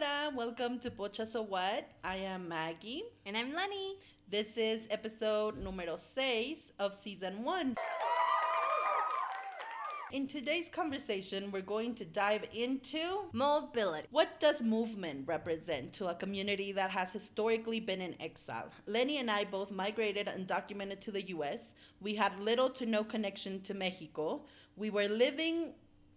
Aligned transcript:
Hola, 0.00 0.30
welcome 0.32 0.78
to 0.80 0.90
Pocha 0.92 1.26
So 1.26 1.42
What. 1.42 1.88
I 2.04 2.16
am 2.16 2.46
Maggie. 2.46 3.02
And 3.26 3.36
I'm 3.36 3.52
Lenny. 3.52 3.96
This 4.30 4.56
is 4.56 4.82
episode 4.90 5.58
numero 5.58 5.96
seis 5.96 6.70
of 6.78 6.94
season 6.94 7.42
one. 7.42 7.74
In 10.12 10.28
today's 10.28 10.68
conversation, 10.68 11.50
we're 11.50 11.62
going 11.62 11.96
to 11.96 12.04
dive 12.04 12.44
into 12.54 13.24
mobility. 13.32 14.06
What 14.12 14.38
does 14.38 14.60
movement 14.62 15.26
represent 15.26 15.94
to 15.94 16.06
a 16.06 16.14
community 16.14 16.70
that 16.72 16.90
has 16.90 17.12
historically 17.12 17.80
been 17.80 18.00
in 18.00 18.14
exile? 18.20 18.70
Lenny 18.86 19.18
and 19.18 19.28
I 19.28 19.44
both 19.44 19.72
migrated 19.72 20.28
undocumented 20.28 21.00
to 21.00 21.10
the 21.10 21.26
US. 21.28 21.72
We 22.00 22.14
had 22.14 22.38
little 22.38 22.70
to 22.70 22.86
no 22.86 23.02
connection 23.02 23.62
to 23.62 23.74
Mexico. 23.74 24.42
We 24.76 24.90
were 24.90 25.08
living 25.08 25.72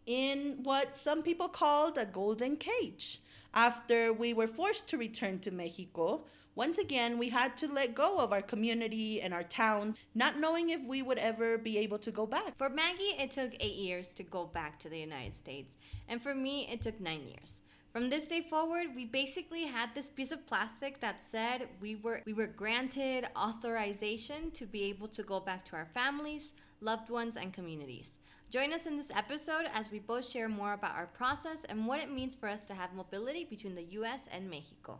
in 0.05 0.59
what 0.61 0.95
some 0.95 1.23
people 1.23 1.47
called 1.47 1.97
a 1.97 2.05
golden 2.05 2.57
cage. 2.57 3.21
After 3.53 4.13
we 4.13 4.33
were 4.33 4.47
forced 4.47 4.87
to 4.87 4.97
return 4.97 5.39
to 5.39 5.51
Mexico, 5.51 6.23
once 6.55 6.77
again, 6.77 7.17
we 7.17 7.29
had 7.29 7.55
to 7.57 7.67
let 7.67 7.95
go 7.95 8.17
of 8.17 8.31
our 8.31 8.41
community 8.41 9.21
and 9.21 9.33
our 9.33 9.43
towns, 9.43 9.95
not 10.15 10.39
knowing 10.39 10.69
if 10.69 10.81
we 10.83 11.01
would 11.01 11.17
ever 11.17 11.57
be 11.57 11.77
able 11.77 11.99
to 11.99 12.11
go 12.11 12.25
back. 12.25 12.57
For 12.57 12.69
Maggie, 12.69 13.15
it 13.17 13.31
took 13.31 13.53
eight 13.59 13.75
years 13.75 14.13
to 14.15 14.23
go 14.23 14.45
back 14.45 14.79
to 14.79 14.89
the 14.89 14.99
United 14.99 15.35
States, 15.35 15.77
and 16.07 16.21
for 16.21 16.35
me, 16.35 16.67
it 16.71 16.81
took 16.81 16.99
nine 16.99 17.27
years. 17.27 17.61
From 17.91 18.09
this 18.09 18.25
day 18.25 18.41
forward, 18.41 18.95
we 18.95 19.03
basically 19.03 19.65
had 19.65 19.89
this 19.93 20.07
piece 20.07 20.31
of 20.31 20.47
plastic 20.47 21.01
that 21.01 21.21
said 21.21 21.67
we 21.81 21.95
were 21.95 22.21
we 22.25 22.33
were 22.33 22.47
granted 22.47 23.27
authorization 23.35 24.51
to 24.51 24.65
be 24.65 24.83
able 24.83 25.09
to 25.09 25.23
go 25.23 25.41
back 25.41 25.65
to 25.65 25.75
our 25.75 25.87
families, 25.93 26.53
loved 26.79 27.09
ones, 27.09 27.35
and 27.35 27.51
communities. 27.51 28.13
Join 28.51 28.73
us 28.73 28.85
in 28.85 28.97
this 28.97 29.11
episode 29.15 29.63
as 29.73 29.89
we 29.89 29.99
both 29.99 30.27
share 30.27 30.49
more 30.49 30.73
about 30.73 30.97
our 30.97 31.05
process 31.05 31.63
and 31.69 31.87
what 31.87 32.01
it 32.01 32.11
means 32.11 32.35
for 32.35 32.49
us 32.49 32.65
to 32.65 32.73
have 32.73 32.93
mobility 32.93 33.45
between 33.45 33.75
the 33.75 33.83
US 33.83 34.27
and 34.29 34.49
Mexico. 34.49 34.99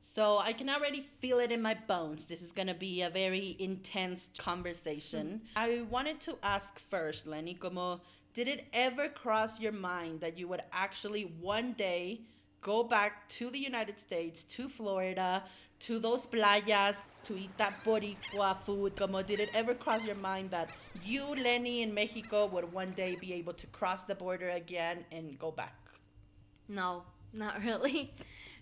So 0.00 0.38
I 0.38 0.52
can 0.52 0.68
already 0.68 1.06
feel 1.20 1.38
it 1.38 1.52
in 1.52 1.62
my 1.62 1.74
bones. 1.86 2.24
This 2.24 2.42
is 2.42 2.50
going 2.50 2.66
to 2.66 2.74
be 2.74 3.02
a 3.02 3.10
very 3.10 3.54
intense 3.60 4.28
conversation. 4.36 5.42
Mm-hmm. 5.54 5.58
I 5.78 5.82
wanted 5.82 6.20
to 6.22 6.36
ask 6.42 6.80
first, 6.80 7.28
Lenny, 7.28 7.54
como, 7.54 8.00
did 8.34 8.48
it 8.48 8.66
ever 8.72 9.08
cross 9.08 9.60
your 9.60 9.70
mind 9.70 10.20
that 10.20 10.36
you 10.36 10.48
would 10.48 10.62
actually 10.72 11.32
one 11.40 11.74
day 11.74 12.22
go 12.60 12.82
back 12.82 13.28
to 13.28 13.50
the 13.50 13.58
United 13.58 13.98
States, 13.98 14.44
to 14.44 14.68
Florida, 14.68 15.42
to 15.80 15.98
those 15.98 16.26
playas, 16.26 16.96
to 17.24 17.36
eat 17.36 17.56
that 17.58 17.82
boricua 17.84 18.60
food? 18.62 18.96
Como, 18.96 19.22
did 19.22 19.40
it 19.40 19.50
ever 19.54 19.74
cross 19.74 20.04
your 20.04 20.16
mind 20.16 20.50
that 20.50 20.70
you, 21.02 21.24
Lenny, 21.34 21.82
in 21.82 21.94
Mexico 21.94 22.46
would 22.46 22.72
one 22.72 22.92
day 22.92 23.16
be 23.20 23.32
able 23.32 23.54
to 23.54 23.66
cross 23.68 24.02
the 24.04 24.14
border 24.14 24.50
again 24.50 25.04
and 25.10 25.38
go 25.38 25.50
back? 25.50 25.74
No, 26.68 27.02
not 27.32 27.62
really. 27.64 28.12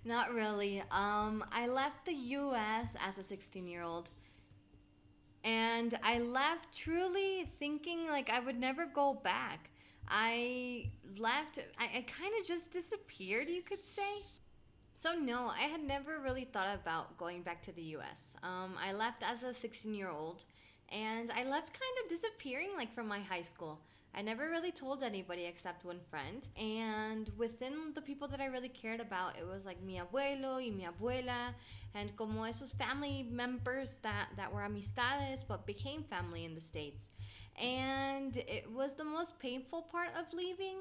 Not 0.05 0.33
really. 0.33 0.83
Um, 0.91 1.45
I 1.53 1.67
left 1.67 2.07
the 2.07 2.15
U.S. 2.15 2.97
as 3.05 3.19
a 3.19 3.23
16 3.23 3.67
year 3.67 3.83
old. 3.83 4.11
And 5.45 5.99
I 6.03 6.19
left 6.19 6.77
truly 6.77 7.49
thinking 7.59 8.09
like 8.09 8.31
I 8.31 8.41
would 8.41 8.59
never 8.59 8.87
go 8.87 9.15
back. 9.15 9.71
I 10.09 10.91
left, 11.19 11.59
I, 11.79 11.85
I 11.85 12.01
kind 12.03 12.33
of 12.41 12.47
just 12.47 12.71
disappeared, 12.71 13.49
you 13.49 13.63
could 13.63 13.85
say. 13.85 14.23
So, 14.95 15.15
no, 15.15 15.49
I 15.49 15.63
had 15.63 15.83
never 15.83 16.19
really 16.19 16.45
thought 16.45 16.75
about 16.75 17.17
going 17.19 17.43
back 17.43 17.63
to 17.63 17.73
the 17.73 17.83
US. 17.97 18.35
Um, 18.43 18.75
I 18.83 18.93
left 18.93 19.23
as 19.23 19.43
a 19.43 19.55
16 19.55 19.95
year 19.95 20.11
old, 20.11 20.45
and 20.91 21.31
I 21.31 21.45
left 21.45 21.73
kind 21.73 21.97
of 22.03 22.11
disappearing 22.11 22.71
like 22.77 22.93
from 22.93 23.07
my 23.07 23.21
high 23.21 23.43
school. 23.43 23.79
I 24.15 24.23
never 24.23 24.49
really 24.51 24.73
told 24.73 25.05
anybody 25.05 25.45
except 25.45 25.85
one 25.85 26.01
friend. 26.11 26.49
And 26.57 27.31
within 27.37 27.93
the 27.95 28.01
people 28.03 28.27
that 28.29 28.41
I 28.41 28.47
really 28.47 28.69
cared 28.69 29.01
about, 29.01 29.37
it 29.39 29.47
was 29.47 29.65
like 29.65 29.81
mi 29.83 30.01
abuelo 30.01 30.57
y 30.57 30.71
mi 30.75 30.87
abuela, 30.87 31.55
and 31.95 32.17
como 32.17 32.43
esos 32.43 32.73
family 32.77 33.27
members 33.31 33.99
that, 34.03 34.31
that 34.37 34.53
were 34.53 34.63
amistades 34.63 35.45
but 35.47 35.67
became 35.67 36.03
family 36.03 36.45
in 36.45 36.55
the 36.55 36.61
States. 36.61 37.11
And 37.61 38.37
it 38.37 38.71
was 38.73 38.95
the 38.95 39.05
most 39.05 39.39
painful 39.39 39.83
part 39.83 40.11
of 40.19 40.33
leaving, 40.33 40.79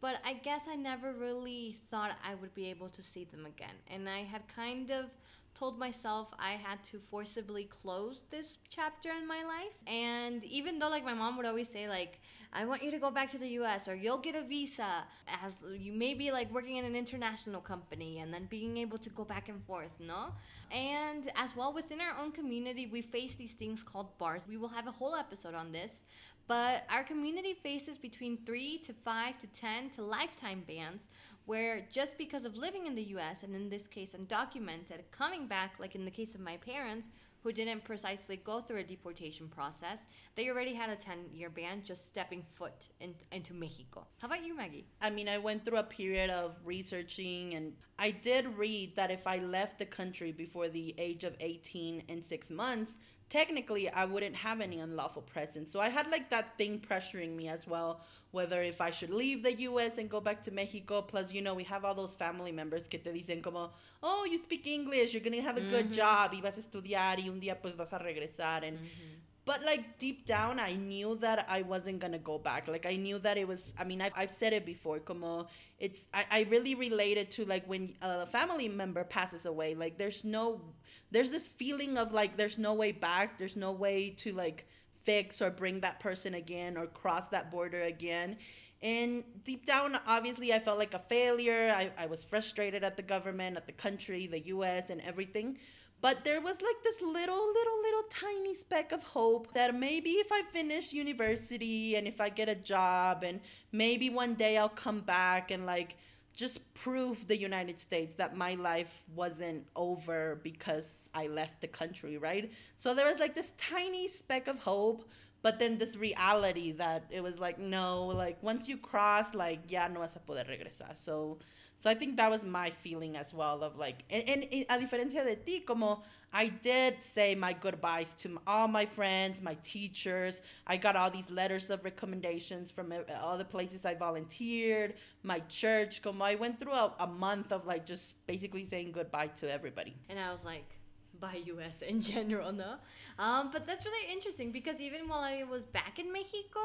but 0.00 0.20
I 0.24 0.34
guess 0.34 0.68
I 0.68 0.76
never 0.76 1.12
really 1.12 1.76
thought 1.90 2.12
I 2.24 2.34
would 2.34 2.54
be 2.54 2.68
able 2.70 2.88
to 2.90 3.02
see 3.02 3.24
them 3.24 3.46
again. 3.46 3.74
And 3.88 4.08
I 4.08 4.18
had 4.24 4.42
kind 4.48 4.90
of 4.90 5.06
told 5.54 5.78
myself 5.78 6.28
I 6.38 6.52
had 6.52 6.82
to 6.84 7.00
forcibly 7.10 7.64
close 7.64 8.22
this 8.30 8.58
chapter 8.68 9.10
in 9.10 9.26
my 9.26 9.44
life. 9.44 9.74
And 9.86 10.44
even 10.44 10.78
though 10.78 10.88
like 10.88 11.04
my 11.04 11.14
mom 11.14 11.36
would 11.36 11.46
always 11.46 11.68
say 11.68 11.88
like 11.88 12.20
I 12.52 12.64
want 12.64 12.82
you 12.82 12.90
to 12.90 12.98
go 12.98 13.10
back 13.10 13.28
to 13.30 13.38
the 13.38 13.48
US 13.60 13.88
or 13.88 13.94
you'll 13.94 14.18
get 14.18 14.34
a 14.34 14.42
visa 14.42 15.04
as 15.42 15.56
you 15.76 15.92
may 15.92 16.14
be 16.14 16.30
like 16.30 16.50
working 16.52 16.76
in 16.76 16.84
an 16.84 16.96
international 16.96 17.60
company 17.60 18.20
and 18.20 18.32
then 18.32 18.46
being 18.46 18.76
able 18.78 18.98
to 18.98 19.10
go 19.10 19.24
back 19.24 19.48
and 19.48 19.62
forth, 19.64 19.92
no? 19.98 20.32
And 20.70 21.30
as 21.36 21.56
well 21.56 21.72
within 21.72 22.00
our 22.00 22.18
own 22.18 22.32
community, 22.32 22.86
we 22.86 23.02
face 23.02 23.34
these 23.34 23.52
things 23.52 23.82
called 23.82 24.16
bars. 24.18 24.46
We 24.48 24.56
will 24.56 24.68
have 24.68 24.86
a 24.86 24.92
whole 24.92 25.14
episode 25.14 25.54
on 25.54 25.72
this, 25.72 26.02
but 26.46 26.84
our 26.90 27.04
community 27.04 27.54
faces 27.54 27.98
between 27.98 28.38
3 28.46 28.78
to 28.78 28.92
5 28.92 29.38
to 29.38 29.46
10 29.48 29.90
to 29.90 30.02
lifetime 30.02 30.64
bans 30.66 31.08
where 31.48 31.86
just 31.90 32.18
because 32.18 32.44
of 32.44 32.58
living 32.58 32.86
in 32.86 32.94
the 32.94 33.04
US, 33.16 33.42
and 33.42 33.54
in 33.54 33.70
this 33.70 33.86
case 33.86 34.14
undocumented, 34.14 35.00
coming 35.10 35.46
back, 35.46 35.76
like 35.80 35.94
in 35.94 36.04
the 36.04 36.10
case 36.10 36.34
of 36.34 36.42
my 36.42 36.58
parents, 36.58 37.08
who 37.42 37.52
didn't 37.52 37.84
precisely 37.84 38.36
go 38.36 38.60
through 38.60 38.80
a 38.80 38.82
deportation 38.82 39.48
process, 39.48 40.02
they 40.36 40.50
already 40.50 40.74
had 40.74 40.90
a 40.90 40.96
10 40.96 41.30
year 41.32 41.48
ban 41.48 41.80
just 41.82 42.06
stepping 42.06 42.42
foot 42.42 42.88
in, 43.00 43.14
into 43.32 43.54
Mexico. 43.54 44.06
How 44.18 44.26
about 44.26 44.44
you, 44.44 44.54
Maggie? 44.54 44.84
I 45.00 45.08
mean, 45.08 45.26
I 45.26 45.38
went 45.38 45.64
through 45.64 45.78
a 45.78 45.84
period 45.84 46.28
of 46.28 46.56
researching, 46.66 47.54
and 47.54 47.72
I 47.98 48.10
did 48.10 48.58
read 48.58 48.94
that 48.96 49.10
if 49.10 49.26
I 49.26 49.38
left 49.38 49.78
the 49.78 49.86
country 49.86 50.32
before 50.32 50.68
the 50.68 50.94
age 50.98 51.24
of 51.24 51.34
18 51.40 52.02
and 52.10 52.22
six 52.22 52.50
months, 52.50 52.98
technically 53.28 53.88
I 53.88 54.04
wouldn't 54.04 54.36
have 54.36 54.60
any 54.60 54.80
unlawful 54.80 55.22
presence. 55.22 55.70
So 55.70 55.80
I 55.80 55.88
had 55.88 56.10
like 56.10 56.30
that 56.30 56.56
thing 56.58 56.80
pressuring 56.80 57.36
me 57.36 57.48
as 57.48 57.66
well 57.66 58.00
whether 58.30 58.62
if 58.62 58.80
I 58.80 58.90
should 58.90 59.10
leave 59.10 59.42
the 59.42 59.54
US 59.62 59.98
and 59.98 60.08
go 60.08 60.20
back 60.20 60.42
to 60.42 60.50
Mexico. 60.50 61.02
Plus, 61.02 61.32
you 61.32 61.40
know, 61.40 61.54
we 61.54 61.64
have 61.64 61.84
all 61.84 61.94
those 61.94 62.14
family 62.14 62.52
members 62.52 62.86
que 62.86 62.98
te 62.98 63.10
dicen 63.10 63.42
como, 63.42 63.70
oh, 64.02 64.26
you 64.30 64.38
speak 64.38 64.66
English, 64.66 65.14
you're 65.14 65.22
gonna 65.22 65.40
have 65.42 65.56
a 65.56 65.60
mm-hmm. 65.60 65.70
good 65.70 65.92
job, 65.92 66.32
y 66.32 66.40
vas 66.40 66.58
a 66.58 66.60
estudiar, 66.60 67.18
y 67.18 67.28
un 67.28 67.40
día 67.40 67.56
pues 67.60 67.74
vas 67.74 67.92
a 67.92 67.98
regresar. 67.98 68.64
And, 68.64 68.78
mm-hmm. 68.78 69.14
But 69.44 69.64
like 69.64 69.98
deep 69.98 70.26
down, 70.26 70.60
I 70.60 70.74
knew 70.74 71.16
that 71.16 71.46
I 71.48 71.62
wasn't 71.62 72.00
gonna 72.00 72.18
go 72.18 72.36
back. 72.36 72.68
Like 72.68 72.84
I 72.84 72.96
knew 72.96 73.18
that 73.20 73.38
it 73.38 73.48
was. 73.48 73.72
I 73.78 73.84
mean, 73.84 74.02
I've, 74.02 74.12
I've 74.14 74.30
said 74.30 74.52
it 74.52 74.66
before. 74.66 74.98
Como 74.98 75.46
it's. 75.78 76.06
I, 76.12 76.26
I 76.30 76.40
really 76.50 76.74
related 76.74 77.30
to 77.30 77.46
like 77.46 77.64
when 77.66 77.94
a 78.02 78.26
family 78.26 78.68
member 78.68 79.04
passes 79.04 79.46
away. 79.46 79.74
Like 79.74 79.96
there's 79.96 80.22
no. 80.22 80.60
There's 81.10 81.30
this 81.30 81.46
feeling 81.46 81.96
of 81.96 82.12
like 82.12 82.36
there's 82.36 82.58
no 82.58 82.74
way 82.74 82.92
back. 82.92 83.38
There's 83.38 83.56
no 83.56 83.72
way 83.72 84.10
to 84.18 84.32
like 84.32 84.66
fix 85.02 85.40
or 85.40 85.50
bring 85.50 85.80
that 85.80 86.00
person 86.00 86.34
again 86.34 86.76
or 86.76 86.86
cross 86.86 87.28
that 87.28 87.50
border 87.50 87.82
again. 87.82 88.36
And 88.80 89.24
deep 89.44 89.66
down, 89.66 89.98
obviously, 90.06 90.52
I 90.52 90.60
felt 90.60 90.78
like 90.78 90.94
a 90.94 91.00
failure. 91.00 91.72
I, 91.74 91.90
I 91.98 92.06
was 92.06 92.24
frustrated 92.24 92.84
at 92.84 92.96
the 92.96 93.02
government, 93.02 93.56
at 93.56 93.66
the 93.66 93.72
country, 93.72 94.26
the 94.26 94.40
US, 94.40 94.90
and 94.90 95.00
everything. 95.00 95.58
But 96.00 96.22
there 96.22 96.40
was 96.40 96.60
like 96.62 96.76
this 96.84 97.00
little, 97.00 97.46
little, 97.52 97.80
little 97.82 98.02
tiny 98.08 98.54
speck 98.54 98.92
of 98.92 99.02
hope 99.02 99.52
that 99.54 99.74
maybe 99.74 100.10
if 100.10 100.30
I 100.30 100.42
finish 100.42 100.92
university 100.92 101.96
and 101.96 102.06
if 102.06 102.20
I 102.20 102.28
get 102.28 102.48
a 102.48 102.54
job 102.54 103.24
and 103.24 103.40
maybe 103.72 104.08
one 104.08 104.34
day 104.34 104.56
I'll 104.58 104.68
come 104.68 105.00
back 105.00 105.50
and 105.50 105.66
like 105.66 105.96
just 106.38 106.60
prove 106.72 107.26
the 107.26 107.36
United 107.36 107.80
States 107.80 108.14
that 108.14 108.36
my 108.36 108.54
life 108.54 109.02
wasn't 109.16 109.66
over 109.74 110.38
because 110.44 111.10
I 111.12 111.26
left 111.26 111.60
the 111.60 111.66
country, 111.66 112.16
right? 112.16 112.52
So 112.76 112.94
there 112.94 113.06
was 113.06 113.18
like 113.18 113.34
this 113.34 113.52
tiny 113.56 114.06
speck 114.06 114.46
of 114.46 114.56
hope, 114.60 115.10
but 115.42 115.58
then 115.58 115.78
this 115.78 115.96
reality 115.96 116.70
that 116.72 117.06
it 117.10 117.24
was 117.24 117.40
like, 117.40 117.58
no, 117.58 118.06
like 118.06 118.40
once 118.40 118.68
you 118.68 118.76
cross, 118.76 119.34
like, 119.34 119.68
ya 119.68 119.88
no 119.88 119.98
vas 119.98 120.14
a 120.14 120.20
poder 120.20 120.44
regresar. 120.48 120.96
So 120.96 121.38
so 121.78 121.88
I 121.88 121.94
think 121.94 122.16
that 122.16 122.30
was 122.30 122.44
my 122.44 122.70
feeling 122.70 123.16
as 123.16 123.32
well 123.32 123.62
of 123.62 123.76
like, 123.76 124.02
and, 124.10 124.28
and 124.28 124.44
a 124.68 124.78
diferencia 124.78 125.24
de 125.24 125.36
ti, 125.36 125.60
como 125.60 126.02
I 126.32 126.48
did 126.48 127.00
say 127.00 127.34
my 127.36 127.52
goodbyes 127.52 128.14
to 128.18 128.38
all 128.46 128.66
my 128.68 128.84
friends, 128.84 129.40
my 129.40 129.56
teachers. 129.62 130.42
I 130.66 130.76
got 130.76 130.96
all 130.96 131.10
these 131.10 131.30
letters 131.30 131.70
of 131.70 131.84
recommendations 131.84 132.70
from 132.72 132.92
eh, 132.92 132.98
all 133.22 133.38
the 133.38 133.44
places 133.44 133.84
I 133.84 133.94
volunteered, 133.94 134.94
my 135.22 135.38
church. 135.48 136.02
Como 136.02 136.24
I 136.24 136.34
went 136.34 136.58
through 136.58 136.72
a, 136.72 136.94
a 136.98 137.06
month 137.06 137.52
of 137.52 137.64
like 137.64 137.86
just 137.86 138.26
basically 138.26 138.64
saying 138.64 138.92
goodbye 138.92 139.28
to 139.38 139.50
everybody. 139.50 139.94
And 140.08 140.18
I 140.18 140.32
was 140.32 140.44
like, 140.44 140.77
by 141.20 141.40
US 141.46 141.82
in 141.82 142.00
general, 142.12 142.52
no? 142.52 142.76
Um, 143.18 143.50
but 143.52 143.66
that's 143.66 143.84
really 143.84 144.12
interesting 144.12 144.52
because 144.52 144.80
even 144.80 145.08
while 145.08 145.20
I 145.20 145.44
was 145.44 145.64
back 145.64 145.98
in 145.98 146.12
Mexico, 146.12 146.60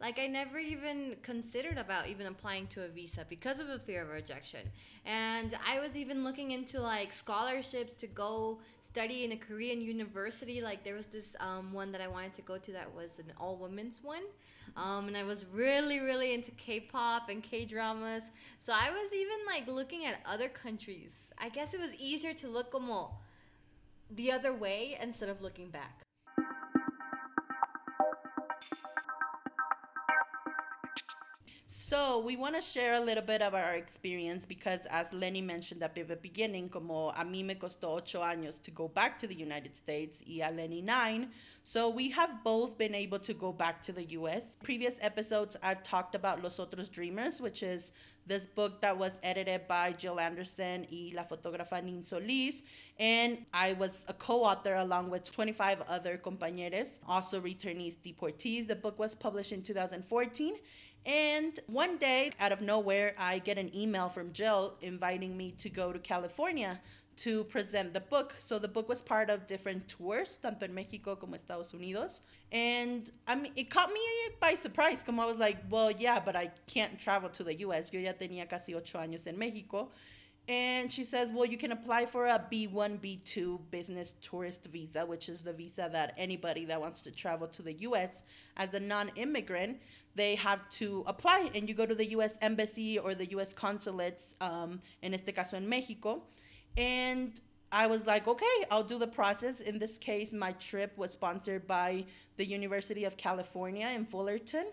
like 0.00 0.18
I 0.18 0.26
never 0.26 0.58
even 0.58 1.16
considered 1.22 1.76
about 1.76 2.08
even 2.08 2.26
applying 2.26 2.66
to 2.68 2.84
a 2.84 2.88
visa 2.88 3.26
because 3.28 3.58
of 3.58 3.68
a 3.68 3.78
fear 3.78 4.02
of 4.02 4.08
rejection. 4.08 4.60
And 5.04 5.58
I 5.66 5.80
was 5.80 5.96
even 5.96 6.24
looking 6.24 6.52
into 6.52 6.80
like 6.80 7.12
scholarships 7.12 7.96
to 7.98 8.06
go 8.06 8.60
study 8.82 9.24
in 9.24 9.32
a 9.32 9.36
Korean 9.36 9.80
university. 9.80 10.60
Like 10.60 10.84
there 10.84 10.94
was 10.94 11.06
this 11.06 11.26
um, 11.40 11.72
one 11.72 11.92
that 11.92 12.00
I 12.00 12.08
wanted 12.08 12.32
to 12.34 12.42
go 12.42 12.58
to 12.58 12.72
that 12.72 12.94
was 12.94 13.18
an 13.18 13.32
all 13.38 13.56
women's 13.56 14.02
one. 14.02 14.22
Um, 14.76 15.08
and 15.08 15.16
I 15.16 15.24
was 15.24 15.46
really, 15.52 15.98
really 15.98 16.34
into 16.34 16.50
K-pop 16.52 17.28
and 17.28 17.42
K-dramas. 17.42 18.22
So 18.58 18.72
I 18.72 18.90
was 18.90 19.12
even 19.12 19.38
like 19.46 19.66
looking 19.66 20.04
at 20.04 20.20
other 20.26 20.48
countries. 20.48 21.10
I 21.38 21.48
guess 21.48 21.74
it 21.74 21.80
was 21.80 21.90
easier 21.98 22.34
to 22.34 22.48
look 22.48 22.70
como 22.70 23.10
the 24.10 24.32
other 24.32 24.52
way 24.52 24.98
instead 25.00 25.28
of 25.28 25.40
looking 25.42 25.70
back. 25.70 26.02
So 31.88 32.18
we 32.18 32.36
want 32.36 32.54
to 32.54 32.60
share 32.60 32.94
a 32.94 33.00
little 33.00 33.22
bit 33.22 33.40
of 33.40 33.54
our 33.54 33.72
experience 33.72 34.44
because 34.44 34.84
as 34.90 35.10
Lenny 35.14 35.40
mentioned 35.40 35.82
at 35.82 35.94
the 35.94 36.02
beginning, 36.20 36.68
como 36.68 37.10
a 37.16 37.24
mí 37.24 37.42
me 37.42 37.54
costó 37.54 37.96
ocho 37.96 38.20
años 38.20 38.60
to 38.62 38.70
go 38.70 38.88
back 38.88 39.16
to 39.18 39.26
the 39.26 39.34
United 39.34 39.74
States 39.74 40.22
y 40.26 40.46
a 40.46 40.52
Lenny 40.52 40.82
nine. 40.82 41.30
So 41.64 41.88
we 41.88 42.10
have 42.10 42.44
both 42.44 42.76
been 42.76 42.94
able 42.94 43.18
to 43.20 43.32
go 43.32 43.52
back 43.52 43.82
to 43.84 43.92
the 43.92 44.04
US. 44.18 44.58
Previous 44.62 44.96
episodes, 45.00 45.56
I've 45.62 45.82
talked 45.82 46.14
about 46.14 46.42
Los 46.42 46.58
Otros 46.58 46.90
Dreamers, 46.90 47.40
which 47.40 47.62
is 47.62 47.92
this 48.28 48.46
book 48.46 48.80
that 48.82 48.96
was 48.96 49.18
edited 49.22 49.66
by 49.66 49.92
Jill 49.92 50.20
Anderson 50.20 50.86
y 50.92 51.12
la 51.14 51.24
fotógrafa 51.24 51.82
Nin 51.82 52.02
Solis. 52.02 52.62
And 53.00 53.38
I 53.54 53.72
was 53.72 54.04
a 54.06 54.12
co 54.12 54.44
author 54.44 54.74
along 54.74 55.10
with 55.10 55.24
25 55.24 55.82
other 55.88 56.18
compañeros, 56.18 56.98
also 57.08 57.40
returnees 57.40 57.96
deportees. 57.96 58.68
The 58.68 58.76
book 58.76 58.98
was 58.98 59.14
published 59.14 59.52
in 59.52 59.62
2014. 59.62 60.54
And 61.06 61.58
one 61.68 61.96
day, 61.96 62.32
out 62.38 62.52
of 62.52 62.60
nowhere, 62.60 63.14
I 63.18 63.38
get 63.38 63.56
an 63.56 63.74
email 63.74 64.10
from 64.10 64.32
Jill 64.32 64.74
inviting 64.82 65.36
me 65.36 65.52
to 65.52 65.70
go 65.70 65.92
to 65.92 65.98
California 65.98 66.80
to 67.18 67.44
present 67.44 67.92
the 67.92 68.00
book. 68.00 68.34
So 68.38 68.58
the 68.58 68.68
book 68.68 68.88
was 68.88 69.02
part 69.02 69.28
of 69.28 69.46
different 69.46 69.88
tours, 69.88 70.38
tanto 70.40 70.64
en 70.64 70.74
Mexico 70.74 71.16
como 71.16 71.36
Estados 71.36 71.72
Unidos. 71.72 72.20
And 72.52 73.10
I 73.26 73.34
mean, 73.34 73.52
it 73.56 73.70
caught 73.70 73.92
me 73.92 74.00
by 74.40 74.54
surprise. 74.54 75.02
Como 75.02 75.22
I 75.22 75.26
was 75.26 75.36
like, 75.36 75.58
well, 75.68 75.90
yeah, 75.90 76.20
but 76.20 76.36
I 76.36 76.50
can't 76.66 76.98
travel 76.98 77.28
to 77.30 77.44
the 77.44 77.54
US. 77.66 77.92
Yo 77.92 78.00
ya 78.00 78.12
tenía 78.12 78.48
casi 78.48 78.74
ocho 78.74 78.98
años 78.98 79.26
en 79.26 79.38
Mexico. 79.38 79.90
And 80.48 80.90
she 80.90 81.04
says, 81.04 81.30
well, 81.30 81.44
you 81.44 81.58
can 81.58 81.72
apply 81.72 82.06
for 82.06 82.26
a 82.26 82.42
B1, 82.50 83.00
B2 83.00 83.58
business 83.70 84.14
tourist 84.22 84.64
visa, 84.72 85.04
which 85.04 85.28
is 85.28 85.40
the 85.40 85.52
visa 85.52 85.90
that 85.92 86.14
anybody 86.16 86.64
that 86.64 86.80
wants 86.80 87.02
to 87.02 87.10
travel 87.10 87.46
to 87.48 87.60
the 87.60 87.74
US 87.80 88.22
as 88.56 88.72
a 88.72 88.80
non 88.80 89.10
immigrant, 89.16 89.78
they 90.14 90.36
have 90.36 90.70
to 90.70 91.04
apply. 91.06 91.50
And 91.54 91.68
you 91.68 91.74
go 91.74 91.84
to 91.84 91.94
the 91.94 92.06
US 92.12 92.38
Embassy 92.40 92.98
or 92.98 93.14
the 93.14 93.26
US 93.32 93.52
consulates, 93.52 94.34
um, 94.40 94.80
en 95.02 95.12
este 95.12 95.34
caso 95.34 95.56
en 95.56 95.68
Mexico. 95.68 96.22
And 96.76 97.40
I 97.70 97.86
was 97.86 98.06
like, 98.06 98.26
okay, 98.26 98.46
I'll 98.70 98.84
do 98.84 98.98
the 98.98 99.06
process. 99.06 99.60
In 99.60 99.78
this 99.78 99.98
case, 99.98 100.32
my 100.32 100.52
trip 100.52 100.96
was 100.96 101.12
sponsored 101.12 101.66
by 101.66 102.04
the 102.36 102.44
University 102.44 103.04
of 103.04 103.16
California 103.16 103.88
in 103.88 104.06
Fullerton. 104.06 104.66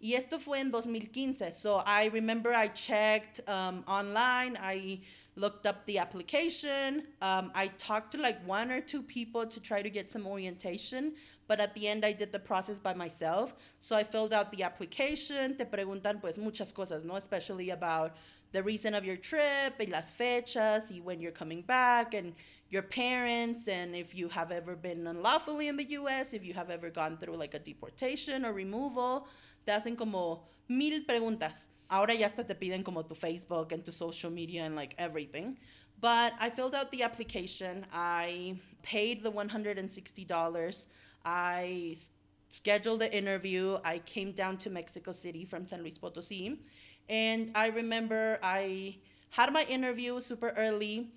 Y 0.00 0.14
esto 0.14 0.38
fue 0.38 0.58
en 0.58 0.70
2015. 0.70 1.52
So 1.52 1.82
I 1.84 2.06
remember 2.06 2.54
I 2.54 2.68
checked 2.68 3.40
um, 3.48 3.82
online, 3.88 4.56
I 4.60 5.00
looked 5.38 5.66
up 5.66 5.84
the 5.86 5.98
application. 5.98 7.04
Um, 7.22 7.50
I 7.54 7.68
talked 7.78 8.12
to 8.12 8.18
like 8.18 8.44
one 8.46 8.70
or 8.70 8.80
two 8.80 9.02
people 9.02 9.46
to 9.46 9.60
try 9.60 9.82
to 9.82 9.90
get 9.90 10.10
some 10.10 10.26
orientation, 10.26 11.14
but 11.46 11.60
at 11.60 11.74
the 11.74 11.88
end 11.88 12.04
I 12.04 12.12
did 12.12 12.32
the 12.32 12.38
process 12.38 12.78
by 12.78 12.94
myself. 12.94 13.54
So 13.80 13.96
I 13.96 14.04
filled 14.04 14.32
out 14.32 14.50
the 14.52 14.62
application. 14.62 15.56
Te 15.56 15.64
preguntan 15.64 16.20
pues 16.20 16.38
muchas 16.38 16.72
cosas, 16.72 17.04
¿no? 17.04 17.16
Especially 17.16 17.70
about 17.70 18.16
the 18.52 18.62
reason 18.62 18.94
of 18.94 19.04
your 19.04 19.16
trip 19.16 19.74
y 19.78 19.86
las 19.88 20.12
fechas 20.12 20.90
y 20.90 21.00
when 21.02 21.20
you're 21.20 21.32
coming 21.32 21.62
back 21.62 22.14
and 22.14 22.32
your 22.70 22.82
parents 22.82 23.68
and 23.68 23.94
if 23.94 24.14
you 24.14 24.28
have 24.28 24.52
ever 24.52 24.76
been 24.76 25.06
unlawfully 25.06 25.68
in 25.68 25.76
the 25.76 25.84
US, 25.90 26.32
if 26.32 26.44
you 26.44 26.54
have 26.54 26.70
ever 26.70 26.90
gone 26.90 27.16
through 27.16 27.36
like 27.36 27.54
a 27.54 27.58
deportation 27.58 28.44
or 28.44 28.52
removal. 28.52 29.26
Te 29.66 29.72
hacen 29.72 29.96
como 29.96 30.42
mil 30.68 31.00
preguntas. 31.04 31.66
Ahora 31.90 32.14
ya 32.14 32.26
hasta 32.26 32.44
te 32.44 32.54
piden 32.54 32.84
como 32.84 33.02
tu 33.02 33.14
Facebook 33.14 33.72
and 33.72 33.84
tu 33.84 33.92
social 33.92 34.30
media 34.30 34.64
and 34.64 34.76
like 34.76 34.94
everything. 34.98 35.56
But 36.00 36.34
I 36.38 36.50
filled 36.50 36.74
out 36.74 36.90
the 36.92 37.02
application. 37.02 37.84
I 37.92 38.56
paid 38.82 39.22
the 39.22 39.32
$160. 39.32 40.86
I 41.24 41.96
scheduled 42.50 43.00
the 43.00 43.14
interview. 43.14 43.78
I 43.84 43.98
came 43.98 44.32
down 44.32 44.58
to 44.58 44.70
Mexico 44.70 45.12
City 45.12 45.44
from 45.44 45.66
San 45.66 45.82
Luis 45.82 45.98
Potosí. 45.98 46.58
And 47.08 47.50
I 47.54 47.68
remember 47.68 48.38
I 48.42 48.96
had 49.30 49.52
my 49.52 49.64
interview 49.64 50.20
super 50.20 50.50
early 50.56 51.08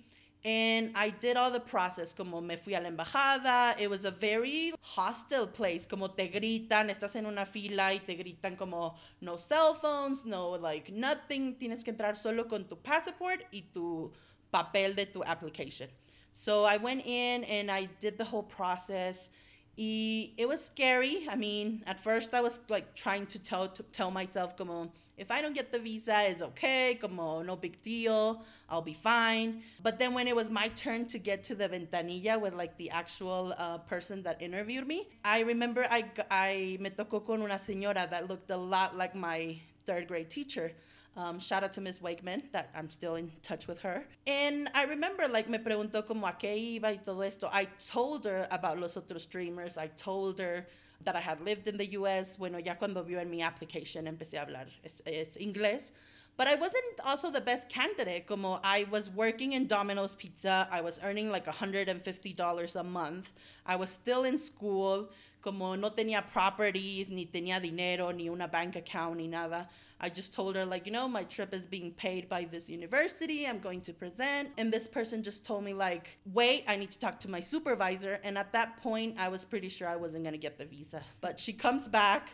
and 0.44 0.90
I 0.96 1.10
did 1.10 1.36
all 1.36 1.50
the 1.50 1.60
process, 1.60 2.12
como 2.12 2.40
me 2.40 2.56
fui 2.56 2.74
a 2.74 2.80
la 2.80 2.90
embajada. 2.90 3.80
It 3.80 3.88
was 3.88 4.04
a 4.04 4.10
very 4.10 4.72
hostile 4.80 5.46
place, 5.46 5.86
como 5.86 6.08
te 6.08 6.28
gritan, 6.28 6.90
estás 6.90 7.14
en 7.14 7.26
una 7.26 7.46
fila 7.46 7.92
y 7.92 8.00
te 8.04 8.16
gritan 8.16 8.56
como 8.58 8.96
no 9.20 9.36
cell 9.36 9.74
phones, 9.80 10.24
no 10.24 10.50
like 10.50 10.90
nothing. 10.90 11.54
Tienes 11.54 11.84
que 11.84 11.92
entrar 11.92 12.16
solo 12.16 12.44
con 12.48 12.64
tu 12.64 12.76
passport 12.76 13.42
y 13.52 13.62
tu 13.72 14.12
papel 14.52 14.96
de 14.96 15.06
tu 15.06 15.22
application. 15.24 15.88
So 16.32 16.64
I 16.64 16.78
went 16.78 17.06
in 17.06 17.44
and 17.44 17.70
I 17.70 17.88
did 18.00 18.18
the 18.18 18.24
whole 18.24 18.42
process. 18.42 19.30
Y 19.78 20.32
it 20.36 20.46
was 20.46 20.62
scary. 20.64 21.26
I 21.30 21.36
mean, 21.36 21.82
at 21.86 22.02
first 22.02 22.34
I 22.34 22.40
was 22.42 22.60
like 22.68 22.94
trying 22.94 23.26
to 23.26 23.38
tell 23.38 23.68
to 23.68 23.82
tell 23.84 24.10
myself, 24.10 24.56
como 24.56 24.92
if 25.16 25.30
I 25.30 25.40
don't 25.40 25.54
get 25.54 25.72
the 25.72 25.78
visa, 25.78 26.28
it's 26.28 26.42
okay. 26.42 26.98
Como 27.00 27.42
no 27.42 27.56
big 27.56 27.80
deal. 27.82 28.42
I'll 28.68 28.82
be 28.82 28.94
fine. 28.94 29.62
But 29.82 29.98
then 29.98 30.14
when 30.14 30.28
it 30.28 30.36
was 30.36 30.50
my 30.50 30.68
turn 30.68 31.06
to 31.06 31.18
get 31.18 31.44
to 31.44 31.54
the 31.54 31.68
ventanilla 31.68 32.40
with 32.40 32.54
like 32.54 32.76
the 32.76 32.90
actual 32.90 33.54
uh, 33.56 33.78
person 33.78 34.22
that 34.24 34.40
interviewed 34.42 34.86
me, 34.86 35.08
I 35.24 35.40
remember 35.40 35.86
I 35.88 36.04
I 36.30 36.76
me 36.80 36.90
tocó 36.90 37.24
con 37.24 37.42
una 37.42 37.56
señora 37.56 38.10
that 38.10 38.28
looked 38.28 38.50
a 38.50 38.56
lot 38.56 38.96
like 38.96 39.14
my 39.14 39.58
third 39.86 40.08
grade 40.08 40.28
teacher. 40.28 40.72
Um, 41.14 41.38
shout 41.38 41.62
out 41.62 41.74
to 41.74 41.80
Miss 41.82 42.00
Wakeman, 42.00 42.44
that 42.52 42.70
I'm 42.74 42.88
still 42.88 43.16
in 43.16 43.30
touch 43.42 43.66
with 43.66 43.78
her. 43.80 44.04
And 44.26 44.70
I 44.74 44.84
remember, 44.84 45.28
like, 45.28 45.48
me 45.48 45.58
preguntó 45.58 46.06
como 46.06 46.26
a 46.26 46.32
qué 46.32 46.80
iba 46.80 46.84
y 46.84 47.00
todo 47.04 47.20
esto. 47.20 47.50
I 47.52 47.68
told 47.86 48.24
her 48.24 48.46
about 48.50 48.78
Los 48.78 48.96
Otros 48.96 49.28
Dreamers. 49.28 49.76
I 49.76 49.88
told 49.88 50.40
her 50.40 50.66
that 51.04 51.14
I 51.14 51.20
had 51.20 51.40
lived 51.42 51.68
in 51.68 51.76
the 51.76 51.92
US. 51.92 52.38
Bueno, 52.38 52.58
ya 52.58 52.74
cuando 52.74 53.02
vio 53.02 53.18
en 53.18 53.30
mi 53.30 53.42
application 53.42 54.06
empecé 54.06 54.34
a 54.34 54.46
hablar 54.46 54.66
es, 54.84 55.02
es 55.04 55.36
inglés. 55.36 55.92
But 56.38 56.46
I 56.46 56.54
wasn't 56.54 57.00
also 57.04 57.30
the 57.30 57.42
best 57.42 57.68
candidate. 57.68 58.26
Como 58.26 58.58
I 58.64 58.86
was 58.90 59.10
working 59.10 59.52
in 59.52 59.66
Domino's 59.66 60.14
Pizza, 60.14 60.66
I 60.70 60.80
was 60.80 60.98
earning 61.02 61.30
like 61.30 61.44
$150 61.44 62.76
a 62.76 62.82
month. 62.82 63.32
I 63.66 63.76
was 63.76 63.90
still 63.90 64.24
in 64.24 64.38
school. 64.38 65.10
Como 65.42 65.74
no 65.74 65.90
tenía 65.90 66.24
properties, 66.32 67.10
ni 67.10 67.26
tenía 67.26 67.60
dinero, 67.60 68.12
ni 68.12 68.28
una 68.28 68.48
bank 68.48 68.76
account, 68.76 69.16
ni 69.16 69.26
nada. 69.26 69.68
I 70.04 70.08
just 70.08 70.34
told 70.34 70.56
her, 70.56 70.64
like, 70.64 70.84
you 70.84 70.90
know, 70.90 71.06
my 71.06 71.22
trip 71.22 71.54
is 71.54 71.64
being 71.64 71.92
paid 71.92 72.28
by 72.28 72.44
this 72.44 72.68
university. 72.68 73.46
I'm 73.46 73.60
going 73.60 73.80
to 73.82 73.92
present. 73.92 74.50
And 74.58 74.72
this 74.72 74.88
person 74.88 75.22
just 75.22 75.46
told 75.46 75.62
me, 75.62 75.72
like, 75.72 76.18
wait, 76.32 76.64
I 76.66 76.74
need 76.74 76.90
to 76.90 76.98
talk 76.98 77.20
to 77.20 77.30
my 77.30 77.38
supervisor. 77.38 78.18
And 78.24 78.36
at 78.36 78.52
that 78.52 78.82
point, 78.82 79.20
I 79.20 79.28
was 79.28 79.44
pretty 79.44 79.68
sure 79.68 79.86
I 79.86 79.94
wasn't 79.94 80.24
going 80.24 80.32
to 80.32 80.38
get 80.38 80.58
the 80.58 80.64
visa. 80.64 81.02
But 81.20 81.38
she 81.38 81.52
comes 81.52 81.86
back 81.86 82.30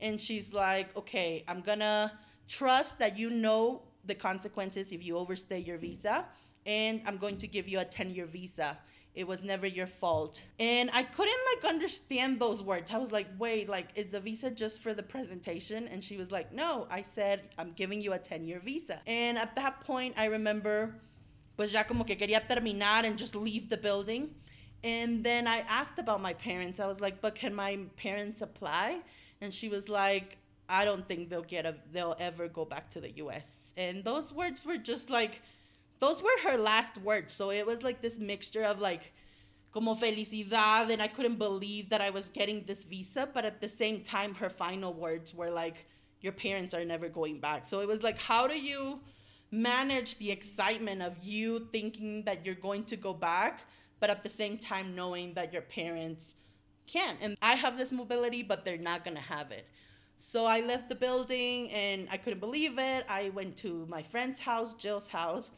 and 0.00 0.20
she's 0.20 0.52
like, 0.52 0.96
okay, 0.96 1.44
I'm 1.48 1.60
going 1.60 1.80
to 1.80 2.12
trust 2.46 3.00
that 3.00 3.18
you 3.18 3.30
know 3.30 3.82
the 4.04 4.14
consequences 4.14 4.92
if 4.92 5.04
you 5.04 5.18
overstay 5.18 5.58
your 5.58 5.76
visa. 5.76 6.24
And 6.66 7.02
I'm 7.04 7.16
going 7.16 7.36
to 7.38 7.48
give 7.48 7.66
you 7.66 7.80
a 7.80 7.84
10 7.84 8.10
year 8.10 8.26
visa 8.26 8.78
it 9.18 9.26
was 9.26 9.42
never 9.42 9.66
your 9.66 9.88
fault. 9.88 10.40
And 10.60 10.90
i 10.92 11.02
couldn't 11.02 11.42
like 11.52 11.64
understand 11.74 12.38
those 12.38 12.62
words. 12.62 12.92
I 12.92 12.98
was 12.98 13.10
like 13.10 13.26
wait 13.36 13.68
like 13.68 13.88
is 13.96 14.10
the 14.10 14.20
visa 14.20 14.48
just 14.48 14.80
for 14.80 14.94
the 14.94 15.02
presentation? 15.02 15.88
And 15.88 16.02
she 16.02 16.16
was 16.16 16.30
like 16.30 16.52
no 16.52 16.86
i 16.88 17.02
said 17.02 17.42
i'm 17.58 17.72
giving 17.72 18.00
you 18.00 18.12
a 18.12 18.18
10 18.18 18.44
year 18.44 18.60
visa. 18.60 19.00
And 19.06 19.36
at 19.36 19.56
that 19.56 19.80
point 19.80 20.14
i 20.16 20.26
remember 20.26 20.94
pues 21.56 21.72
ya 21.72 21.82
como 21.82 22.04
que 22.04 22.14
quería 22.14 22.46
terminar 22.48 23.04
and 23.04 23.18
just 23.18 23.34
leave 23.34 23.68
the 23.68 23.76
building. 23.76 24.30
And 24.84 25.24
then 25.24 25.48
i 25.48 25.64
asked 25.68 25.98
about 25.98 26.20
my 26.22 26.34
parents. 26.34 26.78
I 26.78 26.86
was 26.86 27.00
like 27.00 27.20
but 27.20 27.34
can 27.34 27.52
my 27.54 27.72
parents 27.96 28.40
apply? 28.40 29.00
And 29.40 29.52
she 29.52 29.68
was 29.68 29.88
like 29.88 30.38
i 30.68 30.84
don't 30.84 31.08
think 31.08 31.28
they'll 31.28 31.50
get 31.56 31.66
a 31.66 31.74
they'll 31.92 32.16
ever 32.20 32.46
go 32.46 32.64
back 32.64 32.90
to 32.90 33.00
the 33.00 33.08
us 33.08 33.72
and 33.76 34.04
those 34.04 34.32
words 34.32 34.66
were 34.66 34.76
just 34.76 35.08
like 35.08 35.40
those 36.00 36.22
were 36.22 36.38
her 36.44 36.56
last 36.56 36.98
words. 36.98 37.32
So 37.32 37.50
it 37.50 37.66
was 37.66 37.82
like 37.82 38.00
this 38.00 38.18
mixture 38.18 38.64
of 38.64 38.80
like 38.80 39.12
como 39.72 39.94
felicidad 39.94 40.90
and 40.90 41.02
I 41.02 41.08
couldn't 41.08 41.36
believe 41.36 41.90
that 41.90 42.00
I 42.00 42.10
was 42.10 42.28
getting 42.30 42.64
this 42.66 42.84
visa, 42.84 43.28
but 43.32 43.44
at 43.44 43.60
the 43.60 43.68
same 43.68 44.02
time 44.02 44.34
her 44.34 44.50
final 44.50 44.94
words 44.94 45.34
were 45.34 45.50
like 45.50 45.86
your 46.20 46.32
parents 46.32 46.74
are 46.74 46.84
never 46.84 47.08
going 47.08 47.40
back. 47.40 47.66
So 47.66 47.80
it 47.80 47.88
was 47.88 48.02
like 48.02 48.18
how 48.18 48.46
do 48.46 48.58
you 48.60 49.00
manage 49.50 50.18
the 50.18 50.30
excitement 50.30 51.02
of 51.02 51.14
you 51.22 51.68
thinking 51.72 52.22
that 52.24 52.44
you're 52.44 52.54
going 52.54 52.84
to 52.84 52.96
go 52.96 53.14
back 53.14 53.62
but 54.00 54.10
at 54.10 54.22
the 54.22 54.28
same 54.28 54.58
time 54.58 54.94
knowing 54.94 55.34
that 55.34 55.52
your 55.52 55.62
parents 55.62 56.34
can't. 56.86 57.18
And 57.20 57.36
I 57.42 57.54
have 57.54 57.78
this 57.78 57.92
mobility, 57.92 58.42
but 58.42 58.64
they're 58.64 58.78
not 58.78 59.04
going 59.04 59.16
to 59.16 59.22
have 59.22 59.50
it. 59.50 59.66
So 60.16 60.46
I 60.46 60.60
left 60.60 60.88
the 60.88 60.94
building 60.94 61.70
and 61.70 62.08
I 62.10 62.16
couldn't 62.16 62.40
believe 62.40 62.78
it. 62.78 63.04
I 63.08 63.30
went 63.30 63.56
to 63.58 63.86
my 63.88 64.02
friend's 64.02 64.40
house, 64.40 64.74
Jill's 64.74 65.06
house, 65.06 65.50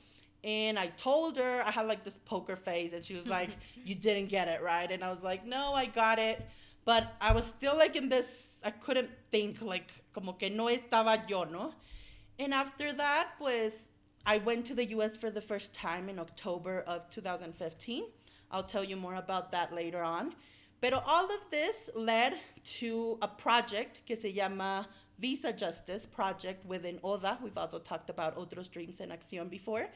and 0.43 0.79
I 0.79 0.87
told 0.89 1.37
her 1.37 1.63
I 1.65 1.71
had 1.71 1.87
like 1.87 2.05
this 2.05 2.19
poker 2.25 2.57
face, 2.57 2.93
and 2.93 3.05
she 3.05 3.15
was 3.15 3.27
like, 3.27 3.51
"You 3.85 3.95
didn't 3.95 4.29
get 4.29 4.49
it 4.49 4.63
right," 4.63 4.91
and 4.91 5.05
I 5.05 5.11
was 5.11 5.23
like, 5.23 5.47
"No, 5.47 5.75
I 5.75 5.87
got 5.87 6.19
it." 6.19 6.47
But 6.85 7.13
I 7.21 7.33
was 7.33 7.47
still 7.47 7.77
like 7.77 7.97
in 7.97 8.09
this. 8.09 8.57
I 8.65 8.71
couldn't 8.71 9.11
think 9.31 9.61
like 9.61 9.91
como 10.15 10.33
que 10.33 10.51
no 10.51 10.67
estaba 10.67 11.29
yo, 11.29 11.45
no. 11.45 11.75
And 12.39 12.55
after 12.55 12.93
that, 12.95 13.33
pues 13.39 13.89
I 14.25 14.39
went 14.39 14.65
to 14.67 14.75
the 14.75 14.87
U.S. 14.87 15.17
for 15.17 15.31
the 15.31 15.43
first 15.43 15.75
time 15.75 16.09
in 16.09 16.19
October 16.19 16.85
of 16.87 17.09
2015. 17.11 18.05
I'll 18.51 18.65
tell 18.65 18.83
you 18.83 18.97
more 18.97 19.17
about 19.17 19.53
that 19.53 19.75
later 19.75 20.03
on. 20.03 20.35
Pero 20.81 21.03
all 21.07 21.27
of 21.27 21.41
this 21.51 21.91
led 21.95 22.35
to 22.65 23.19
a 23.21 23.29
project 23.29 24.01
que 24.07 24.17
se 24.17 24.31
llama 24.33 24.89
Visa 25.19 25.53
Justice 25.53 26.07
Project 26.07 26.65
within 26.65 26.99
ODA. 27.05 27.39
We've 27.43 27.59
also 27.59 27.79
talked 27.79 28.09
about 28.09 28.37
Otros 28.37 28.71
Dreams 28.71 29.01
en 29.01 29.11
Acción 29.11 29.51
before 29.51 29.89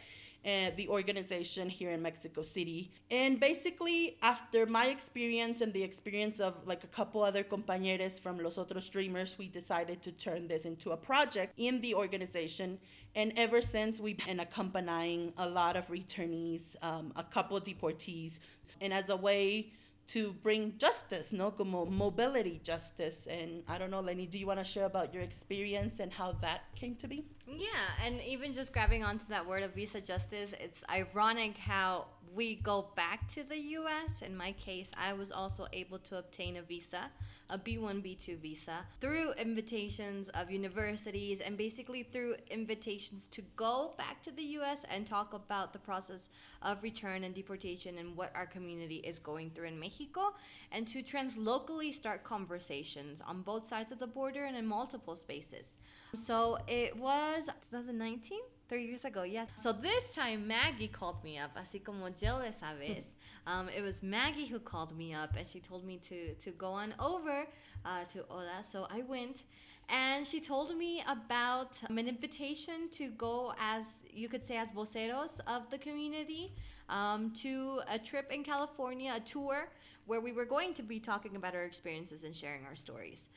uh, 0.45 0.71
the 0.77 0.89
organization 0.89 1.71
here 1.71 1.91
in 1.91 2.03
Mexico 2.03 2.43
City. 2.43 2.91
And 3.11 3.41
basically, 3.41 4.19
after 4.23 4.67
my 4.67 4.87
experience 4.87 5.61
and 5.61 5.73
the 5.73 5.83
experience 5.83 6.39
of 6.41 6.55
like 6.67 6.85
a 6.85 6.89
couple 6.89 7.23
other 7.23 7.43
compañeros 7.43 8.21
from 8.21 8.39
Los 8.39 8.57
Otros 8.57 8.91
Dreamers, 8.91 9.37
we 9.39 9.49
decided 9.49 10.03
to 10.03 10.13
turn 10.13 10.47
this 10.49 10.65
into 10.65 10.91
a 10.91 10.97
project 10.97 11.55
in 11.57 11.81
the 11.81 11.95
organization. 11.95 12.79
And 13.15 13.33
ever 13.37 13.61
since, 13.61 14.01
we've 14.01 14.19
been 14.27 14.41
accompanying 14.41 15.33
a 15.39 15.49
lot 15.49 15.77
of 15.77 15.87
returnees, 15.89 16.77
um, 16.83 17.13
a 17.17 17.23
couple 17.23 17.61
deportees, 17.61 18.39
and 18.81 18.93
as 18.93 19.09
a 19.09 19.17
way 19.17 19.73
to 20.07 20.35
bring 20.43 20.75
justice, 20.77 21.33
no, 21.33 21.51
como 21.51 21.87
mobility 21.87 22.61
justice. 22.63 23.27
And 23.27 23.63
I 23.69 23.79
don't 23.79 23.91
know, 23.91 24.01
Lenny, 24.01 24.27
do 24.27 24.39
you 24.39 24.47
want 24.47 24.61
to 24.61 24.65
share 24.65 24.85
about 24.85 25.15
your 25.15 25.23
experience 25.23 26.01
and 26.01 26.13
how 26.13 26.33
that 26.43 26.63
came 26.75 26.95
to 26.97 27.09
be? 27.09 27.25
Yeah, 27.47 27.69
and 28.03 28.23
even 28.23 28.55
just 28.55 28.73
grabbing 28.73 29.05
onto 29.05 29.27
that 29.29 29.47
word 29.47 29.63
of 29.63 29.75
visa 29.75 30.01
justice, 30.01 30.53
it's 30.59 30.83
ironic 30.89 31.59
how 31.59 32.07
we 32.35 32.57
go 32.57 32.87
back 32.97 33.29
to 33.35 33.43
the 33.43 33.59
US. 33.59 34.23
In 34.23 34.35
my 34.35 34.53
case, 34.53 34.91
I 34.97 35.13
was 35.13 35.31
also 35.31 35.67
able 35.73 35.99
to 36.01 36.17
obtain 36.17 36.57
a 36.57 36.63
visa, 36.63 37.11
a 37.51 37.59
B1, 37.59 38.03
B2 38.03 38.39
visa, 38.39 38.79
through 38.99 39.33
invitations 39.33 40.31
of 40.31 40.51
universities 40.51 41.43
and 41.43 41.59
basically 41.59 42.03
through 42.03 42.37
invitations 42.51 43.29
to 43.29 43.43
go 43.57 43.93
back 43.99 44.23
to 44.23 44.31
the 44.31 44.43
US 44.59 44.87
and 44.91 45.07
talk 45.07 45.35
about 45.35 45.75
the 45.75 45.79
process 45.79 46.31
of 46.63 46.83
return 46.83 47.25
and 47.25 47.35
deportation 47.35 47.99
and 47.99 48.17
what 48.17 48.33
our 48.35 48.47
community 48.47 48.97
is 48.97 49.19
going 49.19 49.51
through 49.51 49.67
in 49.67 49.79
Mexico, 49.79 50.35
and 50.73 50.89
to 50.89 51.03
translocally 51.03 51.93
start 51.93 52.25
conversations 52.25 53.21
on 53.21 53.43
both 53.43 53.67
sides 53.67 53.93
of 53.93 53.99
the 53.99 54.07
border 54.07 54.47
and 54.47 54.57
in 54.57 54.67
multiple 54.67 55.15
spaces. 55.15 55.77
So 56.15 56.59
it 56.67 56.97
was 56.97 57.47
2019? 57.71 58.39
Three 58.67 58.87
years 58.87 59.05
ago, 59.05 59.25
yes. 59.25 59.49
So 59.57 59.73
this 59.73 60.15
time 60.15 60.47
Maggie 60.47 60.89
called 60.89 61.23
me 61.23 61.39
up, 61.39 61.55
así 61.57 61.85
como 61.85 62.07
esa 62.07 62.75
vez. 62.79 63.15
Um, 63.47 63.69
it 63.69 63.83
was 63.83 64.03
Maggie 64.03 64.47
who 64.47 64.59
called 64.59 64.97
me 64.97 65.13
up 65.13 65.37
and 65.37 65.47
she 65.47 65.61
told 65.61 65.85
me 65.85 66.01
to, 66.09 66.33
to 66.37 66.51
go 66.53 66.69
on 66.69 66.95
over 66.99 67.45
uh, 67.85 68.05
to 68.15 68.25
ODA. 68.31 68.63
So 68.63 68.87
I 68.91 69.03
went 69.03 69.43
and 69.91 70.27
she 70.27 70.41
told 70.41 70.75
me 70.79 71.05
about 71.07 71.79
an 71.91 71.99
invitation 71.99 72.89
to 72.93 73.09
go 73.11 73.53
as, 73.61 74.05
you 74.11 74.31
could 74.31 74.47
say, 74.47 74.57
as 74.57 74.73
voceros 74.73 75.41
of 75.47 75.69
the 75.69 75.77
community 75.77 76.55
um, 76.89 77.33
to 77.33 77.81
a 77.91 77.99
trip 77.99 78.33
in 78.33 78.43
California, 78.43 79.13
a 79.15 79.21
tour 79.21 79.69
where 80.07 80.23
we 80.23 80.33
were 80.33 80.47
going 80.47 80.73
to 80.73 80.83
be 80.83 80.99
talking 80.99 81.37
about 81.37 81.55
our 81.55 81.65
experiences 81.65 82.25
and 82.25 82.35
sharing 82.35 82.65
our 82.65 82.77
stories. 82.77 83.29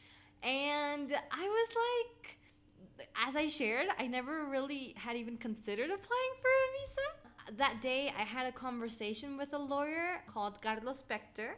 And 0.44 1.12
I 1.32 1.48
was 1.48 1.70
like, 1.76 2.38
as 3.28 3.36
I 3.36 3.48
shared, 3.48 3.88
I 3.98 4.08
never 4.08 4.46
really 4.46 4.94
had 4.98 5.16
even 5.16 5.38
considered 5.38 5.90
applying 5.90 6.34
for 6.42 6.50
a 6.50 6.68
visa. 6.80 7.58
That 7.58 7.82
day, 7.82 8.12
I 8.18 8.24
had 8.24 8.46
a 8.48 8.52
conversation 8.52 9.38
with 9.38 9.54
a 9.54 9.58
lawyer 9.58 10.22
called 10.28 10.62
Carlos 10.62 11.02
Spector, 11.02 11.52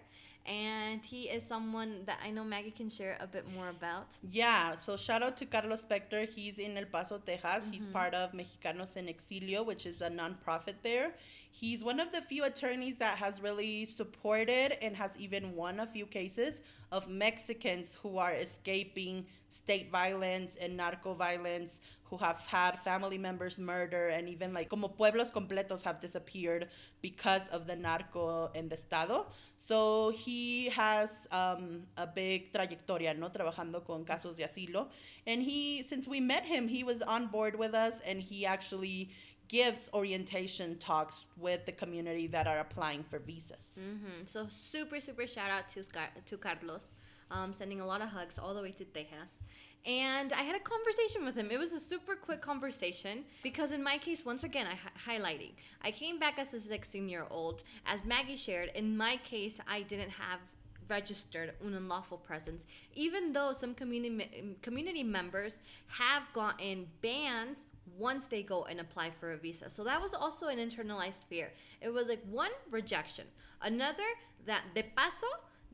and 0.46 1.04
he 1.04 1.24
is 1.24 1.44
someone 1.44 2.04
that 2.06 2.20
I 2.24 2.30
know 2.30 2.44
Maggie 2.44 2.72
can 2.72 2.90
share 2.90 3.18
a 3.20 3.28
bit 3.28 3.46
more 3.56 3.70
about. 3.70 4.08
Yeah, 4.30 4.76
so 4.76 4.96
shout 4.96 5.24
out 5.24 5.38
to 5.38 5.46
Carlos 5.46 5.84
Spector. 5.84 6.28
He's 6.28 6.60
in 6.60 6.78
El 6.78 6.86
Paso, 6.86 7.18
Texas. 7.18 7.68
He's 7.72 7.84
mm-hmm. 7.84 7.92
part 7.92 8.14
of 8.14 8.34
Mexicanos 8.34 8.98
en 8.98 9.08
Exilio, 9.08 9.66
which 9.66 9.86
is 9.86 10.02
a 10.02 10.10
nonprofit 10.10 10.76
there. 10.84 11.14
He's 11.52 11.84
one 11.84 12.00
of 12.00 12.12
the 12.12 12.22
few 12.22 12.44
attorneys 12.46 12.98
that 12.98 13.18
has 13.18 13.42
really 13.42 13.86
supported 13.86 14.82
and 14.84 14.96
has 14.96 15.18
even 15.18 15.56
won 15.56 15.80
a 15.80 15.88
few 15.88 16.06
cases 16.06 16.62
of 16.92 17.10
Mexicans 17.10 17.98
who 18.02 18.18
are 18.18 18.32
escaping 18.32 19.26
state 19.50 19.92
violence 19.92 20.56
and 20.62 20.78
narco 20.78 21.14
violence, 21.14 21.82
who 22.04 22.18
have 22.18 22.40
had 22.40 22.80
family 22.84 23.18
members 23.18 23.60
murdered, 23.60 24.12
and 24.12 24.30
even 24.30 24.54
like 24.54 24.70
como 24.70 24.88
pueblos 24.88 25.32
completos 25.32 25.82
have 25.84 26.00
disappeared 26.00 26.68
because 27.02 27.48
of 27.52 27.68
the 27.68 27.76
narco 27.76 28.50
en 28.56 28.70
the 28.70 28.76
estado. 28.76 29.26
So 29.58 30.12
he 30.12 30.70
has 30.70 31.28
um, 31.32 31.84
a 31.98 32.08
big 32.08 32.54
trayectoria, 32.54 33.18
no, 33.18 33.30
trabajando 33.30 33.86
con 33.86 34.06
casos 34.06 34.36
de 34.36 34.44
asilo. 34.44 34.88
And 35.28 35.44
he, 35.44 35.84
since 35.88 36.08
we 36.08 36.20
met 36.20 36.46
him, 36.46 36.68
he 36.68 36.84
was 36.84 37.02
on 37.02 37.28
board 37.28 37.58
with 37.58 37.74
us, 37.74 37.96
and 38.06 38.22
he 38.22 38.46
actually 38.46 39.12
gives 39.50 39.90
orientation 39.94 40.78
talks 40.78 41.26
with 41.36 41.66
the 41.66 41.72
community 41.74 42.28
that 42.28 42.48
are 42.48 42.60
applying 42.60 43.04
for 43.04 43.20
visas. 43.20 43.78
Mm-hmm. 43.78 44.26
So 44.26 44.46
super 44.48 45.02
super 45.02 45.28
shout 45.28 45.52
out 45.52 45.68
to 45.74 45.84
to 46.26 46.38
Carlos, 46.38 46.94
um, 47.32 47.52
sending 47.52 47.82
a 47.82 47.86
lot 47.86 48.02
of 48.02 48.10
hugs 48.10 48.40
all 48.40 48.54
the 48.54 48.62
way 48.62 48.72
to 48.72 48.86
Texas. 48.86 49.42
And 49.86 50.34
I 50.34 50.44
had 50.44 50.56
a 50.56 50.60
conversation 50.60 51.24
with 51.26 51.36
him. 51.36 51.52
It 51.52 51.58
was 51.58 51.72
a 51.72 51.80
super 51.80 52.16
quick 52.16 52.42
conversation 52.42 53.24
because, 53.44 53.72
in 53.72 53.82
my 53.82 53.98
case, 53.98 54.26
once 54.26 54.44
again, 54.44 54.68
I 54.68 54.78
highlighting, 55.10 55.54
I 55.82 55.92
came 55.92 56.20
back 56.20 56.38
as 56.38 56.54
a 56.54 56.60
16 56.60 57.08
year 57.08 57.26
old. 57.32 57.64
As 57.86 58.04
Maggie 58.04 58.36
shared, 58.36 58.72
in 58.76 58.98
my 58.98 59.18
case, 59.24 59.60
I 59.68 59.82
didn't 59.84 60.12
have 60.12 60.42
registered 60.90 61.54
an 61.64 61.76
unlawful 61.76 62.18
presence, 62.18 62.66
even 62.94 63.32
though 63.32 63.54
some 63.54 63.74
community 63.74 64.58
community 64.62 65.04
members 65.04 65.58
have 65.88 66.24
gotten 66.34 66.88
bans 67.02 67.68
once 68.00 68.26
they 68.26 68.42
go 68.42 68.64
and 68.66 68.80
apply 68.80 69.12
for 69.12 69.34
a 69.34 69.38
visa. 69.38 69.70
So 69.70 69.84
that 69.84 70.02
was 70.02 70.14
also 70.14 70.48
an 70.48 70.58
internalized 70.58 71.24
fear. 71.26 71.52
It 71.82 71.90
was 71.90 72.08
like 72.08 72.22
one 72.30 72.52
rejection, 72.72 73.26
another 73.62 74.08
that 74.46 74.64
de 74.74 74.84
paso 74.96 75.28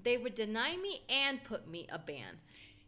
they 0.04 0.18
would 0.18 0.36
deny 0.36 0.78
me 0.78 1.02
and 1.10 1.44
put 1.44 1.68
me 1.68 1.88
a 1.92 1.98
ban. 1.98 2.40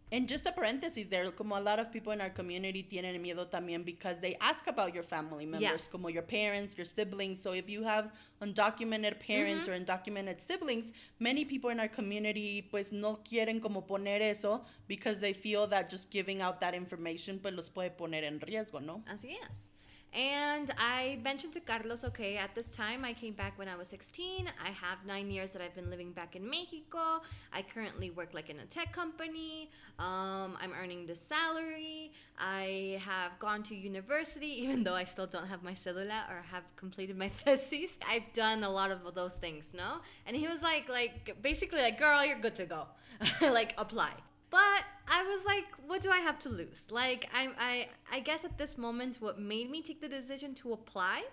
And 0.09 0.25
just 0.25 0.45
a 0.45 0.53
parenthesis 0.53 1.07
there, 1.09 1.29
como 1.31 1.57
a 1.57 1.59
lot 1.59 1.79
of 1.79 1.91
people 1.91 2.13
in 2.13 2.21
our 2.21 2.29
community 2.29 2.81
tienen 2.81 3.19
miedo 3.21 3.45
también 3.45 3.83
because 3.83 4.21
they 4.21 4.37
ask 4.39 4.65
about 4.67 4.93
your 4.93 5.03
family 5.03 5.45
members, 5.45 5.81
yeah. 5.83 5.91
como 5.91 6.07
your 6.07 6.21
parents, 6.21 6.77
your 6.77 6.85
siblings. 6.85 7.41
So 7.41 7.51
if 7.51 7.69
you 7.69 7.83
have 7.83 8.13
undocumented 8.41 9.19
parents 9.19 9.67
mm-hmm. 9.67 9.73
or 9.73 9.85
undocumented 9.85 10.39
siblings, 10.39 10.93
many 11.19 11.43
people 11.43 11.71
in 11.71 11.79
our 11.81 11.89
community 11.89 12.61
pues 12.71 12.93
no 12.93 13.19
quieren 13.29 13.61
como 13.61 13.81
poner 13.81 14.21
eso 14.21 14.61
because 14.87 15.19
they 15.19 15.33
feel 15.33 15.67
that 15.67 15.89
just 15.89 16.09
giving 16.09 16.41
out 16.41 16.61
that 16.61 16.73
information 16.73 17.37
pues 17.39 17.53
los 17.53 17.69
puede 17.69 17.91
poner 17.91 18.23
en 18.23 18.39
riesgo, 18.39 18.79
¿no? 18.81 19.03
Así 19.07 19.35
es. 19.51 19.69
And 20.13 20.73
I 20.77 21.19
mentioned 21.23 21.53
to 21.53 21.59
Carlos, 21.59 22.03
okay, 22.05 22.37
at 22.37 22.55
this 22.55 22.71
time 22.71 23.05
I 23.05 23.13
came 23.13 23.33
back 23.33 23.57
when 23.59 23.67
I 23.67 23.75
was 23.75 23.87
16. 23.89 24.49
I 24.63 24.69
have 24.69 25.05
nine 25.05 25.29
years 25.29 25.53
that 25.53 25.61
I've 25.61 25.75
been 25.75 25.89
living 25.89 26.11
back 26.11 26.35
in 26.35 26.49
Mexico. 26.49 27.21
I 27.53 27.61
currently 27.61 28.09
work 28.09 28.33
like 28.33 28.49
in 28.49 28.59
a 28.59 28.65
tech 28.65 28.93
company. 28.93 29.69
Um, 29.99 30.57
I'm 30.59 30.71
earning 30.81 31.05
this 31.05 31.21
salary. 31.21 32.13
I 32.39 32.99
have 33.05 33.37
gone 33.39 33.63
to 33.63 33.75
university, 33.75 34.47
even 34.63 34.83
though 34.83 34.95
I 34.95 35.03
still 35.03 35.27
don't 35.27 35.47
have 35.47 35.61
my 35.61 35.73
cedula 35.73 36.29
or 36.29 36.43
have 36.51 36.63
completed 36.75 37.17
my 37.17 37.29
thesis. 37.43 37.91
I've 38.07 38.31
done 38.33 38.63
a 38.63 38.69
lot 38.69 38.91
of 38.91 39.13
those 39.13 39.35
things, 39.35 39.71
no? 39.75 39.97
And 40.25 40.35
he 40.35 40.47
was 40.47 40.61
like, 40.61 40.89
like 40.89 41.37
basically 41.41 41.81
like, 41.81 41.99
girl, 41.99 42.25
you're 42.25 42.39
good 42.39 42.55
to 42.55 42.65
go. 42.65 42.87
like 43.41 43.73
apply. 43.77 44.13
But 44.49 44.83
I 45.07 45.23
was 45.23 45.45
like, 45.45 45.65
what 45.85 46.01
do 46.01 46.09
I 46.09 46.19
have 46.19 46.39
to 46.39 46.49
lose? 46.49 46.83
Like, 46.89 47.29
I, 47.33 47.49
I, 47.59 47.87
I 48.11 48.19
guess 48.19 48.45
at 48.45 48.57
this 48.57 48.77
moment, 48.77 49.17
what 49.19 49.39
made 49.39 49.69
me 49.69 49.81
take 49.81 50.01
the 50.01 50.07
decision 50.07 50.53
to 50.55 50.73
apply 50.73 51.23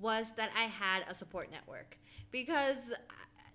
was 0.00 0.32
that 0.36 0.50
I 0.56 0.64
had 0.64 1.04
a 1.08 1.14
support 1.14 1.50
network 1.50 1.98
because 2.30 2.78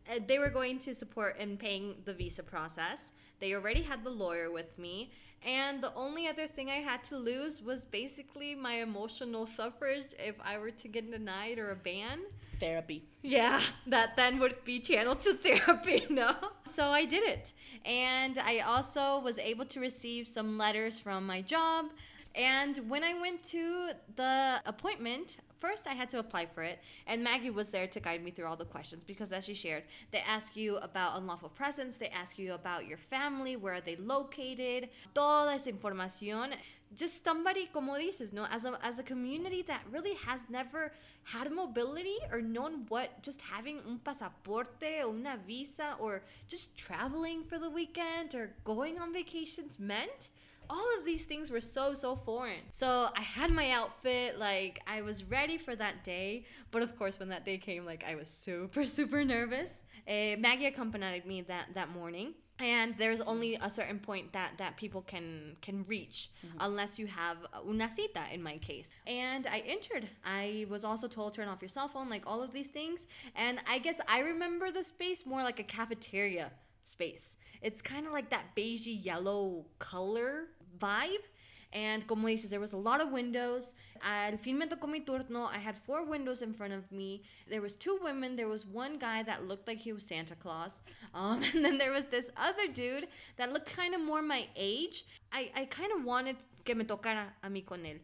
uh, 0.10 0.20
they 0.28 0.40
were 0.40 0.50
going 0.50 0.80
to 0.80 0.94
support 0.94 1.38
in 1.40 1.58
paying 1.58 1.96
the 2.06 2.14
visa 2.14 2.44
process. 2.44 3.14
They 3.40 3.54
already 3.54 3.82
had 3.82 4.04
the 4.04 4.10
lawyer 4.10 4.52
with 4.52 4.78
me. 4.78 5.12
And 5.46 5.82
the 5.82 5.94
only 5.96 6.27
other 6.27 6.48
thing 6.48 6.70
I 6.70 6.82
had 6.82 7.03
to 7.06 7.17
lose 7.17 7.62
was 7.62 7.86
basically 7.86 8.56
my 8.56 8.75
emotional 8.82 9.46
suffrage 9.46 10.08
if 10.20 10.36
I 10.44 10.58
were 10.58 10.72
to 10.72 10.88
get 10.88 11.10
denied 11.10 11.58
or 11.58 11.72
a 11.72 11.75
ban 11.75 12.20
therapy. 12.60 13.03
Yeah, 13.22 13.62
that 13.88 14.15
then 14.15 14.39
would 14.39 14.63
be 14.63 14.79
channeled 14.79 15.22
to 15.22 15.34
therapy, 15.46 16.06
no? 16.10 16.36
So 16.70 16.89
I 16.89 17.06
did 17.06 17.24
it. 17.24 17.53
And 17.86 18.39
I 18.39 18.60
also 18.60 19.20
was 19.20 19.38
able 19.39 19.65
to 19.65 19.79
receive 19.79 20.27
some 20.27 20.58
letters 20.58 21.00
from 21.00 21.25
my 21.25 21.41
job. 21.41 21.88
And 22.36 22.77
when 22.89 23.03
I 23.03 23.13
went 23.20 23.44
to 23.46 23.91
the 24.15 24.62
appointment 24.65 25.38
First, 25.60 25.88
I 25.88 25.94
had 25.94 26.10
to 26.10 26.20
apply 26.20 26.46
for 26.46 26.62
it, 26.64 26.80
and 27.08 27.24
Maggie 27.24 27.50
was 27.50 27.70
there 27.70 27.88
to 27.88 28.00
guide 28.00 28.24
me 28.24 28.32
through 28.32 28.46
all 28.46 28.56
the 28.56 28.66
questions 28.66 29.04
because, 29.06 29.32
as 29.32 29.46
she 29.46 29.54
shared, 29.54 29.84
they 30.12 30.20
ask 30.20 30.56
you 30.56 30.78
about 30.78 31.18
unlawful 31.18 31.50
presence, 31.50 31.98
they 31.98 32.10
ask 32.10 32.38
you 32.38 32.54
about 32.54 32.86
your 32.86 32.98
family, 32.98 33.56
where 33.56 33.74
are 33.74 33.82
they 33.82 33.96
located, 33.96 34.90
toda 35.16 35.52
esa 35.54 35.72
información. 35.72 36.54
Just 36.96 37.24
somebody, 37.26 37.70
como 37.74 37.96
dices, 37.96 38.32
no, 38.32 38.46
as 38.52 38.66
a, 38.66 38.78
as 38.82 39.00
a 39.00 39.04
community 39.04 39.62
that 39.64 39.82
really 39.92 40.14
has 40.26 40.42
never 40.50 40.94
had 41.24 41.52
mobility 41.52 42.18
or 42.32 42.40
known 42.40 42.86
what 42.88 43.22
just 43.22 43.42
having 43.42 43.80
un 43.86 44.00
pasaporte 44.06 45.04
or 45.04 45.10
una 45.10 45.38
visa 45.46 45.96
or 46.00 46.22
just 46.48 46.78
traveling 46.78 47.44
for 47.44 47.60
the 47.60 47.70
weekend 47.70 48.34
or 48.34 48.52
going 48.64 48.98
on 49.00 49.12
vacations 49.12 49.78
meant 49.78 50.30
all 50.70 50.88
of 50.98 51.06
these 51.06 51.26
things 51.26 51.52
were 51.52 51.62
so 51.62 51.94
so 51.94 52.16
foreign. 52.16 52.62
So 52.72 53.10
i 53.16 53.22
had 53.22 53.52
my 53.52 53.72
outfit 53.72 54.40
like 54.40 54.80
i 54.88 55.02
was 55.02 55.24
ready 55.24 55.58
for 55.58 55.76
that 55.76 56.04
day 56.04 56.46
but 56.72 56.82
of 56.82 56.98
course 56.98 57.20
when 57.20 57.30
that 57.30 57.46
day 57.46 57.58
came 57.58 57.86
like 57.86 58.04
i 58.08 58.16
was 58.16 58.30
super 58.30 58.86
super 58.98 59.24
nervous. 59.24 59.84
Uh, 60.08 60.38
maggie 60.40 60.68
accompanied 60.68 61.26
me 61.26 61.42
that 61.42 61.68
that 61.74 61.90
morning 61.90 62.34
and 62.60 62.96
there's 62.98 63.22
only 63.22 63.56
a 63.62 63.70
certain 63.70 64.00
point 64.00 64.34
that 64.34 64.52
that 64.58 64.78
people 64.78 65.02
can 65.02 65.56
can 65.62 65.84
reach 65.84 66.32
mm-hmm. 66.46 66.58
unless 66.62 66.98
you 66.98 67.06
have 67.06 67.38
una 67.68 67.90
cita 67.90 68.24
in 68.32 68.42
my 68.42 68.58
case. 68.58 68.94
And 69.06 69.46
i 69.48 69.60
entered 69.60 70.08
i 70.26 70.66
was 70.70 70.84
also 70.84 71.08
told 71.08 71.34
turn 71.34 71.48
off 71.48 71.62
your 71.62 71.70
cell 71.70 71.88
phone 71.88 72.10
like 72.10 72.24
all 72.26 72.42
of 72.42 72.52
these 72.52 72.70
things. 72.70 73.06
And 73.36 73.60
i 73.68 73.80
guess 73.80 74.00
i 74.08 74.20
remember 74.20 74.72
the 74.72 74.84
space 74.84 75.26
more 75.26 75.44
like 75.44 75.60
a 75.60 75.64
cafeteria 75.64 76.52
space. 76.84 77.38
It's 77.62 77.82
kind 77.82 78.06
of 78.08 78.14
like 78.14 78.30
that 78.30 78.56
beigey 78.56 79.04
yellow 79.04 79.66
color 79.80 80.46
vibe. 80.80 81.26
And 81.74 82.08
como 82.08 82.28
dices, 82.30 82.50
there 82.50 82.62
was 82.62 82.74
a 82.74 82.78
lot 82.78 83.02
of 83.02 83.12
windows. 83.12 83.74
Al 84.02 84.38
fin 84.38 84.58
me 84.58 84.68
tocó 84.68 84.88
mi 84.88 85.02
turno. 85.02 85.48
I 85.48 85.58
had 85.58 85.78
four 85.78 86.06
windows 86.06 86.42
in 86.42 86.54
front 86.54 86.74
of 86.74 86.90
me. 86.92 87.24
There 87.50 87.62
was 87.62 87.76
two 87.76 88.00
women. 88.02 88.36
There 88.38 88.48
was 88.48 88.66
one 88.66 88.98
guy 88.98 89.22
that 89.24 89.48
looked 89.48 89.68
like 89.68 89.78
he 89.78 89.92
was 89.92 90.04
Santa 90.04 90.36
Claus. 90.36 90.80
Um, 91.14 91.44
and 91.54 91.66
then 91.66 91.78
there 91.78 91.92
was 91.92 92.06
this 92.06 92.30
other 92.38 92.68
dude 92.72 93.08
that 93.36 93.52
looked 93.52 93.74
kind 93.76 93.94
of 93.94 94.02
more 94.02 94.22
my 94.22 94.48
age. 94.56 95.06
I, 95.34 95.52
I 95.56 95.66
kind 95.66 95.92
of 95.92 96.06
wanted 96.06 96.38
que 96.64 96.74
me 96.74 96.86
tocara 96.86 97.26
a 97.44 97.50
mí 97.50 97.66
con 97.66 97.80
él 97.80 98.00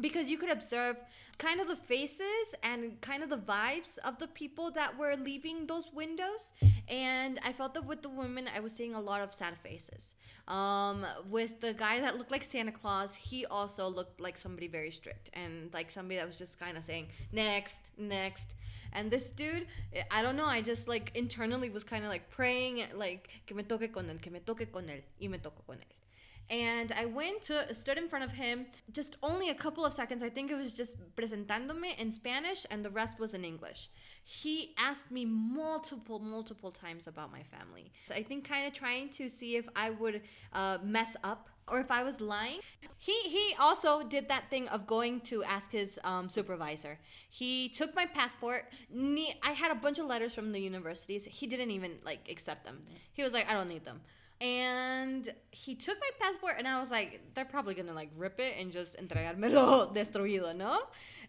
because 0.00 0.28
you 0.30 0.36
could 0.36 0.50
observe 0.50 0.96
kind 1.42 1.60
of 1.60 1.66
the 1.66 1.76
faces 1.76 2.54
and 2.62 3.00
kind 3.00 3.20
of 3.24 3.28
the 3.28 3.36
vibes 3.36 3.98
of 4.04 4.16
the 4.18 4.28
people 4.28 4.70
that 4.70 4.96
were 4.96 5.16
leaving 5.16 5.66
those 5.66 5.92
windows. 5.92 6.52
And 6.88 7.40
i 7.42 7.52
felt 7.52 7.74
that 7.74 7.84
with 7.84 8.00
the 8.02 8.08
women 8.08 8.48
i 8.56 8.60
was 8.60 8.72
seeing 8.72 8.94
a 8.94 9.00
lot 9.00 9.20
of 9.20 9.34
sad 9.34 9.54
faces. 9.58 10.14
Um, 10.46 11.04
with 11.28 11.60
the 11.60 11.72
guy 11.72 12.00
that 12.00 12.16
looked 12.18 12.30
like 12.30 12.44
santa 12.44 12.72
claus 12.80 13.14
he 13.14 13.44
also 13.46 13.88
looked 13.88 14.20
like 14.20 14.36
somebody 14.38 14.68
very 14.68 14.92
strict 14.92 15.30
and 15.34 15.52
like 15.72 15.90
somebody 15.90 16.16
that 16.16 16.26
was 16.26 16.36
just 16.36 16.58
kind 16.60 16.76
of 16.76 16.84
saying 16.84 17.06
next 17.32 17.80
next. 17.98 18.48
And 18.94 19.10
this 19.10 19.30
dude 19.30 19.66
i 20.10 20.22
don't 20.22 20.36
know 20.36 20.50
i 20.56 20.60
just 20.60 20.86
like 20.86 21.10
internally 21.14 21.70
was 21.70 21.82
kind 21.82 22.04
of 22.04 22.10
like 22.10 22.28
praying 22.28 22.84
like 22.94 23.30
que 23.46 23.56
me 23.56 23.62
toque 23.62 23.90
con 23.90 24.04
él 24.10 24.20
que 24.20 24.30
me 24.30 24.40
toque 24.40 24.70
con 24.70 24.84
él 24.84 25.02
y 25.20 25.28
me 25.28 25.38
tocó 25.38 25.62
con 25.66 25.78
él 25.78 26.01
and 26.50 26.92
I 26.92 27.06
went 27.06 27.42
to 27.42 27.72
stood 27.74 27.98
in 27.98 28.08
front 28.08 28.24
of 28.24 28.32
him 28.32 28.66
just 28.92 29.16
only 29.22 29.50
a 29.50 29.54
couple 29.54 29.84
of 29.84 29.92
seconds. 29.92 30.22
I 30.22 30.28
think 30.28 30.50
it 30.50 30.56
was 30.56 30.74
just 30.74 30.96
presentándome 31.16 31.96
in 31.98 32.12
Spanish 32.12 32.66
and 32.70 32.84
the 32.84 32.90
rest 32.90 33.18
was 33.18 33.34
in 33.34 33.44
English. 33.44 33.90
He 34.24 34.74
asked 34.78 35.10
me 35.10 35.24
multiple, 35.24 36.18
multiple 36.18 36.70
times 36.70 37.06
about 37.06 37.32
my 37.32 37.42
family. 37.42 37.90
So 38.06 38.14
I 38.14 38.22
think 38.22 38.46
kind 38.46 38.66
of 38.66 38.72
trying 38.72 39.08
to 39.10 39.28
see 39.28 39.56
if 39.56 39.68
I 39.74 39.90
would 39.90 40.22
uh, 40.52 40.78
mess 40.84 41.16
up 41.24 41.48
or 41.68 41.80
if 41.80 41.90
I 41.90 42.02
was 42.02 42.20
lying. 42.20 42.60
He 42.98 43.18
he 43.22 43.54
also 43.58 44.02
did 44.02 44.28
that 44.28 44.50
thing 44.50 44.68
of 44.68 44.86
going 44.86 45.20
to 45.22 45.42
ask 45.44 45.72
his 45.72 45.98
um, 46.04 46.28
supervisor. 46.28 46.98
He 47.30 47.68
took 47.68 47.94
my 47.94 48.06
passport. 48.06 48.72
I 48.94 49.52
had 49.52 49.70
a 49.70 49.76
bunch 49.76 49.98
of 49.98 50.06
letters 50.06 50.34
from 50.34 50.52
the 50.52 50.60
universities. 50.60 51.24
He 51.24 51.46
didn't 51.46 51.70
even 51.70 51.92
like 52.04 52.28
accept 52.28 52.64
them. 52.64 52.82
He 53.12 53.22
was 53.22 53.32
like, 53.32 53.48
I 53.48 53.54
don't 53.54 53.68
need 53.68 53.84
them 53.84 54.00
and 54.42 55.32
he 55.52 55.76
took 55.76 55.96
my 56.00 56.10
passport 56.18 56.56
and 56.58 56.66
I 56.66 56.80
was 56.80 56.90
like, 56.90 57.20
they're 57.34 57.44
probably 57.44 57.74
gonna 57.74 57.94
like 57.94 58.10
rip 58.16 58.40
it 58.40 58.54
and 58.58 58.72
just 58.72 58.96
entregármelo 58.96 59.94
destruido, 59.94 60.54
¿no? 60.54 60.80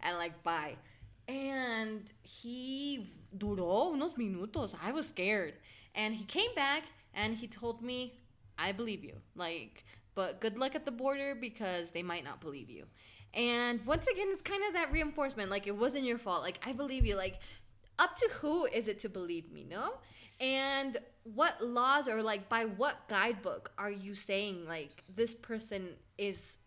And 0.02 0.18
like 0.18 0.42
bye. 0.42 0.76
And 1.28 2.10
he 2.24 3.14
duró 3.38 3.94
unos 3.94 4.18
minutos. 4.18 4.74
I 4.84 4.92
was 4.92 5.08
scared. 5.08 5.54
And 5.94 6.16
he 6.16 6.26
came 6.26 6.54
back 6.56 6.86
and 7.14 7.36
he 7.36 7.48
told 7.48 7.84
me, 7.84 8.20
I 8.58 8.72
believe 8.72 9.04
you. 9.04 9.18
Like, 9.36 9.86
but 10.16 10.42
good 10.42 10.58
luck 10.58 10.74
at 10.74 10.84
the 10.84 10.92
border 10.92 11.36
because 11.40 11.92
they 11.92 12.02
might 12.02 12.24
not 12.24 12.42
believe 12.42 12.70
you. 12.70 12.86
And 13.36 13.86
once 13.86 14.08
again, 14.08 14.28
it's 14.32 14.42
kind 14.42 14.64
of 14.68 14.74
that 14.74 14.92
reinforcement. 14.92 15.50
Like, 15.50 15.66
it 15.66 15.76
wasn't 15.76 16.06
your 16.06 16.20
fault. 16.20 16.42
Like, 16.42 16.60
I 16.66 16.74
believe 16.74 17.06
you. 17.06 17.16
Like, 17.16 17.40
up 17.98 18.16
to 18.16 18.30
who 18.34 18.66
is 18.66 18.88
it 18.88 19.00
to 19.02 19.10
believe 19.10 19.52
me, 19.52 19.66
no? 19.68 19.94
And 20.40 20.98
what 21.24 21.64
laws 21.64 22.08
or 22.08 22.22
like 22.22 22.50
by 22.50 22.66
what 22.66 23.08
guidebook 23.08 23.72
are 23.78 23.92
you 23.92 24.14
saying 24.14 24.66
like 24.68 25.04
this 25.16 25.34
person 25.34 25.90
is 26.18 26.58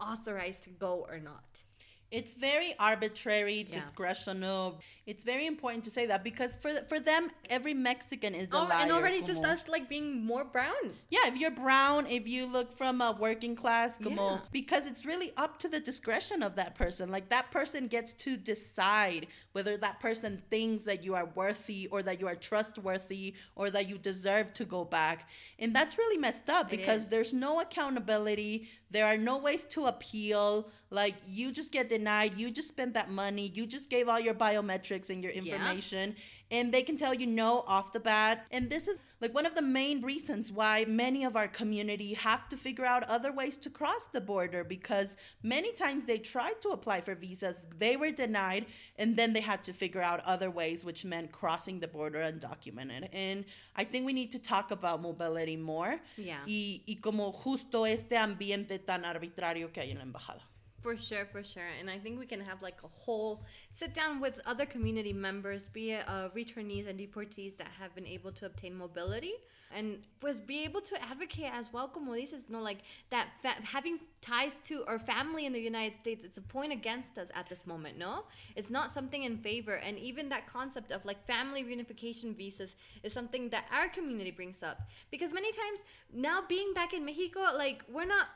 authorized 0.00 0.64
to 0.64 0.70
go 0.70 1.06
or 1.08 1.18
not? 1.18 1.62
It's 2.10 2.34
very 2.34 2.74
arbitrary, 2.78 3.66
yeah. 3.68 3.80
discretional. 3.80 4.76
It's 5.06 5.24
very 5.24 5.46
important 5.46 5.84
to 5.84 5.90
say 5.90 6.06
that 6.06 6.22
because 6.22 6.56
for 6.56 6.72
for 6.88 7.00
them, 7.00 7.30
every 7.50 7.74
Mexican 7.74 8.34
is 8.34 8.52
a 8.52 8.56
oh, 8.56 8.64
liar. 8.64 8.82
And 8.82 8.92
already 8.92 9.20
como. 9.20 9.26
just 9.26 9.44
us 9.44 9.68
like 9.68 9.88
being 9.88 10.24
more 10.24 10.44
brown. 10.44 10.94
Yeah, 11.10 11.26
if 11.26 11.36
you're 11.36 11.50
brown, 11.50 12.06
if 12.06 12.28
you 12.28 12.46
look 12.46 12.76
from 12.76 13.00
a 13.00 13.16
working 13.18 13.56
class, 13.56 13.98
como, 13.98 14.30
yeah. 14.30 14.38
because 14.52 14.86
it's 14.86 15.04
really 15.04 15.32
up 15.36 15.58
to 15.60 15.68
the 15.68 15.80
discretion 15.80 16.42
of 16.42 16.54
that 16.56 16.74
person. 16.76 17.10
Like 17.10 17.28
that 17.30 17.50
person 17.50 17.88
gets 17.88 18.12
to 18.14 18.36
decide 18.36 19.26
whether 19.52 19.76
that 19.78 19.98
person 20.00 20.42
thinks 20.50 20.84
that 20.84 21.02
you 21.02 21.14
are 21.14 21.26
worthy 21.34 21.88
or 21.90 22.02
that 22.02 22.20
you 22.20 22.26
are 22.26 22.36
trustworthy 22.36 23.34
or 23.54 23.70
that 23.70 23.88
you 23.88 23.98
deserve 23.98 24.52
to 24.54 24.64
go 24.64 24.84
back. 24.84 25.28
And 25.58 25.74
that's 25.74 25.98
really 25.98 26.18
messed 26.18 26.48
up 26.48 26.70
because 26.70 27.10
there's 27.10 27.32
no 27.32 27.60
accountability. 27.60 28.68
There 28.90 29.06
are 29.06 29.16
no 29.16 29.38
ways 29.38 29.64
to 29.70 29.86
appeal. 29.86 30.68
Like 30.90 31.14
you 31.26 31.52
just 31.52 31.72
get 31.72 31.88
denied. 31.98 32.36
You 32.36 32.50
just 32.50 32.68
spent 32.68 32.94
that 32.94 33.10
money. 33.10 33.50
You 33.54 33.66
just 33.66 33.90
gave 33.90 34.08
all 34.08 34.20
your 34.20 34.34
biometrics 34.34 35.10
and 35.10 35.22
your 35.22 35.32
information. 35.32 36.14
Yeah 36.16 36.22
and 36.50 36.72
they 36.72 36.82
can 36.82 36.96
tell 36.96 37.12
you 37.12 37.26
no 37.26 37.64
off 37.66 37.92
the 37.92 38.00
bat. 38.00 38.46
And 38.50 38.70
this 38.70 38.86
is 38.86 38.98
like 39.20 39.34
one 39.34 39.46
of 39.46 39.54
the 39.54 39.62
main 39.62 40.02
reasons 40.02 40.52
why 40.52 40.84
many 40.86 41.24
of 41.24 41.36
our 41.36 41.48
community 41.48 42.14
have 42.14 42.48
to 42.50 42.56
figure 42.56 42.84
out 42.84 43.02
other 43.04 43.32
ways 43.32 43.56
to 43.58 43.70
cross 43.70 44.08
the 44.12 44.20
border 44.20 44.62
because 44.62 45.16
many 45.42 45.72
times 45.72 46.04
they 46.04 46.18
tried 46.18 46.60
to 46.62 46.68
apply 46.68 47.00
for 47.00 47.14
visas, 47.14 47.66
they 47.78 47.96
were 47.96 48.10
denied, 48.10 48.66
and 48.96 49.16
then 49.16 49.32
they 49.32 49.40
had 49.40 49.64
to 49.64 49.72
figure 49.72 50.02
out 50.02 50.20
other 50.24 50.50
ways, 50.50 50.84
which 50.84 51.04
meant 51.04 51.32
crossing 51.32 51.80
the 51.80 51.88
border 51.88 52.20
undocumented. 52.20 53.08
And 53.12 53.44
I 53.74 53.84
think 53.84 54.06
we 54.06 54.12
need 54.12 54.32
to 54.32 54.38
talk 54.38 54.70
about 54.70 55.02
mobility 55.02 55.56
more. 55.56 55.98
Yeah. 56.16 56.38
Y, 56.46 56.82
y 56.86 56.98
como 57.00 57.32
justo 57.32 57.84
este 57.84 58.16
ambiente 58.16 58.84
tan 58.84 59.02
arbitrario 59.02 59.72
que 59.72 59.82
hay 59.82 59.90
en 59.90 59.98
la 59.98 60.04
embajada. 60.04 60.42
For 60.86 60.96
sure, 60.96 61.26
for 61.26 61.42
sure. 61.42 61.70
And 61.80 61.90
I 61.90 61.98
think 61.98 62.16
we 62.16 62.26
can 62.26 62.40
have 62.40 62.62
like 62.62 62.76
a 62.84 62.86
whole 62.86 63.42
sit 63.72 63.92
down 63.92 64.20
with 64.20 64.38
other 64.46 64.64
community 64.64 65.12
members, 65.12 65.66
be 65.66 65.90
it 65.90 66.04
uh, 66.06 66.28
returnees 66.28 66.88
and 66.88 66.96
deportees 66.96 67.56
that 67.56 67.66
have 67.76 67.92
been 67.96 68.06
able 68.06 68.30
to 68.30 68.46
obtain 68.46 68.72
mobility 68.76 69.32
and 69.74 69.98
was 70.22 70.38
be 70.38 70.62
able 70.62 70.80
to 70.82 70.94
advocate 71.02 71.50
as 71.52 71.72
well, 71.72 71.88
como 71.88 72.12
dices, 72.12 72.48
no, 72.48 72.62
like 72.62 72.82
that 73.10 73.30
fa- 73.42 73.60
having 73.64 73.98
ties 74.20 74.58
to 74.58 74.84
our 74.86 75.00
family 75.00 75.44
in 75.44 75.52
the 75.52 75.58
United 75.58 75.96
States, 75.96 76.24
it's 76.24 76.38
a 76.38 76.42
point 76.42 76.72
against 76.72 77.18
us 77.18 77.32
at 77.34 77.48
this 77.48 77.66
moment, 77.66 77.98
no? 77.98 78.22
It's 78.54 78.70
not 78.70 78.92
something 78.92 79.24
in 79.24 79.38
favor. 79.38 79.74
And 79.74 79.98
even 79.98 80.28
that 80.28 80.46
concept 80.46 80.92
of 80.92 81.04
like 81.04 81.26
family 81.26 81.64
reunification 81.64 82.36
visas 82.36 82.76
is 83.02 83.12
something 83.12 83.48
that 83.48 83.64
our 83.72 83.88
community 83.88 84.30
brings 84.30 84.62
up. 84.62 84.82
Because 85.10 85.32
many 85.32 85.50
times 85.50 85.82
now 86.14 86.42
being 86.48 86.72
back 86.74 86.94
in 86.94 87.04
Mexico, 87.04 87.40
like 87.56 87.82
we're 87.92 88.06
not 88.06 88.26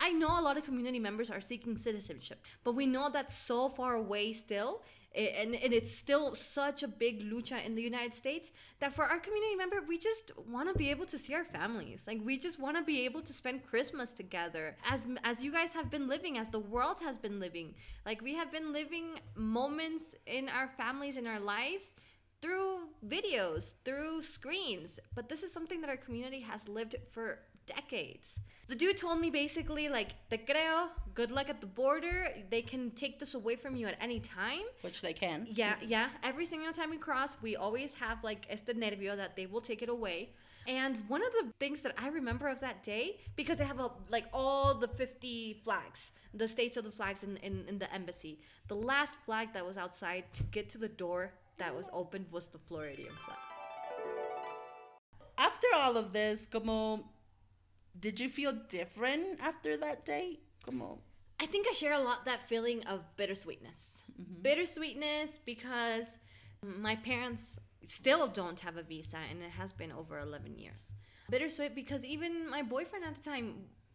I 0.00 0.12
know 0.12 0.38
a 0.38 0.40
lot 0.40 0.56
of 0.56 0.64
community 0.64 0.98
members 0.98 1.30
are 1.30 1.40
seeking 1.40 1.76
citizenship, 1.76 2.42
but 2.64 2.72
we 2.74 2.86
know 2.86 3.10
that's 3.12 3.36
so 3.36 3.68
far 3.68 3.94
away 3.94 4.32
still. 4.32 4.82
And, 5.12 5.56
and 5.56 5.72
it's 5.72 5.92
still 5.92 6.36
such 6.36 6.84
a 6.84 6.88
big 6.88 7.28
lucha 7.28 7.66
in 7.66 7.74
the 7.74 7.82
United 7.82 8.14
States 8.14 8.52
that 8.78 8.94
for 8.94 9.04
our 9.04 9.18
community 9.18 9.56
member, 9.56 9.78
we 9.86 9.98
just 9.98 10.30
want 10.48 10.68
to 10.68 10.74
be 10.78 10.88
able 10.88 11.04
to 11.06 11.18
see 11.18 11.34
our 11.34 11.44
families. 11.44 12.04
Like 12.06 12.20
we 12.24 12.38
just 12.38 12.60
want 12.60 12.76
to 12.76 12.84
be 12.84 13.04
able 13.06 13.20
to 13.22 13.32
spend 13.32 13.66
Christmas 13.66 14.12
together, 14.12 14.76
as 14.88 15.04
as 15.24 15.42
you 15.42 15.50
guys 15.50 15.72
have 15.72 15.90
been 15.90 16.06
living, 16.06 16.38
as 16.38 16.48
the 16.48 16.60
world 16.60 16.98
has 17.00 17.18
been 17.18 17.40
living. 17.40 17.74
Like 18.06 18.22
we 18.22 18.34
have 18.36 18.52
been 18.52 18.72
living 18.72 19.18
moments 19.34 20.14
in 20.26 20.48
our 20.48 20.68
families 20.68 21.16
in 21.16 21.26
our 21.26 21.40
lives 21.40 21.96
through 22.40 22.88
videos, 23.06 23.74
through 23.84 24.22
screens. 24.22 24.98
But 25.14 25.28
this 25.28 25.42
is 25.42 25.52
something 25.52 25.80
that 25.80 25.90
our 25.90 25.96
community 25.96 26.40
has 26.40 26.68
lived 26.68 26.96
for 27.10 27.40
decades. 27.66 28.36
The 28.68 28.76
dude 28.76 28.98
told 28.98 29.20
me 29.20 29.30
basically 29.30 29.88
like, 29.88 30.10
te 30.30 30.38
creo, 30.38 30.88
good 31.14 31.32
luck 31.32 31.48
at 31.48 31.60
the 31.60 31.66
border. 31.66 32.28
They 32.50 32.62
can 32.62 32.92
take 32.92 33.18
this 33.18 33.34
away 33.34 33.56
from 33.56 33.74
you 33.74 33.88
at 33.88 33.96
any 34.00 34.20
time. 34.20 34.62
Which 34.82 35.00
they 35.00 35.12
can. 35.12 35.48
Yeah, 35.50 35.74
yeah. 35.82 36.10
Every 36.22 36.46
single 36.46 36.72
time 36.72 36.90
we 36.90 36.96
cross, 36.96 37.36
we 37.42 37.56
always 37.56 37.94
have 37.94 38.22
like 38.22 38.46
este 38.48 38.68
nervio 38.68 39.16
that 39.16 39.34
they 39.34 39.46
will 39.46 39.60
take 39.60 39.82
it 39.82 39.88
away. 39.88 40.30
And 40.68 40.98
one 41.08 41.22
of 41.22 41.32
the 41.32 41.52
things 41.58 41.80
that 41.80 41.94
I 41.98 42.08
remember 42.08 42.46
of 42.46 42.60
that 42.60 42.84
day, 42.84 43.18
because 43.34 43.56
they 43.56 43.64
have 43.64 43.80
a, 43.80 43.90
like 44.08 44.26
all 44.32 44.74
the 44.74 44.86
50 44.86 45.62
flags, 45.64 46.12
the 46.34 46.46
states 46.46 46.76
of 46.76 46.84
the 46.84 46.92
flags 46.92 47.24
in, 47.24 47.38
in, 47.38 47.64
in 47.66 47.78
the 47.78 47.92
embassy, 47.92 48.38
the 48.68 48.76
last 48.76 49.18
flag 49.26 49.52
that 49.52 49.66
was 49.66 49.76
outside 49.76 50.24
to 50.34 50.44
get 50.44 50.68
to 50.70 50.78
the 50.78 50.88
door 50.88 51.32
that 51.58 51.74
was 51.74 51.90
opened 51.92 52.26
was 52.30 52.46
the 52.48 52.58
Floridian 52.58 53.14
flag. 53.24 53.38
After 55.38 55.66
all 55.76 55.96
of 55.96 56.12
this, 56.12 56.46
como, 56.46 57.04
did 58.00 58.18
you 58.18 58.28
feel 58.28 58.52
different 58.68 59.40
after 59.40 59.76
that 59.76 60.04
day? 60.04 60.40
Como, 60.64 60.98
I 61.38 61.46
think 61.46 61.66
I 61.68 61.72
share 61.72 61.92
a 61.92 61.98
lot 61.98 62.24
that 62.24 62.48
feeling 62.48 62.84
of 62.86 63.04
bittersweetness. 63.16 64.02
Mm-hmm. 64.20 64.42
Bittersweetness 64.42 65.38
because 65.44 66.18
my 66.62 66.96
parents 66.96 67.56
still 67.86 68.28
don't 68.28 68.60
have 68.60 68.76
a 68.76 68.82
visa 68.82 69.18
and 69.30 69.42
it 69.42 69.50
has 69.50 69.72
been 69.72 69.92
over 69.92 70.18
11 70.18 70.58
years. 70.58 70.94
Bittersweet 71.30 71.74
because 71.74 72.04
even 72.04 72.48
my 72.48 72.62
boyfriend 72.62 73.04
at 73.04 73.14
the 73.14 73.30
time 73.30 73.54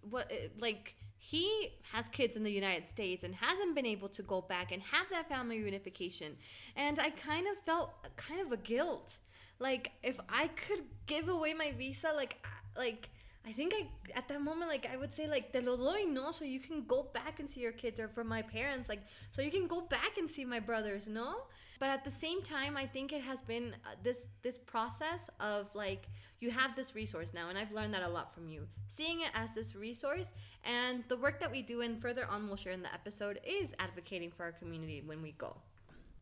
what 0.09 0.31
eh, 0.31 0.47
like 0.59 0.95
he 1.17 1.73
has 1.91 2.07
kids 2.09 2.35
in 2.35 2.43
the 2.43 2.51
United 2.51 2.85
States 2.85 3.23
and 3.23 3.33
hasn't 3.33 3.73
been 3.73 3.85
able 3.85 4.09
to 4.09 4.21
go 4.21 4.41
back 4.41 4.71
and 4.71 4.81
have 4.83 5.07
that 5.09 5.27
family 5.27 5.59
reunification. 5.59 6.33
And 6.75 6.99
I 6.99 7.09
kind 7.09 7.47
of 7.47 7.57
felt 7.65 7.91
kind 8.15 8.41
of 8.41 8.51
a 8.51 8.57
guilt. 8.57 9.17
Like 9.59 9.91
if 10.03 10.19
I 10.29 10.47
could 10.49 10.83
give 11.07 11.29
away 11.29 11.53
my 11.53 11.71
visa 11.71 12.11
like 12.15 12.37
like 12.77 13.09
I 13.47 13.51
think 13.51 13.73
I 13.75 13.87
at 14.17 14.27
that 14.27 14.41
moment 14.41 14.69
like 14.69 14.87
I 14.91 14.97
would 14.97 15.13
say 15.13 15.27
like 15.27 15.53
te 15.53 15.59
lo 15.59 15.77
doy 15.77 16.05
no 16.07 16.31
so 16.31 16.45
you 16.45 16.59
can 16.59 16.83
go 16.85 17.03
back 17.13 17.39
and 17.39 17.49
see 17.49 17.61
your 17.61 17.71
kids 17.71 17.99
or 17.99 18.07
for 18.07 18.23
my 18.23 18.41
parents 18.41 18.89
like 18.89 19.01
so 19.31 19.41
you 19.41 19.51
can 19.51 19.67
go 19.67 19.81
back 19.81 20.17
and 20.17 20.29
see 20.29 20.45
my 20.45 20.59
brothers 20.59 21.07
no? 21.07 21.43
But 21.79 21.89
at 21.89 22.03
the 22.03 22.11
same 22.11 22.41
time 22.41 22.75
I 22.75 22.87
think 22.87 23.13
it 23.13 23.21
has 23.21 23.41
been 23.41 23.75
uh, 23.85 23.95
this 24.03 24.27
this 24.41 24.57
process 24.57 25.29
of 25.39 25.67
like 25.75 26.07
you 26.39 26.49
have 26.49 26.75
this 26.75 26.95
resource 26.95 27.33
now 27.33 27.49
and 27.49 27.57
I've 27.57 27.71
learned 27.71 27.93
that 27.93 28.03
a 28.03 28.09
lot 28.09 28.33
from 28.33 28.47
you. 28.47 28.67
Seeing 28.87 29.21
it 29.21 29.29
as 29.33 29.53
this 29.53 29.75
resource 29.75 30.33
and 30.63 31.03
the 31.07 31.17
work 31.17 31.39
that 31.39 31.51
we 31.51 31.61
do 31.61 31.81
and 31.81 32.01
further 32.01 32.25
on 32.25 32.47
we'll 32.47 32.57
share 32.57 32.73
in 32.73 32.81
the 32.81 32.93
episode 32.93 33.39
is 33.45 33.73
advocating 33.79 34.31
for 34.31 34.43
our 34.43 34.51
community 34.53 35.03
when 35.05 35.21
we 35.21 35.33
go 35.33 35.55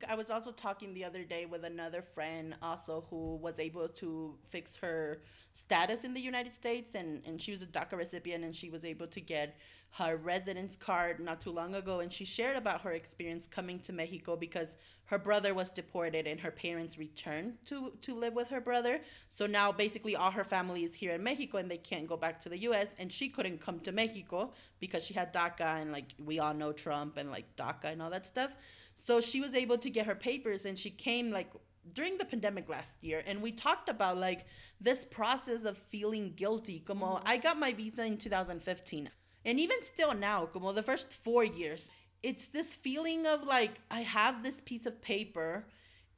I 0.07 0.15
was 0.15 0.29
also 0.29 0.51
talking 0.51 0.93
the 0.93 1.05
other 1.05 1.23
day 1.23 1.45
with 1.45 1.63
another 1.63 2.01
friend 2.01 2.55
also 2.61 3.05
who 3.09 3.35
was 3.35 3.59
able 3.59 3.87
to 3.87 4.35
fix 4.49 4.75
her 4.77 5.21
status 5.53 6.03
in 6.03 6.13
the 6.13 6.21
United 6.21 6.53
States 6.53 6.95
and, 6.95 7.21
and 7.25 7.41
she 7.41 7.51
was 7.51 7.61
a 7.61 7.67
DACA 7.67 7.97
recipient 7.97 8.43
and 8.43 8.55
she 8.55 8.69
was 8.69 8.83
able 8.83 9.07
to 9.07 9.21
get 9.21 9.55
her 9.91 10.17
residence 10.17 10.75
card 10.75 11.19
not 11.19 11.39
too 11.39 11.51
long 11.51 11.75
ago 11.75 11.99
and 11.99 12.11
she 12.11 12.25
shared 12.25 12.55
about 12.55 12.81
her 12.81 12.93
experience 12.93 13.45
coming 13.45 13.79
to 13.79 13.93
Mexico 13.93 14.35
because 14.35 14.75
her 15.05 15.19
brother 15.19 15.53
was 15.53 15.69
deported 15.69 16.25
and 16.25 16.39
her 16.39 16.49
parents 16.49 16.97
returned 16.97 17.53
to, 17.65 17.93
to 18.01 18.15
live 18.15 18.33
with 18.33 18.47
her 18.47 18.59
brother. 18.59 18.99
So 19.29 19.45
now 19.45 19.71
basically 19.71 20.15
all 20.15 20.31
her 20.31 20.43
family 20.43 20.83
is 20.83 20.95
here 20.95 21.11
in 21.13 21.21
Mexico 21.21 21.57
and 21.59 21.69
they 21.69 21.77
can't 21.77 22.07
go 22.07 22.17
back 22.17 22.39
to 22.41 22.49
the 22.49 22.57
US 22.59 22.95
and 22.97 23.11
she 23.11 23.29
couldn't 23.29 23.61
come 23.61 23.79
to 23.81 23.91
Mexico 23.91 24.51
because 24.79 25.03
she 25.03 25.13
had 25.13 25.31
DACA 25.31 25.81
and 25.81 25.91
like 25.91 26.15
we 26.25 26.39
all 26.39 26.55
know 26.55 26.71
Trump 26.71 27.17
and 27.17 27.29
like 27.29 27.55
DACA 27.55 27.91
and 27.91 28.01
all 28.01 28.09
that 28.09 28.25
stuff. 28.25 28.51
So 28.95 29.19
she 29.21 29.41
was 29.41 29.53
able 29.53 29.77
to 29.79 29.89
get 29.89 30.05
her 30.05 30.15
papers 30.15 30.65
and 30.65 30.77
she 30.77 30.89
came 30.89 31.31
like 31.31 31.51
during 31.93 32.17
the 32.17 32.25
pandemic 32.25 32.69
last 32.69 33.03
year 33.03 33.23
and 33.25 33.41
we 33.41 33.51
talked 33.51 33.89
about 33.89 34.17
like 34.17 34.45
this 34.79 35.03
process 35.05 35.65
of 35.65 35.77
feeling 35.77 36.33
guilty. 36.35 36.79
Como 36.79 37.15
mm-hmm. 37.15 37.27
I 37.27 37.37
got 37.37 37.59
my 37.59 37.73
visa 37.73 38.05
in 38.05 38.17
2015 38.17 39.09
and 39.45 39.59
even 39.59 39.83
still 39.83 40.13
now, 40.13 40.45
como 40.45 40.71
the 40.71 40.83
first 40.83 41.11
4 41.11 41.43
years, 41.43 41.89
it's 42.21 42.47
this 42.47 42.73
feeling 42.73 43.27
of 43.27 43.43
like 43.43 43.81
I 43.91 44.01
have 44.01 44.43
this 44.43 44.61
piece 44.63 44.85
of 44.85 45.01
paper 45.01 45.65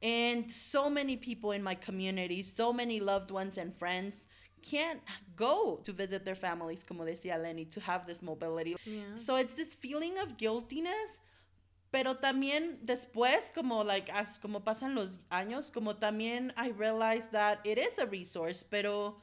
and 0.02 0.50
so 0.50 0.88
many 0.88 1.16
people 1.16 1.52
in 1.52 1.62
my 1.62 1.74
community, 1.74 2.42
so 2.42 2.72
many 2.72 3.00
loved 3.00 3.30
ones 3.30 3.58
and 3.58 3.74
friends 3.74 4.26
can't 4.62 5.00
go 5.36 5.80
to 5.84 5.92
visit 5.92 6.24
their 6.24 6.34
families, 6.34 6.84
como 6.84 7.04
decía 7.04 7.40
Lenny, 7.40 7.64
to 7.64 7.80
have 7.80 8.06
this 8.06 8.22
mobility. 8.22 8.76
Yeah. 8.84 9.02
So 9.16 9.36
it's 9.36 9.54
this 9.54 9.74
feeling 9.74 10.18
of 10.18 10.36
guiltiness, 10.36 11.20
pero 11.96 12.16
también 12.16 12.76
después, 12.84 13.50
como 13.54 13.82
like 13.82 14.12
as 14.12 14.38
como 14.38 14.60
pasan 14.60 14.94
los 14.94 15.18
años, 15.30 15.70
como 15.72 15.96
también 15.96 16.52
I 16.54 16.68
realized 16.68 17.30
that 17.32 17.60
it 17.64 17.78
is 17.78 17.98
a 17.98 18.04
resource, 18.04 18.62
pero 18.62 19.22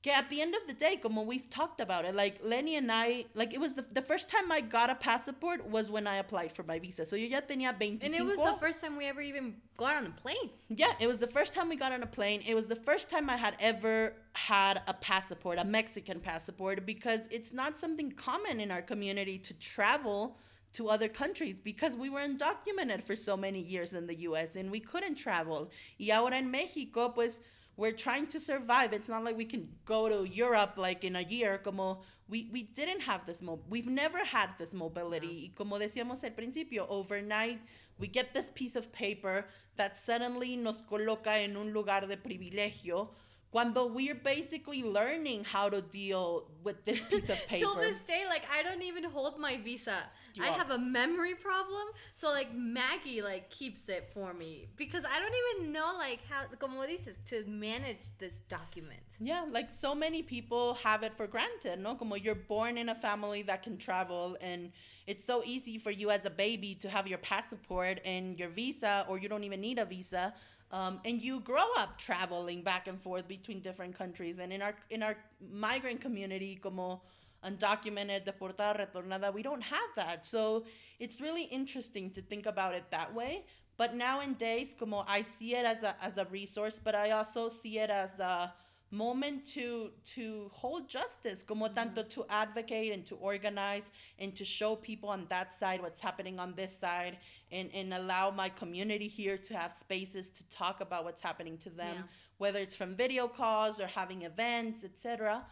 que 0.00 0.10
at 0.10 0.30
the 0.30 0.40
end 0.40 0.54
of 0.54 0.66
the 0.66 0.72
day, 0.72 0.96
como 0.96 1.22
we've 1.22 1.50
talked 1.50 1.78
about 1.78 2.06
it, 2.06 2.14
like 2.14 2.40
Lenny 2.42 2.76
and 2.76 2.90
I, 2.90 3.26
like 3.34 3.52
it 3.52 3.60
was 3.60 3.74
the, 3.74 3.84
the 3.92 4.00
first 4.00 4.30
time 4.30 4.50
I 4.50 4.62
got 4.62 4.88
a 4.88 4.94
passport 4.94 5.68
was 5.68 5.90
when 5.90 6.06
I 6.06 6.16
applied 6.16 6.52
for 6.52 6.62
my 6.62 6.78
visa. 6.78 7.04
So 7.04 7.16
yo 7.16 7.26
ya 7.26 7.42
tenía 7.42 7.76
25. 7.76 8.02
and 8.02 8.14
it 8.14 8.24
was 8.24 8.38
the 8.38 8.56
first 8.58 8.80
time 8.80 8.96
we 8.96 9.04
ever 9.04 9.20
even 9.20 9.56
got 9.76 9.96
on 9.96 10.06
a 10.06 10.10
plane 10.10 10.48
Yeah, 10.70 10.94
it 11.00 11.06
was 11.06 11.18
the 11.18 11.26
first 11.26 11.52
time 11.52 11.68
we 11.68 11.76
got 11.76 11.92
on 11.92 12.02
a 12.02 12.06
plane. 12.06 12.40
It 12.46 12.54
was 12.54 12.66
the 12.66 12.76
first 12.76 13.10
time 13.10 13.28
I 13.28 13.36
had 13.36 13.56
ever 13.60 14.14
had 14.32 14.80
a 14.86 14.94
passport, 14.94 15.58
a 15.58 15.64
Mexican 15.66 16.18
passport, 16.20 16.86
because 16.86 17.28
it's 17.30 17.52
not 17.52 17.78
something 17.78 18.10
common 18.12 18.58
in 18.58 18.70
our 18.70 18.80
community 18.80 19.38
to 19.40 19.52
travel 19.52 20.38
to 20.72 20.88
other 20.88 21.08
countries 21.08 21.56
because 21.64 21.96
we 21.96 22.08
were 22.08 22.20
undocumented 22.20 23.02
for 23.02 23.16
so 23.16 23.36
many 23.36 23.60
years 23.60 23.94
in 23.94 24.06
the 24.06 24.14
US 24.20 24.56
and 24.56 24.70
we 24.70 24.80
couldn't 24.80 25.16
travel. 25.16 25.70
Y 25.98 26.10
ahora 26.10 26.36
en 26.36 26.50
Mexico, 26.50 27.08
pues 27.08 27.40
we're 27.76 27.92
trying 27.92 28.26
to 28.26 28.38
survive. 28.38 28.92
It's 28.92 29.08
not 29.08 29.24
like 29.24 29.36
we 29.36 29.44
can 29.44 29.68
go 29.84 30.08
to 30.08 30.28
Europe 30.28 30.74
like 30.76 31.04
in 31.04 31.16
a 31.16 31.22
year. 31.22 31.58
Como 31.58 32.02
we, 32.28 32.48
we 32.52 32.62
didn't 32.62 33.00
have 33.00 33.26
this 33.26 33.42
mo- 33.42 33.60
we've 33.68 33.88
never 33.88 34.24
had 34.24 34.50
this 34.58 34.72
mobility. 34.72 35.50
Y 35.50 35.52
como 35.56 35.78
decíamos 35.78 36.22
al 36.22 36.30
principio, 36.30 36.86
overnight 36.88 37.60
we 37.98 38.06
get 38.06 38.32
this 38.32 38.50
piece 38.54 38.76
of 38.76 38.92
paper 38.92 39.46
that 39.76 39.96
suddenly 39.96 40.56
nos 40.56 40.78
coloca 40.78 41.36
en 41.42 41.56
un 41.56 41.72
lugar 41.72 42.06
de 42.06 42.16
privilegio 42.16 43.08
cuando 43.50 43.86
we're 43.86 44.14
basically 44.14 44.82
learning 44.82 45.44
how 45.44 45.68
to 45.68 45.80
deal 45.80 46.46
with 46.62 46.84
this 46.84 47.00
piece 47.04 47.28
of 47.28 47.38
paper. 47.46 47.56
Till 47.58 47.74
this 47.74 47.98
day, 48.00 48.24
like 48.28 48.42
I 48.52 48.62
don't 48.62 48.82
even 48.82 49.04
hold 49.04 49.38
my 49.38 49.56
visa. 49.56 50.04
You 50.34 50.44
I 50.44 50.50
are. 50.50 50.52
have 50.52 50.70
a 50.70 50.78
memory 50.78 51.34
problem, 51.34 51.88
so 52.14 52.28
like 52.28 52.54
Maggie 52.54 53.20
like 53.20 53.50
keeps 53.50 53.88
it 53.88 54.10
for 54.14 54.32
me 54.32 54.68
because 54.76 55.04
I 55.04 55.18
don't 55.18 55.34
even 55.58 55.72
know 55.72 55.92
like 55.98 56.20
how, 56.28 56.44
como 56.58 56.82
dices, 56.82 57.16
to 57.30 57.44
manage 57.48 58.04
this 58.18 58.42
document. 58.48 59.00
Yeah, 59.18 59.44
like 59.50 59.68
so 59.68 59.94
many 59.94 60.22
people 60.22 60.74
have 60.74 61.02
it 61.02 61.16
for 61.16 61.26
granted, 61.26 61.80
no? 61.80 61.96
Como 61.96 62.14
you're 62.14 62.36
born 62.36 62.78
in 62.78 62.88
a 62.90 62.94
family 62.94 63.42
that 63.42 63.64
can 63.64 63.76
travel 63.76 64.36
and 64.40 64.70
it's 65.08 65.24
so 65.24 65.42
easy 65.44 65.76
for 65.76 65.90
you 65.90 66.10
as 66.10 66.24
a 66.24 66.30
baby 66.30 66.76
to 66.76 66.88
have 66.88 67.08
your 67.08 67.18
passport 67.18 68.00
and 68.04 68.38
your 68.38 68.48
visa 68.48 69.04
or 69.08 69.18
you 69.18 69.28
don't 69.28 69.42
even 69.42 69.60
need 69.60 69.80
a 69.80 69.84
visa. 69.84 70.32
Um, 70.72 71.00
and 71.04 71.20
you 71.20 71.40
grow 71.40 71.66
up 71.76 71.98
traveling 71.98 72.62
back 72.62 72.86
and 72.86 73.00
forth 73.00 73.26
between 73.26 73.60
different 73.60 73.96
countries. 73.96 74.38
And 74.38 74.52
in 74.52 74.62
our 74.62 74.74
in 74.90 75.02
our 75.02 75.16
migrant 75.52 76.00
community 76.00 76.56
como 76.62 77.02
undocumented 77.44 78.24
deportada 78.24 78.86
retornada 78.86 79.32
we 79.34 79.42
don't 79.42 79.62
have 79.62 79.90
that. 79.96 80.26
So 80.26 80.64
it's 80.98 81.20
really 81.20 81.44
interesting 81.44 82.10
to 82.12 82.22
think 82.22 82.46
about 82.46 82.74
it 82.74 82.84
that 82.90 83.12
way. 83.14 83.44
But 83.76 83.96
nowadays 83.96 84.74
como 84.78 85.04
i 85.08 85.22
see 85.22 85.56
it 85.56 85.64
as 85.64 85.82
a 85.82 85.96
as 86.02 86.18
a 86.18 86.26
resource 86.26 86.78
but 86.82 86.94
i 86.94 87.12
also 87.12 87.48
see 87.48 87.78
it 87.78 87.88
as 87.88 88.18
a 88.20 88.52
moment 88.90 89.46
to 89.46 89.90
to 90.04 90.50
hold 90.52 90.88
justice 90.88 91.42
como 91.44 91.66
mm-hmm. 91.66 91.74
tanto 91.74 92.02
to 92.02 92.24
advocate 92.28 92.92
and 92.92 93.06
to 93.06 93.14
organize 93.16 93.90
and 94.18 94.34
to 94.34 94.44
show 94.44 94.74
people 94.74 95.08
on 95.08 95.26
that 95.28 95.54
side 95.54 95.80
what's 95.80 96.00
happening 96.00 96.40
on 96.40 96.54
this 96.54 96.76
side 96.76 97.18
and 97.52 97.70
and 97.72 97.94
allow 97.94 98.30
my 98.30 98.48
community 98.48 99.06
here 99.06 99.38
to 99.38 99.56
have 99.56 99.72
spaces 99.72 100.28
to 100.28 100.42
talk 100.50 100.80
about 100.80 101.04
what's 101.04 101.20
happening 101.20 101.56
to 101.56 101.70
them 101.70 101.94
Yeah. 101.94 102.02
whether 102.38 102.60
it's 102.60 102.74
from 102.74 102.96
video 102.96 103.28
calls 103.28 103.80
or 103.80 103.86
having 103.86 104.22
events 104.22 104.82
etc 104.82 105.44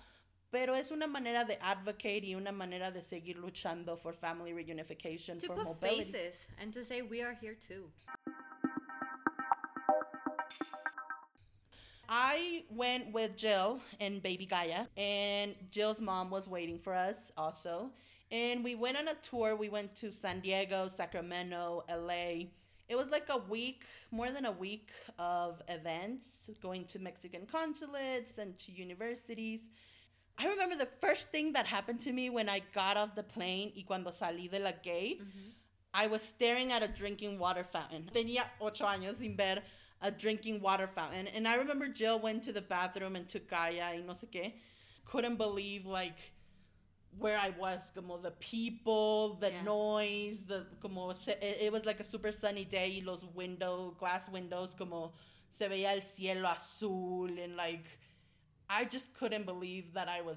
pero 0.50 0.74
es 0.74 0.90
una 0.90 1.06
manera 1.06 1.44
de 1.44 1.58
advocate 1.60 2.24
y 2.24 2.34
una 2.34 2.52
manera 2.52 2.90
de 2.90 3.02
seguir 3.02 3.36
luchando 3.36 3.96
for 3.96 4.12
family 4.12 4.52
reunification 4.52 5.38
To 5.40 5.46
for 5.46 5.56
put 5.56 5.64
mobility 5.64 6.10
faces 6.10 6.46
and 6.60 6.72
to 6.72 6.84
say 6.84 7.02
we 7.02 7.22
are 7.22 7.34
here 7.34 7.54
too. 7.54 7.90
I 12.08 12.64
went 12.70 13.12
with 13.12 13.36
Jill 13.36 13.80
and 14.00 14.22
baby 14.22 14.46
Gaia, 14.46 14.86
and 14.96 15.54
Jill's 15.70 16.00
mom 16.00 16.30
was 16.30 16.48
waiting 16.48 16.78
for 16.78 16.94
us 16.94 17.30
also. 17.36 17.90
And 18.30 18.64
we 18.64 18.74
went 18.74 18.96
on 18.96 19.08
a 19.08 19.14
tour. 19.14 19.56
We 19.56 19.68
went 19.68 19.94
to 19.96 20.10
San 20.10 20.40
Diego, 20.40 20.88
Sacramento, 20.88 21.84
LA. 21.88 22.48
It 22.88 22.96
was 22.96 23.08
like 23.10 23.28
a 23.28 23.36
week, 23.36 23.84
more 24.10 24.30
than 24.30 24.46
a 24.46 24.52
week 24.52 24.90
of 25.18 25.60
events, 25.68 26.50
going 26.62 26.86
to 26.86 26.98
Mexican 26.98 27.44
consulates 27.46 28.38
and 28.38 28.56
to 28.58 28.72
universities. 28.72 29.68
I 30.38 30.46
remember 30.46 30.76
the 30.76 30.88
first 31.00 31.30
thing 31.30 31.52
that 31.52 31.66
happened 31.66 32.00
to 32.00 32.12
me 32.12 32.30
when 32.30 32.48
I 32.48 32.62
got 32.72 32.96
off 32.96 33.14
the 33.14 33.22
plane 33.22 33.72
y 33.76 33.84
cuando 33.86 34.10
salí 34.10 34.50
de 34.50 34.58
la 34.60 34.72
gate. 34.82 35.20
Mm-hmm. 35.20 35.50
I 35.92 36.06
was 36.06 36.22
staring 36.22 36.72
at 36.72 36.82
a 36.82 36.88
drinking 36.88 37.38
water 37.38 37.64
fountain. 37.64 38.08
Tenía 38.14 38.44
ocho 38.60 38.84
años 38.86 39.18
sin 39.18 39.36
ver 39.36 39.62
a 40.00 40.10
drinking 40.10 40.60
water 40.60 40.86
fountain. 40.86 41.26
And 41.28 41.46
I 41.48 41.54
remember 41.56 41.88
Jill 41.88 42.18
went 42.20 42.42
to 42.44 42.52
the 42.52 42.62
bathroom 42.62 43.16
and 43.16 43.28
took 43.28 43.48
Gaia 43.48 43.94
y 43.94 44.02
no 44.06 44.12
sé 44.14 44.30
qué. 44.30 44.52
Couldn't 45.04 45.36
believe 45.36 45.86
like 45.86 46.18
where 47.18 47.38
I 47.38 47.50
was, 47.58 47.80
como 47.94 48.18
the 48.18 48.30
people, 48.32 49.38
the 49.40 49.50
Yeah. 49.50 49.62
noise, 49.62 50.44
the 50.46 50.66
como 50.80 51.12
se, 51.14 51.32
it, 51.32 51.62
it 51.62 51.72
was 51.72 51.84
like 51.84 52.00
a 52.00 52.04
super 52.04 52.30
sunny 52.30 52.64
day 52.64 53.02
los 53.04 53.24
window 53.34 53.96
glass 53.98 54.28
windows 54.28 54.74
como 54.74 55.14
se 55.50 55.66
veía 55.68 55.94
el 55.94 56.02
cielo 56.02 56.46
azul 56.46 57.30
and 57.42 57.56
like 57.56 57.86
I 58.70 58.84
just 58.84 59.14
couldn't 59.14 59.46
believe 59.46 59.94
that 59.94 60.08
I 60.08 60.20
was 60.20 60.36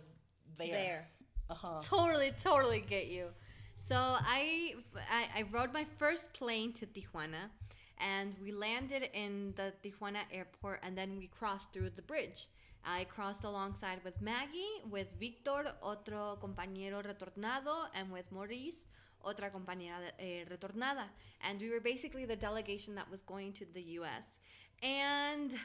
there. 0.58 0.72
There. 0.72 1.08
Uh-huh. 1.50 1.82
Totally, 1.84 2.32
totally 2.42 2.80
get 2.80 3.08
you. 3.08 3.28
So 3.76 3.96
I, 3.98 4.76
I, 5.10 5.40
I 5.40 5.46
rode 5.52 5.74
my 5.74 5.86
first 6.00 6.32
plane 6.34 6.72
to 6.74 6.86
Tijuana, 6.86 7.50
and 8.02 8.36
we 8.44 8.52
landed 8.52 9.10
in 9.14 9.54
the 9.56 9.74
Tijuana 9.84 10.24
airport, 10.32 10.80
and 10.84 10.98
then 10.98 11.18
we 11.18 11.28
crossed 11.28 11.72
through 11.72 11.92
the 11.96 12.02
bridge. 12.02 12.48
I 12.84 13.04
crossed 13.06 13.44
alongside 13.44 14.00
with 14.04 14.20
Maggie, 14.22 14.82
with 14.90 15.14
Victor, 15.20 15.72
otro 15.84 16.38
compañero 16.42 17.04
retornado, 17.04 17.86
and 17.94 18.12
with 18.12 18.32
Maurice, 18.32 18.86
otra 19.24 19.52
compañera 19.52 20.12
eh, 20.20 20.46
retornada. 20.50 21.06
And 21.42 21.62
we 21.62 21.70
were 21.70 21.80
basically 21.80 22.26
the 22.26 22.36
delegation 22.36 22.96
that 22.96 23.10
was 23.10 23.22
going 23.22 23.54
to 23.54 23.66
the 23.74 23.82
US. 24.00 24.40
And 24.82 25.56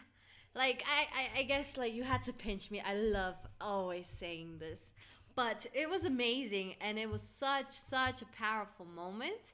like 0.55 0.85
I, 0.87 1.07
I, 1.21 1.41
I 1.41 1.43
guess 1.45 1.77
like 1.77 1.95
you 1.95 2.03
had 2.03 2.23
to 2.25 2.33
pinch 2.33 2.71
me. 2.71 2.83
I 2.85 2.95
love 2.95 3.37
always 3.61 4.07
saying 4.07 4.59
this. 4.59 4.93
But 5.35 5.67
it 5.75 5.89
was 5.89 6.05
amazing 6.05 6.77
and 6.81 6.99
it 6.99 7.11
was 7.11 7.23
such 7.23 7.71
such 7.71 8.23
a 8.23 8.27
powerful 8.27 8.87
moment 8.87 9.53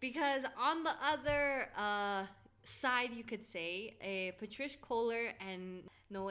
because 0.00 0.42
on 0.58 0.82
the 0.82 0.92
other 1.02 1.68
uh, 1.76 2.24
side 2.64 3.10
you 3.12 3.24
could 3.24 3.44
say 3.44 3.94
uh, 4.02 4.32
Patrisse 4.42 4.76
Cullors 4.78 5.30
and 5.40 5.82
Noe 6.10 6.30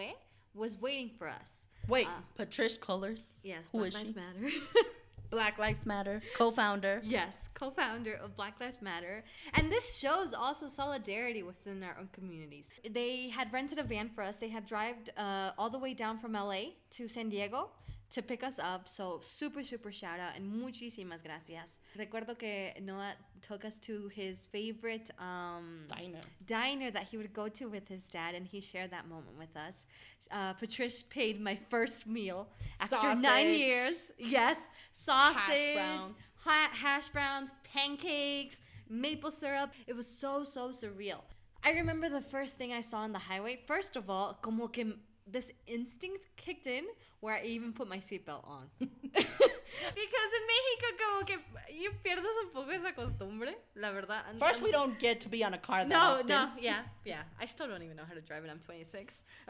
was 0.54 0.80
waiting 0.82 1.10
for 1.18 1.28
us. 1.28 1.66
Wait, 1.88 2.08
Uh, 2.08 2.12
Patrisse 2.38 2.78
Cullors? 2.80 3.40
Yes, 3.44 3.64
Who 3.72 3.80
Black 3.80 3.88
is 3.90 3.94
Lives 3.96 4.10
she? 4.10 4.16
Matter. 4.16 4.56
Black 5.32 5.60
Lives 5.60 5.86
Matter, 5.86 6.22
co-founder. 6.36 7.02
Yes, 7.04 7.50
co-founder 7.54 8.16
of 8.16 8.36
Black 8.36 8.60
Lives 8.60 8.82
Matter. 8.82 9.24
And 9.54 9.72
this 9.72 9.96
shows 9.96 10.34
also 10.34 10.68
solidarity 10.68 11.44
within 11.44 11.84
our 11.84 11.96
own 12.00 12.10
communities. 12.14 12.72
They 12.90 13.30
had 13.30 13.54
rented 13.54 13.78
a 13.78 13.84
van 13.84 14.10
for 14.10 14.24
us. 14.24 14.38
They 14.38 14.50
had 14.50 14.66
driven 14.66 14.96
uh, 15.18 15.52
all 15.58 15.70
the 15.70 15.78
way 15.78 15.94
down 15.94 16.18
from 16.18 16.34
LA 16.34 16.62
to 16.92 17.08
San 17.08 17.30
Diego 17.30 17.70
to 18.12 18.22
pick 18.22 18.44
us 18.44 18.60
up. 18.60 18.88
So 18.90 19.20
super, 19.22 19.64
super 19.64 19.92
shout 19.92 20.20
out 20.20 20.36
and 20.36 20.52
muchísimas 20.52 21.22
gracias. 21.24 21.80
Recuerdo 21.98 22.38
que 22.38 22.72
Noah 22.82 23.14
took 23.42 23.66
us 23.66 23.78
to 23.80 24.10
his 24.14 24.48
favorite 24.48 25.10
um, 25.20 25.86
Diner. 25.88 26.20
diner 26.46 26.92
that 26.92 27.08
he 27.10 27.18
would 27.18 27.34
go 27.34 27.48
to 27.50 27.66
with 27.70 27.88
his 27.88 28.08
dad, 28.08 28.36
and 28.36 28.46
he 28.46 28.62
shared 28.62 28.92
that 28.92 29.08
moment 29.08 29.38
with 29.38 29.56
us. 29.56 29.86
Uh, 30.32 30.54
Patrisse 30.54 31.04
paid 31.10 31.40
my 31.40 31.58
first 31.70 32.08
meal 32.08 32.48
after 32.80 33.16
nine 33.16 33.54
years. 33.54 34.12
Yes, 34.18 34.58
sausage, 34.92 35.76
browns. 35.76 36.14
ha- 36.44 36.70
hash 36.74 37.10
browns, 37.10 37.52
pancakes, 37.64 38.58
maple 38.90 39.32
syrup. 39.32 39.72
It 39.88 39.96
was 39.96 40.08
so 40.08 40.44
so 40.44 40.70
surreal. 40.70 41.22
I 41.64 41.72
remember 41.72 42.10
the 42.10 42.22
first 42.22 42.58
thing 42.58 42.72
I 42.74 42.82
saw 42.82 43.00
on 43.00 43.12
the 43.12 43.20
highway. 43.20 43.60
First 43.68 43.96
of 43.96 44.10
all, 44.10 44.38
como 44.42 44.68
que 44.68 44.94
this 45.28 45.52
instinct 45.68 46.26
kicked 46.38 46.68
in 46.68 46.86
where 47.22 47.36
I 47.36 47.44
even 47.44 47.74
put 47.74 47.88
my 47.88 47.98
seatbelt 47.98 48.48
on. 48.48 48.68
because 48.80 50.32
in 50.38 50.44
Mexico, 50.54 50.88
como 51.00 51.26
que 51.26 51.38
you 51.82 51.92
pierdes 52.04 52.36
un 52.44 52.50
poco 52.54 52.72
esa 52.72 52.94
costumbre, 52.94 53.56
la 53.76 53.92
verdad. 53.92 54.22
And- 54.30 54.40
First, 54.40 54.56
and- 54.60 54.64
we 54.64 54.72
don't 54.72 54.98
get 55.00 55.22
to 55.22 55.30
be 55.30 55.44
on 55.44 55.54
a 55.54 55.58
car 55.58 55.80
that 55.80 55.90
no, 55.90 55.98
often. 56.00 56.28
no, 56.28 56.50
yeah, 56.60 56.84
yeah. 57.06 57.22
I 57.40 57.46
still 57.46 57.68
don't 57.68 57.84
even 57.84 57.98
know 57.98 58.04
how 58.08 58.14
to 58.14 58.22
drive 58.22 58.44
and 58.44 58.52
I'm 58.52 58.60
26. 58.60 59.24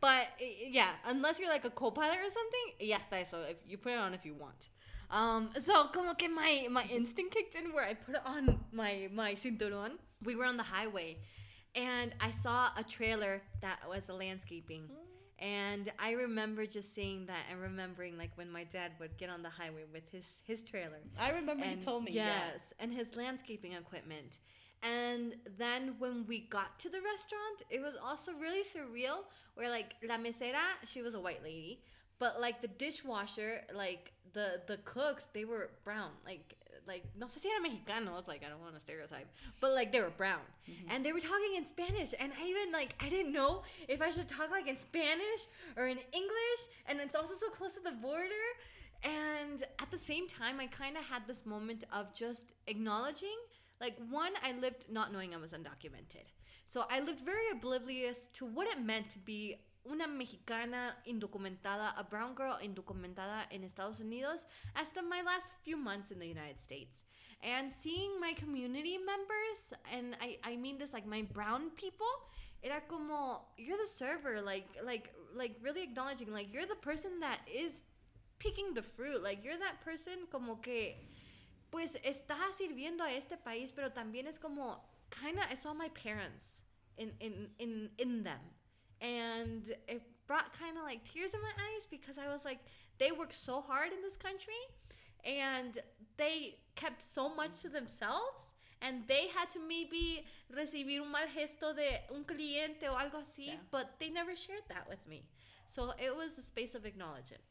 but 0.00 0.26
eh, 0.40 0.68
yeah, 0.70 0.90
unless 1.06 1.38
you're 1.38 1.50
like 1.50 1.64
a 1.64 1.70
co-pilot 1.70 2.16
or 2.18 2.30
something, 2.30 2.74
yes, 2.80 3.04
that's 3.10 3.30
so 3.30 3.42
if 3.48 3.56
you 3.66 3.76
put 3.78 3.92
it 3.92 3.98
on 3.98 4.14
if 4.14 4.24
you 4.24 4.34
want. 4.34 4.68
Um, 5.10 5.50
so 5.58 5.88
como 5.92 6.14
que 6.14 6.28
my 6.30 6.68
my 6.70 6.84
instinct 6.84 7.34
kicked 7.34 7.54
in 7.54 7.72
where 7.74 7.84
I 7.84 7.92
put 7.92 8.14
it 8.14 8.22
on 8.24 8.60
my 8.72 9.08
my 9.12 9.34
cinturón. 9.34 9.98
We 10.24 10.36
were 10.36 10.46
on 10.46 10.56
the 10.56 10.62
highway, 10.62 11.18
and 11.74 12.14
I 12.18 12.30
saw 12.30 12.70
a 12.78 12.82
trailer 12.82 13.42
that 13.60 13.80
was 13.86 14.08
a 14.08 14.14
landscaping. 14.14 14.88
And 15.42 15.90
I 15.98 16.12
remember 16.12 16.66
just 16.66 16.94
seeing 16.94 17.26
that 17.26 17.42
and 17.50 17.60
remembering 17.60 18.16
like 18.16 18.30
when 18.36 18.50
my 18.50 18.62
dad 18.62 18.92
would 19.00 19.16
get 19.18 19.28
on 19.28 19.42
the 19.42 19.48
highway 19.50 19.82
with 19.92 20.08
his 20.10 20.38
his 20.44 20.62
trailer 20.62 21.00
I 21.18 21.30
remember 21.32 21.64
he 21.64 21.76
told 21.76 22.04
me. 22.04 22.12
yeah. 22.12 22.52
Yes, 22.52 22.72
and 22.78 22.92
his 22.92 23.16
landscaping 23.16 23.72
equipment. 23.72 24.38
And 24.84 25.34
then 25.58 25.96
when 25.98 26.26
we 26.26 26.40
got 26.40 26.78
to 26.80 26.88
the 26.88 27.00
restaurant, 27.12 27.62
it 27.70 27.80
was 27.80 27.94
also 27.96 28.32
really 28.34 28.62
surreal. 28.62 29.24
Where 29.54 29.68
like 29.68 29.94
la 30.08 30.16
mesera, 30.16 30.64
she 30.86 31.02
was 31.02 31.14
a 31.14 31.20
white 31.20 31.42
lady, 31.42 31.82
but 32.20 32.40
like 32.40 32.62
the 32.62 32.68
dishwasher, 32.68 33.62
like 33.74 34.12
the 34.32 34.60
the 34.68 34.76
cooks, 34.84 35.26
they 35.34 35.44
were 35.44 35.70
brown. 35.84 36.10
Like 36.24 36.54
like 36.86 37.04
no 37.18 37.26
sé 37.26 37.38
si 37.40 37.48
eran 37.48 37.62
mexicanos. 37.62 38.28
Like 38.28 38.42
I 38.44 38.48
don't 38.48 38.60
want 38.60 38.74
to 38.74 38.80
stereotype, 38.80 39.28
but 39.60 39.72
like 39.72 39.92
they 39.92 40.00
were 40.00 40.10
brown, 40.10 40.40
mm-hmm. 40.68 40.90
and 40.90 41.04
they 41.04 41.12
were 41.12 41.20
talking 41.20 41.54
in 41.56 41.66
Spanish. 41.66 42.14
And 42.18 42.32
I 42.40 42.46
even 42.46 42.72
like 42.72 42.94
I 43.00 43.08
didn't 43.08 43.32
know 43.32 43.62
if 43.88 44.00
I 44.00 44.10
should 44.10 44.28
talk 44.28 44.50
like 44.50 44.68
in 44.68 44.76
Spanish 44.76 45.42
or 45.76 45.86
in 45.86 45.98
English. 46.12 46.62
And 46.86 47.00
it's 47.00 47.16
also 47.16 47.34
so 47.34 47.48
close 47.50 47.74
to 47.74 47.80
the 47.80 47.92
border. 47.92 48.46
And 49.04 49.64
at 49.80 49.90
the 49.90 49.98
same 49.98 50.28
time, 50.28 50.60
I 50.60 50.66
kind 50.66 50.96
of 50.96 51.04
had 51.04 51.26
this 51.26 51.44
moment 51.44 51.82
of 51.92 52.14
just 52.14 52.54
acknowledging 52.68 53.36
like, 53.80 53.96
one, 54.10 54.30
I 54.44 54.52
lived 54.52 54.84
not 54.88 55.12
knowing 55.12 55.34
I 55.34 55.38
was 55.38 55.52
undocumented. 55.52 56.26
So 56.64 56.84
I 56.88 57.00
lived 57.00 57.20
very 57.20 57.50
oblivious 57.50 58.28
to 58.34 58.46
what 58.46 58.68
it 58.68 58.80
meant 58.80 59.10
to 59.10 59.18
be 59.18 59.56
una 59.84 60.06
mexicana 60.06 60.96
indocumentada, 61.06 61.94
a 61.96 62.04
brown 62.04 62.34
girl 62.34 62.58
indocumentada 62.62 63.46
in 63.50 63.64
Estados 63.64 64.00
Unidos, 64.00 64.46
hasta 64.74 65.02
my 65.02 65.22
last 65.22 65.54
few 65.62 65.76
months 65.76 66.10
in 66.10 66.18
the 66.18 66.26
United 66.26 66.60
States. 66.60 67.04
And 67.42 67.72
seeing 67.72 68.20
my 68.20 68.34
community 68.34 68.98
members, 68.98 69.72
and 69.92 70.16
I, 70.20 70.38
I 70.44 70.56
mean 70.56 70.78
this 70.78 70.92
like 70.92 71.06
my 71.06 71.22
brown 71.22 71.70
people, 71.70 72.06
era 72.62 72.80
como 72.88 73.42
you're 73.56 73.76
the 73.76 73.86
server, 73.86 74.40
like 74.40 74.68
like 74.84 75.12
like 75.34 75.56
really 75.60 75.82
acknowledging 75.82 76.32
like 76.32 76.52
you're 76.52 76.66
the 76.66 76.76
person 76.76 77.18
that 77.20 77.40
is 77.52 77.80
picking 78.38 78.74
the 78.74 78.82
fruit, 78.82 79.22
like 79.22 79.44
you're 79.44 79.58
that 79.58 79.80
person 79.84 80.26
como 80.30 80.56
que 80.56 80.94
pues 81.72 81.96
está 82.04 82.36
sirviendo 82.52 83.02
a 83.02 83.10
este 83.10 83.36
país, 83.44 83.72
pero 83.74 83.88
también 83.90 84.28
es 84.28 84.38
como 84.38 84.84
kind 85.10 85.38
of 85.38 85.44
I 85.50 85.54
saw 85.54 85.74
my 85.74 85.88
parents 85.88 86.62
in 86.96 87.12
in 87.20 87.48
in 87.58 87.90
in 87.98 88.22
them. 88.22 88.40
And 89.02 89.74
it 89.88 90.02
brought 90.26 90.56
kind 90.58 90.78
of 90.78 90.84
like 90.84 91.02
tears 91.04 91.34
in 91.34 91.40
my 91.42 91.50
eyes 91.50 91.86
because 91.90 92.16
I 92.16 92.28
was 92.32 92.44
like 92.44 92.60
they 92.98 93.10
work 93.12 93.32
so 93.34 93.60
hard 93.60 93.92
in 93.92 94.00
this 94.00 94.16
country 94.16 94.62
and 95.24 95.78
they 96.16 96.56
kept 96.76 97.02
so 97.02 97.28
much 97.34 97.60
to 97.62 97.68
themselves 97.68 98.54
and 98.80 99.02
they 99.08 99.26
had 99.28 99.50
to 99.50 99.58
maybe 99.60 100.24
recibir 100.56 101.00
un 101.02 101.10
mal 101.10 101.26
gesto 101.36 101.74
de 101.74 102.00
un 102.14 102.24
cliente 102.24 102.84
o 102.88 102.94
algo 102.94 103.20
así, 103.20 103.46
Yeah. 103.48 103.56
but 103.70 103.98
they 103.98 104.08
never 104.10 104.34
shared 104.36 104.62
that 104.68 104.88
with 104.88 105.06
me. 105.08 105.24
So 105.66 105.92
it 105.98 106.14
was 106.16 106.38
a 106.38 106.42
space 106.42 106.74
of 106.74 106.84
acknowledgement. 106.86 107.42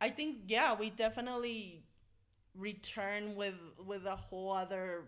I 0.00 0.08
think 0.10 0.38
yeah, 0.46 0.74
we 0.74 0.90
definitely 0.90 1.84
return 2.54 3.36
with 3.36 3.54
with 3.86 4.06
a 4.06 4.16
whole 4.16 4.52
other 4.52 5.04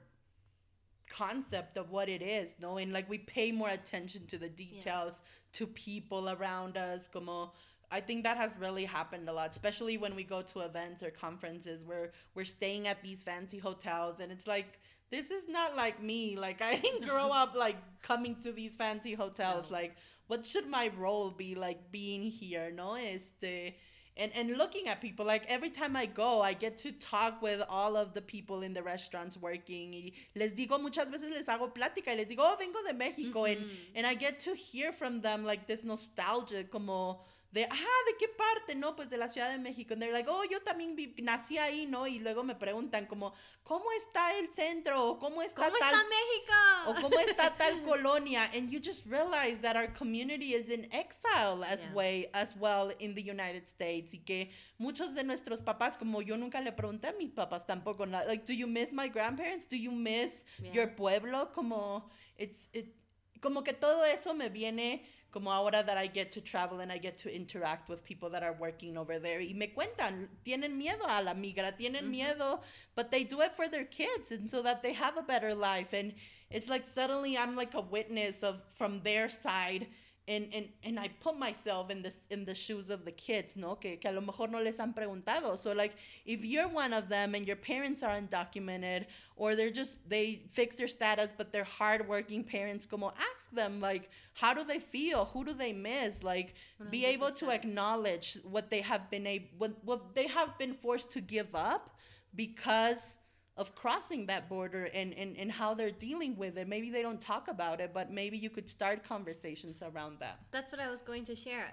concept 1.09 1.77
of 1.77 1.91
what 1.91 2.09
it 2.09 2.23
is, 2.23 2.55
knowing 2.61 2.93
like 2.93 3.09
we 3.09 3.19
pay 3.19 3.53
more 3.53 3.71
attention 3.71 4.27
to 4.27 4.39
the 4.39 4.49
details, 4.49 5.23
to 5.55 5.67
people 5.67 6.31
around 6.31 6.77
us, 6.77 7.09
como 7.09 7.53
I 7.91 8.01
think 8.01 8.25
that 8.25 8.39
has 8.39 8.55
really 8.59 8.87
happened 8.87 9.29
a 9.29 9.33
lot, 9.35 9.51
especially 9.51 9.99
when 9.99 10.17
we 10.17 10.25
go 10.25 10.41
to 10.41 10.61
events 10.61 11.03
or 11.03 11.11
conferences 11.11 11.85
where 11.85 12.13
we're 12.35 12.47
staying 12.47 12.89
at 12.89 13.03
these 13.03 13.23
fancy 13.23 13.59
hotels 13.59 14.21
and 14.21 14.33
it's 14.33 14.47
like 14.47 14.81
this 15.11 15.31
is 15.31 15.47
not 15.47 15.77
like 15.77 16.03
me. 16.03 16.37
Like 16.37 16.63
I 16.63 16.77
didn't 16.77 17.05
grow 17.09 17.29
up 17.29 17.55
like 17.55 17.77
coming 18.01 18.37
to 18.45 18.51
these 18.51 18.75
fancy 18.75 19.13
hotels. 19.13 19.71
No. 19.71 19.77
Like 19.77 19.97
what 20.27 20.47
should 20.47 20.67
my 20.67 20.91
role 20.97 21.31
be 21.31 21.55
like 21.55 21.93
being 21.93 22.23
here, 22.23 22.73
no? 22.75 22.95
Este 22.95 23.75
and 24.17 24.31
and 24.35 24.57
looking 24.59 24.89
at 24.89 25.01
people 25.01 25.25
like 25.25 25.45
every 25.49 25.71
time 25.71 25.97
I 25.97 26.07
go, 26.07 26.43
I 26.43 26.53
get 26.53 26.77
to 26.79 26.93
talk 26.93 27.41
with 27.43 27.63
all 27.69 27.97
of 27.97 28.13
the 28.13 28.21
people 28.21 28.63
in 28.63 28.75
the 28.75 28.83
restaurants 28.83 29.37
working. 29.37 29.93
Y 29.95 30.13
les 30.35 30.53
digo 30.53 30.79
muchas 30.81 31.11
veces 31.11 31.31
les 31.31 31.47
hago 31.47 31.73
plática 31.73 32.09
y 32.09 32.17
les 32.17 32.27
digo, 32.27 32.41
oh, 32.41 32.57
vengo 32.59 32.79
de 32.87 32.93
México, 32.95 33.45
and 33.51 33.61
Mhm. 33.61 33.71
and 33.97 34.07
I 34.07 34.15
get 34.15 34.39
to 34.41 34.55
hear 34.55 34.93
from 34.93 35.21
them 35.23 35.45
like 35.45 35.67
this 35.67 35.83
nostalgia, 35.83 36.65
como 36.65 37.25
de, 37.53 37.65
ah, 37.65 37.99
¿de 38.07 38.17
qué 38.19 38.29
parte? 38.29 38.75
No, 38.75 38.97
pues 38.97 39.11
de 39.11 39.19
la 39.19 39.29
Ciudad 39.29 39.51
de 39.51 39.59
México. 39.59 39.93
And 39.93 40.01
they're 40.03 40.13
like, 40.13 40.29
oh, 40.29 40.43
yo 40.51 40.61
también 40.63 40.97
vi- 40.97 41.15
nací 41.23 41.59
ahí, 41.59 41.87
¿no? 41.87 42.07
Y 42.07 42.19
luego 42.19 42.43
me 42.43 42.55
preguntan 42.55 43.07
como, 43.07 43.35
¿cómo 43.63 43.85
está 43.93 44.37
el 44.39 44.49
centro? 44.55 45.05
¿O 45.11 45.19
cómo 45.19 45.43
está 45.43 45.67
¿Cómo 45.67 45.77
tal 45.79 45.93
está 45.95 46.05
México? 46.09 46.53
o 46.87 46.95
cómo 47.03 47.19
está 47.21 47.57
tal 47.57 47.83
colonia 47.85 48.51
and 48.55 48.71
you 48.71 48.81
just 48.83 49.07
realize 49.07 49.61
that 49.61 49.77
our 49.77 49.93
community 49.93 50.55
is 50.55 50.69
in 50.69 50.89
exile 50.93 51.63
as 51.65 51.85
Yeah. 51.85 51.93
way 51.95 52.31
as 52.33 52.57
well 52.57 52.91
in 52.99 53.15
the 53.15 53.23
United 53.23 53.67
States 53.69 54.15
y 54.15 54.19
que 54.25 54.51
muchos 54.79 55.15
de 55.15 55.23
nuestros 55.23 55.61
papás 55.63 55.97
como 55.99 56.23
yo 56.23 56.37
nunca 56.37 56.61
le 56.61 56.73
pregunté 56.73 57.09
a 57.09 57.13
mis 57.13 57.31
papás 57.31 57.67
tampoco 57.67 58.05
like 58.07 58.45
do 58.47 58.53
you 58.53 58.67
miss 58.67 58.93
my 58.93 59.09
grandparents 59.09 59.67
do 59.69 59.77
you 59.77 59.93
miss 59.93 60.45
Yeah. 60.61 60.73
your 60.73 60.95
pueblo 60.97 61.53
como 61.53 62.09
it's 62.37 62.69
it 62.73 62.97
como 63.41 63.63
que 63.63 63.73
todo 63.75 64.05
eso 64.05 64.35
me 64.35 64.49
viene 64.49 65.05
como 65.33 65.51
ahora 65.51 65.83
that 65.83 65.97
I 65.97 66.07
get 66.07 66.31
to 66.33 66.41
travel 66.41 66.81
and 66.81 66.93
I 66.93 66.99
get 66.99 67.17
to 67.19 67.35
interact 67.35 67.89
with 67.89 68.05
people 68.05 68.29
that 68.31 68.43
are 68.43 68.53
working 68.53 68.97
over 68.99 69.19
there 69.19 69.41
y 69.41 69.53
me 69.55 69.69
cuentan 69.75 70.29
tienen 70.45 70.77
miedo 70.77 71.05
a 71.09 71.23
la 71.23 71.33
migra 71.35 71.73
tienen 71.77 72.05
Mhm. 72.05 72.11
miedo 72.39 72.61
but 72.95 73.11
they 73.11 73.25
do 73.25 73.41
it 73.41 73.55
for 73.57 73.67
their 73.69 73.85
kids 73.87 74.31
and 74.31 74.51
so 74.51 74.63
that 74.63 74.83
they 74.83 74.93
have 74.93 75.17
a 75.17 75.23
better 75.23 75.55
life 75.55 75.93
and 75.95 76.15
it's 76.51 76.69
like 76.69 76.87
suddenly 76.87 77.37
i'm 77.39 77.57
like 77.57 77.75
a 77.75 77.81
witness 77.81 78.43
of 78.43 78.61
from 78.75 79.01
their 79.03 79.31
side 79.31 79.87
and, 80.29 80.49
and, 80.55 80.69
and 80.85 81.01
I 81.01 81.09
put 81.21 81.37
myself 81.37 81.91
in 81.91 82.03
this 82.03 82.27
in 82.31 82.45
the 82.45 82.55
shoes 82.55 82.91
of 82.91 83.05
the 83.05 83.11
kids, 83.11 83.57
no, 83.57 83.75
que, 83.75 83.97
que 83.97 84.09
a 84.09 84.13
lo 84.13 84.21
mejor 84.21 84.49
no 84.49 84.61
les 84.61 84.79
han 84.79 84.95
preguntado. 84.95 85.59
So 85.59 85.73
like 85.73 85.97
if 86.25 86.45
you're 86.45 86.69
one 86.69 86.93
of 86.93 87.09
them 87.09 87.35
and 87.35 87.47
your 87.47 87.57
parents 87.57 88.03
are 88.05 88.21
undocumented 88.21 89.07
or 89.37 89.57
they're 89.57 89.71
just 89.71 89.97
they 90.09 90.43
fix 90.53 90.77
their 90.77 90.87
status 90.87 91.29
but 91.37 91.53
they're 91.53 91.65
hardworking 91.65 92.45
parents, 92.45 92.87
como 92.87 93.13
ask 93.33 93.51
them 93.51 93.81
like 93.81 94.11
how 94.35 94.55
do 94.55 94.63
they 94.63 94.79
feel? 94.79 95.25
Who 95.33 95.45
do 95.45 95.55
they 95.55 95.73
miss? 95.73 96.23
Like 96.23 96.55
be 96.91 97.05
able 97.05 97.33
to 97.33 97.51
acknowledge 97.51 98.39
what 98.45 98.71
they 98.71 98.81
have 98.81 99.11
been 99.11 99.27
able 99.27 99.49
what, 99.59 99.73
what 99.85 100.15
they 100.15 100.29
have 100.29 100.57
been 100.57 100.75
forced 100.75 101.11
to 101.13 101.21
give 101.21 101.55
up 101.55 101.91
because 102.35 103.19
of 103.57 103.75
crossing 103.75 104.27
that 104.27 104.49
border 104.49 104.85
and, 104.95 105.13
and, 105.15 105.37
and 105.37 105.53
how 105.53 105.75
they're 105.75 105.91
dealing 105.91 106.37
with 106.37 106.57
it. 106.57 106.67
Maybe 106.67 106.91
they 106.91 107.03
don't 107.03 107.21
talk 107.21 107.49
about 107.49 107.81
it, 107.81 107.93
but 107.93 108.11
maybe 108.11 108.39
you 108.39 108.49
could 108.49 108.69
start 108.69 109.05
conversations 109.05 109.83
around 109.83 110.19
that. 110.21 110.41
That's 110.51 110.73
what 110.73 110.81
I 110.81 110.89
was 110.89 111.03
going 111.03 111.27
to 111.27 111.37
share. 111.37 111.73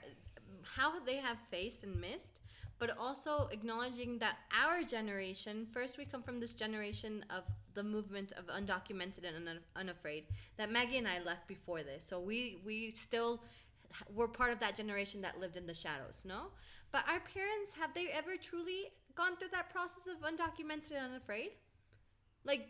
How 0.64 1.00
they 1.00 1.16
have 1.16 1.38
faced 1.50 1.84
and 1.84 2.00
missed, 2.00 2.40
but 2.80 2.98
also 2.98 3.50
acknowledging 3.52 4.20
that 4.20 4.38
our 4.54 4.84
generation, 4.84 5.66
first, 5.66 5.98
we 5.98 6.04
come 6.04 6.22
from 6.22 6.40
this 6.40 6.52
generation 6.52 7.24
of 7.30 7.44
the 7.76 7.84
movement 7.84 8.34
of 8.34 8.48
undocumented 8.48 9.24
and 9.24 9.48
un- 9.48 9.60
unafraid 9.78 10.26
that 10.58 10.70
Maggie 10.70 10.98
and 10.98 11.08
I 11.08 11.22
left 11.24 11.48
before 11.48 11.82
this. 11.84 12.06
So 12.06 12.20
we, 12.20 12.58
we 12.66 12.92
still 12.92 13.42
were 14.14 14.28
part 14.28 14.52
of 14.52 14.60
that 14.60 14.76
generation 14.76 15.22
that 15.22 15.40
lived 15.40 15.56
in 15.56 15.66
the 15.66 15.74
shadows, 15.74 16.24
no? 16.26 16.48
But 16.92 17.06
our 17.08 17.22
parents, 17.22 17.74
have 17.80 17.94
they 17.94 18.08
ever 18.08 18.36
truly 18.36 18.92
gone 19.16 19.38
through 19.38 19.50
that 19.52 19.70
process 19.70 20.08
of 20.08 20.22
undocumented 20.22 20.92
and 20.92 21.12
unafraid? 21.12 21.52
Like, 22.46 22.68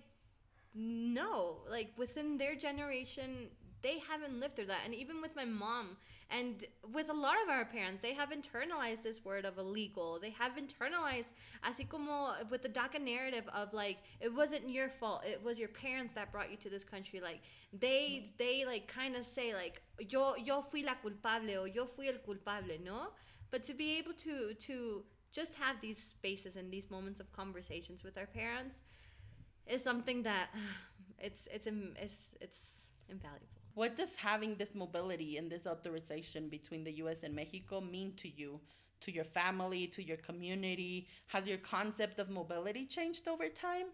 no 0.75 1.57
like 1.69 1.91
within 1.97 2.37
their 2.37 2.55
generation 2.55 3.47
they 3.81 3.97
haven't 4.09 4.39
lived 4.39 4.55
through 4.55 4.65
that. 4.65 4.81
And 4.83 4.93
even 4.93 5.21
with 5.21 5.35
my 5.35 5.45
mom 5.45 5.95
and 6.29 6.65
with 6.93 7.09
a 7.09 7.13
lot 7.13 7.35
of 7.43 7.49
our 7.49 7.65
parents 7.65 8.01
they 8.01 8.13
have 8.13 8.29
internalized 8.29 9.03
this 9.03 9.23
word 9.23 9.45
of 9.45 9.57
illegal. 9.57 10.19
They 10.21 10.31
have 10.31 10.53
internalized 10.57 11.31
así 11.63 11.87
como 11.87 12.33
with 12.49 12.61
the 12.61 12.69
DACA 12.69 13.01
narrative 13.01 13.45
of 13.53 13.73
like 13.73 13.99
it 14.19 14.33
wasn't 14.33 14.69
your 14.69 14.89
fault 14.89 15.23
it 15.25 15.41
was 15.43 15.57
your 15.57 15.69
parents 15.69 16.13
that 16.13 16.31
brought 16.31 16.51
you 16.51 16.57
to 16.57 16.69
this 16.69 16.83
country. 16.83 17.21
Like 17.21 17.41
they 17.71 18.33
they 18.37 18.65
like 18.65 18.87
kind 18.87 19.15
of 19.15 19.25
say 19.25 19.53
like 19.53 19.81
yo 19.97 20.35
yo 20.35 20.61
fui 20.61 20.83
la 20.83 20.95
culpable 21.01 21.61
or 21.61 21.67
yo 21.67 21.85
fui 21.85 22.09
el 22.09 22.19
culpable 22.25 22.77
no? 22.83 23.07
But 23.49 23.63
to 23.63 23.73
be 23.73 23.97
able 23.97 24.13
to 24.13 24.53
to 24.53 25.03
just 25.31 25.55
have 25.55 25.77
these 25.81 25.97
spaces 25.97 26.55
and 26.55 26.71
these 26.71 26.89
moments 26.91 27.19
of 27.19 27.31
conversations 27.31 28.03
with 28.03 28.17
our 28.17 28.25
parents 28.25 28.81
is 29.69 29.83
something 29.83 30.23
that 30.23 30.49
it's 31.19 31.47
it's 31.53 31.67
it's 31.67 32.15
it's 32.41 32.57
invaluable. 33.09 33.45
What 33.75 33.95
does 33.95 34.15
having 34.15 34.55
this 34.55 34.75
mobility 34.75 35.37
and 35.37 35.49
this 35.49 35.65
authorization 35.65 36.49
between 36.49 36.83
the 36.83 36.91
US 37.03 37.23
and 37.23 37.33
Mexico 37.33 37.79
mean 37.79 38.13
to 38.17 38.27
you, 38.27 38.59
to 39.01 39.11
your 39.11 39.23
family, 39.23 39.87
to 39.87 40.03
your 40.03 40.17
community? 40.17 41.07
Has 41.27 41.47
your 41.47 41.59
concept 41.59 42.19
of 42.19 42.29
mobility 42.29 42.85
changed 42.85 43.27
over 43.27 43.47
time? 43.47 43.87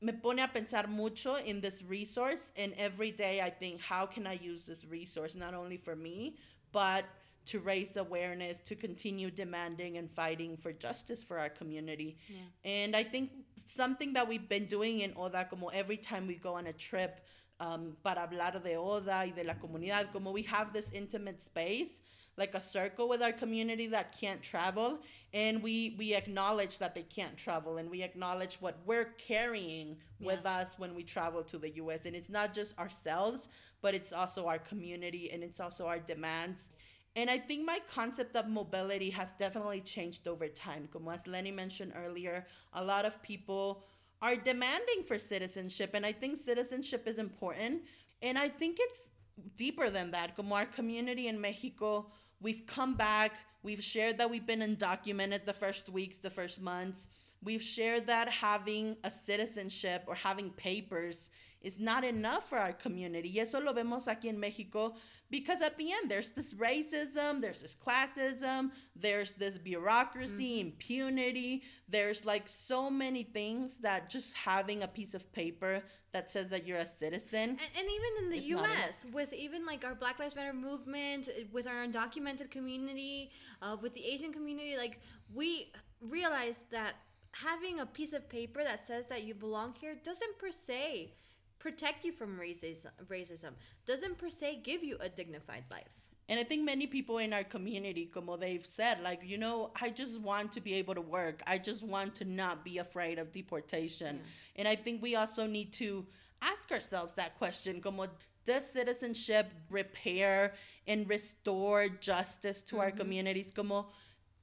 Me 0.00 0.12
pone 0.12 0.40
a 0.40 0.48
pensar 0.48 0.88
mucho 0.88 1.36
in 1.36 1.60
this 1.60 1.80
resource, 1.84 2.50
and 2.56 2.72
every 2.76 3.12
day 3.12 3.40
I 3.40 3.50
think, 3.50 3.80
how 3.80 4.04
can 4.04 4.26
I 4.26 4.32
use 4.32 4.64
this 4.64 4.84
resource 4.84 5.36
not 5.36 5.54
only 5.54 5.76
for 5.76 5.94
me, 5.94 6.38
but 6.72 7.04
to 7.46 7.58
raise 7.60 7.96
awareness, 7.96 8.60
to 8.60 8.74
continue 8.74 9.30
demanding 9.30 9.98
and 9.98 10.10
fighting 10.10 10.56
for 10.56 10.72
justice 10.72 11.24
for 11.24 11.38
our 11.38 11.48
community. 11.48 12.16
Yeah. 12.28 12.36
And 12.64 12.96
I 12.96 13.02
think 13.02 13.30
something 13.56 14.12
that 14.14 14.28
we've 14.28 14.48
been 14.48 14.66
doing 14.66 15.00
in 15.00 15.12
ODA, 15.16 15.46
como 15.50 15.68
every 15.68 15.96
time 15.96 16.26
we 16.26 16.34
go 16.36 16.54
on 16.54 16.66
a 16.68 16.72
trip 16.72 17.20
um, 17.60 17.96
para 18.04 18.20
hablar 18.28 18.62
de 18.62 18.76
ODA 18.76 19.24
y 19.26 19.32
de 19.34 19.44
la 19.44 19.54
comunidad, 19.54 20.12
como 20.12 20.30
we 20.32 20.42
have 20.42 20.72
this 20.72 20.86
intimate 20.92 21.40
space, 21.40 22.00
like 22.36 22.54
a 22.54 22.60
circle 22.60 23.08
with 23.08 23.22
our 23.22 23.32
community 23.32 23.86
that 23.88 24.16
can't 24.18 24.42
travel, 24.42 24.98
and 25.34 25.62
we 25.62 25.94
we 25.98 26.14
acknowledge 26.14 26.78
that 26.78 26.94
they 26.94 27.02
can't 27.02 27.36
travel, 27.36 27.76
and 27.76 27.90
we 27.90 28.02
acknowledge 28.02 28.56
what 28.60 28.78
we're 28.86 29.12
carrying 29.18 29.96
with 30.18 30.40
Yes. 30.44 30.46
us 30.46 30.74
when 30.78 30.94
we 30.94 31.02
travel 31.02 31.42
to 31.42 31.58
the 31.58 31.70
U.S. 31.76 32.06
And 32.06 32.16
it's 32.16 32.30
not 32.30 32.54
just 32.54 32.76
ourselves, 32.78 33.48
but 33.82 33.94
it's 33.94 34.12
also 34.12 34.46
our 34.46 34.58
community, 34.58 35.30
and 35.30 35.42
it's 35.42 35.60
also 35.60 35.86
our 35.86 35.98
demands. 35.98 36.70
And 37.14 37.28
I 37.28 37.38
think 37.38 37.66
my 37.66 37.78
concept 37.92 38.36
of 38.36 38.48
mobility 38.48 39.10
has 39.10 39.32
definitely 39.32 39.82
changed 39.82 40.26
over 40.26 40.48
time. 40.48 40.88
Como 40.90 41.10
as 41.10 41.26
Lenny 41.26 41.50
mentioned 41.50 41.92
earlier, 41.94 42.46
a 42.72 42.82
lot 42.82 43.04
of 43.04 43.22
people 43.22 43.84
are 44.22 44.36
demanding 44.36 45.02
for 45.06 45.18
citizenship, 45.18 45.90
and 45.94 46.06
I 46.06 46.12
think 46.12 46.38
citizenship 46.38 47.06
is 47.06 47.18
important. 47.18 47.82
And 48.22 48.38
I 48.38 48.48
think 48.48 48.78
it's 48.80 49.10
deeper 49.56 49.90
than 49.90 50.10
that. 50.12 50.36
Como 50.36 50.54
our 50.54 50.64
community 50.66 51.28
in 51.28 51.40
Mexico, 51.40 52.06
we've 52.40 52.64
come 52.66 52.94
back, 52.94 53.32
we've 53.62 53.82
shared 53.82 54.16
that 54.18 54.30
we've 54.30 54.46
been 54.46 54.60
undocumented 54.60 55.44
the 55.44 55.52
first 55.52 55.88
weeks, 55.88 56.18
the 56.18 56.30
first 56.30 56.60
months. 56.60 57.08
We've 57.42 57.62
shared 57.62 58.06
that 58.06 58.28
having 58.28 58.96
a 59.02 59.10
citizenship 59.10 60.04
or 60.06 60.14
having 60.14 60.50
papers 60.50 61.28
is 61.60 61.78
not 61.78 62.04
enough 62.04 62.48
for 62.48 62.58
our 62.58 62.72
community. 62.72 63.32
Y 63.34 63.40
eso 63.40 63.60
lo 63.60 63.72
vemos 63.72 64.06
aquí 64.06 64.28
en 64.28 64.38
Mexico 64.38 64.94
because 65.32 65.62
at 65.62 65.78
the 65.78 65.90
end 65.90 66.10
there's 66.10 66.28
this 66.30 66.52
racism, 66.52 67.40
there's 67.40 67.58
this 67.58 67.74
classism, 67.74 68.70
there's 68.94 69.32
this 69.32 69.56
bureaucracy, 69.56 70.60
impunity. 70.60 71.62
There's 71.88 72.26
like 72.26 72.46
so 72.46 72.90
many 72.90 73.22
things 73.22 73.78
that 73.78 74.10
just 74.10 74.34
having 74.34 74.82
a 74.82 74.88
piece 74.88 75.14
of 75.14 75.32
paper 75.32 75.82
that 76.12 76.28
says 76.28 76.50
that 76.50 76.66
you're 76.66 76.80
a 76.80 76.86
citizen. 76.86 77.40
And, 77.40 77.60
and 77.78 77.86
even 77.96 78.24
in 78.24 78.30
the 78.30 78.36
It's 78.36 78.50
not 78.50 78.66
enough. 78.66 78.78
U.S., 78.84 79.06
with 79.10 79.32
even 79.32 79.64
like 79.64 79.86
our 79.86 79.94
Black 79.94 80.18
Lives 80.18 80.36
Matter 80.36 80.52
movement, 80.52 81.30
with 81.50 81.66
our 81.66 81.86
undocumented 81.86 82.50
community, 82.50 83.30
uh, 83.62 83.78
with 83.80 83.94
the 83.94 84.04
Asian 84.04 84.34
community, 84.34 84.76
like 84.76 85.00
we 85.34 85.72
realized 86.02 86.64
that 86.70 86.92
having 87.32 87.80
a 87.80 87.86
piece 87.86 88.12
of 88.12 88.28
paper 88.28 88.62
that 88.62 88.84
says 88.84 89.06
that 89.06 89.22
you 89.22 89.32
belong 89.32 89.74
here 89.80 89.94
doesn't 90.04 90.38
per 90.38 90.50
se 90.50 91.14
protect 91.62 92.04
you 92.04 92.10
from 92.10 92.36
racism. 92.36 92.90
Racism 93.08 93.52
doesn't 93.86 94.18
per 94.18 94.28
se 94.28 94.60
give 94.64 94.82
you 94.82 94.96
a 95.00 95.08
dignified 95.08 95.62
life. 95.70 95.94
And 96.28 96.40
I 96.40 96.44
think 96.44 96.64
many 96.64 96.86
people 96.88 97.18
in 97.18 97.32
our 97.32 97.44
community, 97.44 98.06
como 98.06 98.36
they've 98.36 98.66
said, 98.68 99.00
like, 99.02 99.20
you 99.24 99.38
know, 99.38 99.70
I 99.80 99.90
just 99.90 100.20
want 100.20 100.50
to 100.52 100.60
be 100.60 100.74
able 100.74 100.94
to 100.94 101.00
work. 101.00 101.40
I 101.46 101.58
just 101.58 101.84
want 101.84 102.16
to 102.16 102.24
not 102.24 102.64
be 102.64 102.78
afraid 102.78 103.18
of 103.20 103.30
deportation. 103.30 104.20
And 104.56 104.66
I 104.66 104.74
think 104.74 105.02
we 105.02 105.14
also 105.14 105.46
need 105.46 105.72
to 105.74 106.04
ask 106.40 106.72
ourselves 106.72 107.12
that 107.14 107.38
question, 107.38 107.80
como, 107.80 108.06
does 108.44 108.68
citizenship 108.68 109.52
repair 109.70 110.54
and 110.88 111.08
restore 111.08 111.88
justice 111.88 112.60
to 112.62 112.80
our 112.80 112.88
mm-hmm. 112.88 112.98
communities? 112.98 113.52
Como, 113.54 113.86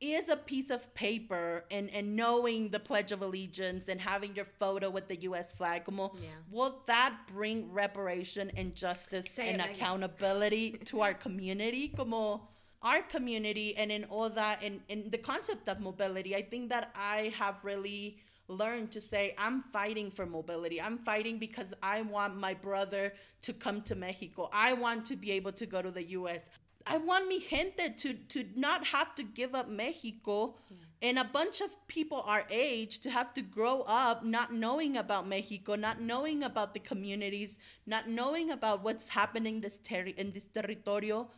is 0.01 0.29
a 0.29 0.37
piece 0.37 0.69
of 0.69 0.93
paper 0.93 1.65
and, 1.71 1.89
and 1.91 2.15
knowing 2.15 2.69
the 2.69 2.79
Pledge 2.79 3.11
of 3.11 3.21
Allegiance 3.21 3.89
and 3.89 3.99
having 3.99 4.35
your 4.35 4.45
photo 4.45 4.89
with 4.89 5.07
the 5.07 5.17
US 5.21 5.51
flag, 5.53 5.85
como, 5.85 6.15
Yeah. 6.15 6.29
will 6.49 6.81
that 6.85 7.17
bring 7.27 7.71
reparation 7.71 8.51
and 8.55 8.73
justice 8.73 9.25
Say 9.33 9.49
and 9.49 9.61
accountability 9.61 10.71
to 10.85 11.01
our 11.01 11.13
community? 11.13 11.89
Como 11.89 12.47
our 12.81 13.01
community 13.01 13.75
and 13.75 13.91
in 13.91 14.05
all 14.05 14.29
that 14.29 14.63
and 14.63 14.79
in 14.87 15.09
the 15.11 15.17
concept 15.17 15.67
of 15.67 15.81
mobility, 15.81 16.35
I 16.35 16.41
think 16.41 16.69
that 16.69 16.91
I 16.95 17.33
have 17.37 17.55
really 17.63 18.19
learned 18.47 18.91
to 18.91 19.01
say 19.01 19.35
I'm 19.37 19.61
fighting 19.61 20.09
for 20.11 20.25
mobility. 20.25 20.81
I'm 20.81 20.97
fighting 20.97 21.37
because 21.37 21.73
I 21.83 22.01
want 22.01 22.37
my 22.37 22.53
brother 22.53 23.13
to 23.43 23.53
come 23.53 23.81
to 23.83 23.95
Mexico. 23.95 24.49
I 24.53 24.73
want 24.73 25.05
to 25.07 25.15
be 25.15 25.31
able 25.31 25.51
to 25.53 25.65
go 25.65 25.81
to 25.81 25.91
the 25.91 26.03
US. 26.11 26.49
I 26.89 26.97
want 26.97 27.27
mi 27.27 27.39
gente 27.39 27.89
to 27.97 28.13
to 28.13 28.45
not 28.55 28.83
have 28.87 29.13
to 29.15 29.23
give 29.23 29.53
up 29.53 29.69
Mexico 29.69 30.55
and 31.01 31.19
a 31.19 31.23
bunch 31.23 31.61
of 31.61 31.69
people 31.87 32.21
our 32.25 32.43
age 32.49 32.99
to 33.01 33.11
have 33.11 33.33
to 33.35 33.41
grow 33.41 33.83
up 33.83 34.25
not 34.25 34.53
knowing 34.53 34.97
about 34.97 35.27
Mexico, 35.27 35.75
not 35.75 36.01
knowing 36.01 36.43
about 36.43 36.73
the 36.73 36.79
communities, 36.79 37.57
not 37.85 38.09
knowing 38.09 38.49
about 38.49 38.83
what's 38.83 39.07
happening 39.09 39.61
this 39.61 39.77
terri- 39.83 40.17
in 40.17 40.31
this 40.31 40.47
territorio 40.47 41.29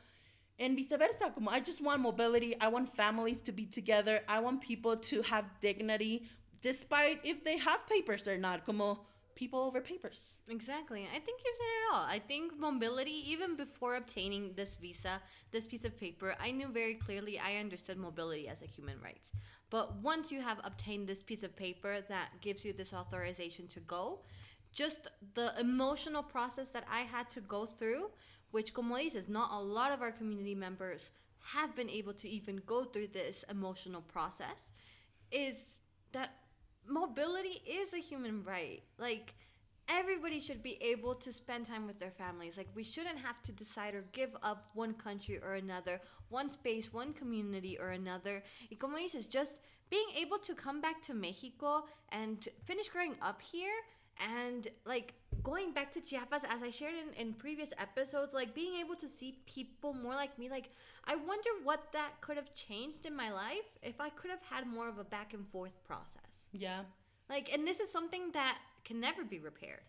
and 0.57 0.77
vice 0.77 0.97
versa. 0.97 1.31
Como 1.35 1.51
I 1.51 1.59
just 1.59 1.81
want 1.81 2.01
mobility. 2.01 2.55
I 2.61 2.69
want 2.69 2.95
families 2.95 3.41
to 3.41 3.51
be 3.51 3.65
together. 3.65 4.21
I 4.29 4.39
want 4.39 4.61
people 4.61 4.95
to 4.95 5.21
have 5.23 5.45
dignity, 5.59 6.29
despite 6.61 7.19
if 7.23 7.43
they 7.43 7.57
have 7.57 7.85
papers 7.87 8.27
or 8.27 8.37
not. 8.37 8.65
Como 8.65 9.01
people 9.35 9.59
over 9.59 9.81
papers. 9.81 10.33
Exactly. 10.47 11.07
I 11.13 11.19
think 11.19 11.41
you 11.43 11.53
said 11.57 11.63
it 11.63 11.93
all. 11.93 12.03
I 12.03 12.19
think 12.19 12.59
mobility, 12.59 13.23
even 13.31 13.55
before 13.55 13.95
obtaining 13.95 14.53
this 14.55 14.75
visa, 14.75 15.21
this 15.51 15.65
piece 15.65 15.85
of 15.85 15.97
paper, 15.97 16.35
I 16.39 16.51
knew 16.51 16.67
very 16.67 16.95
clearly 16.95 17.39
I 17.39 17.57
understood 17.57 17.97
mobility 17.97 18.47
as 18.47 18.61
a 18.61 18.65
human 18.65 18.99
right. 19.03 19.29
But 19.69 19.95
once 20.01 20.31
you 20.31 20.41
have 20.41 20.59
obtained 20.63 21.07
this 21.07 21.23
piece 21.23 21.43
of 21.43 21.55
paper 21.55 22.01
that 22.09 22.29
gives 22.41 22.65
you 22.65 22.73
this 22.73 22.93
authorization 22.93 23.67
to 23.69 23.79
go, 23.81 24.19
just 24.73 25.07
the 25.33 25.53
emotional 25.59 26.23
process 26.23 26.69
that 26.69 26.85
I 26.91 27.01
had 27.01 27.27
to 27.29 27.41
go 27.41 27.65
through, 27.65 28.11
which, 28.51 28.73
como 28.73 28.95
dices, 28.95 29.29
not 29.29 29.51
a 29.51 29.59
lot 29.59 29.91
of 29.91 30.01
our 30.01 30.11
community 30.11 30.55
members 30.55 31.11
have 31.39 31.75
been 31.75 31.89
able 31.89 32.13
to 32.13 32.29
even 32.29 32.61
go 32.65 32.83
through 32.83 33.07
this 33.07 33.43
emotional 33.49 34.01
process, 34.01 34.73
is 35.31 35.55
that 36.11 36.35
mobility 36.91 37.61
is 37.65 37.93
a 37.93 37.97
human 37.97 38.43
right. 38.43 38.83
Like, 38.97 39.33
everybody 39.89 40.39
should 40.39 40.63
be 40.63 40.77
able 40.81 41.15
to 41.15 41.31
spend 41.31 41.65
time 41.65 41.85
with 41.85 41.99
their 41.99 42.11
families. 42.11 42.57
Like 42.57 42.69
we 42.75 42.83
shouldn't 42.83 43.17
have 43.17 43.41
to 43.43 43.51
decide 43.51 43.93
or 43.93 44.05
give 44.13 44.35
up 44.41 44.69
one 44.73 44.93
country 44.93 45.39
or 45.39 45.55
another, 45.55 46.01
one 46.29 46.49
space, 46.49 46.93
one 46.93 47.13
community 47.13 47.77
or 47.79 47.89
another. 47.89 48.43
Y 48.69 48.77
como 48.79 48.97
dices, 48.97 49.29
just 49.29 49.59
being 49.89 50.07
able 50.15 50.39
to 50.39 50.53
come 50.55 50.79
back 50.81 51.05
to 51.07 51.13
Mexico 51.13 51.83
and 52.09 52.47
finish 52.65 52.87
growing 52.87 53.15
up 53.21 53.41
here 53.41 53.77
and 54.19 54.69
like 54.85 55.13
going 55.43 55.73
back 55.73 55.91
to 55.93 56.01
Chiapas 56.01 56.43
as 56.49 56.63
I 56.63 56.69
shared 56.69 56.93
in, 56.95 57.13
in 57.19 57.33
previous 57.33 57.73
episodes, 57.77 58.33
like 58.33 58.53
being 58.53 58.75
able 58.79 58.95
to 58.95 59.07
see 59.07 59.39
people 59.45 59.93
more 59.93 60.15
like 60.15 60.37
me, 60.37 60.49
like 60.49 60.69
I 61.05 61.15
wonder 61.15 61.49
what 61.63 61.91
that 61.93 62.21
could 62.21 62.37
have 62.37 62.53
changed 62.53 63.05
in 63.05 63.15
my 63.15 63.31
life 63.31 63.69
if 63.81 63.99
I 63.99 64.09
could 64.09 64.29
have 64.29 64.41
had 64.49 64.67
more 64.67 64.87
of 64.87 64.97
a 64.97 65.03
back 65.03 65.33
and 65.33 65.47
forth 65.47 65.83
process. 65.83 66.47
Yeah. 66.51 66.81
Like, 67.29 67.51
and 67.53 67.65
this 67.65 67.79
is 67.79 67.91
something 67.91 68.31
that 68.33 68.57
can 68.83 68.99
never 68.99 69.23
be 69.23 69.39
repaired. 69.39 69.81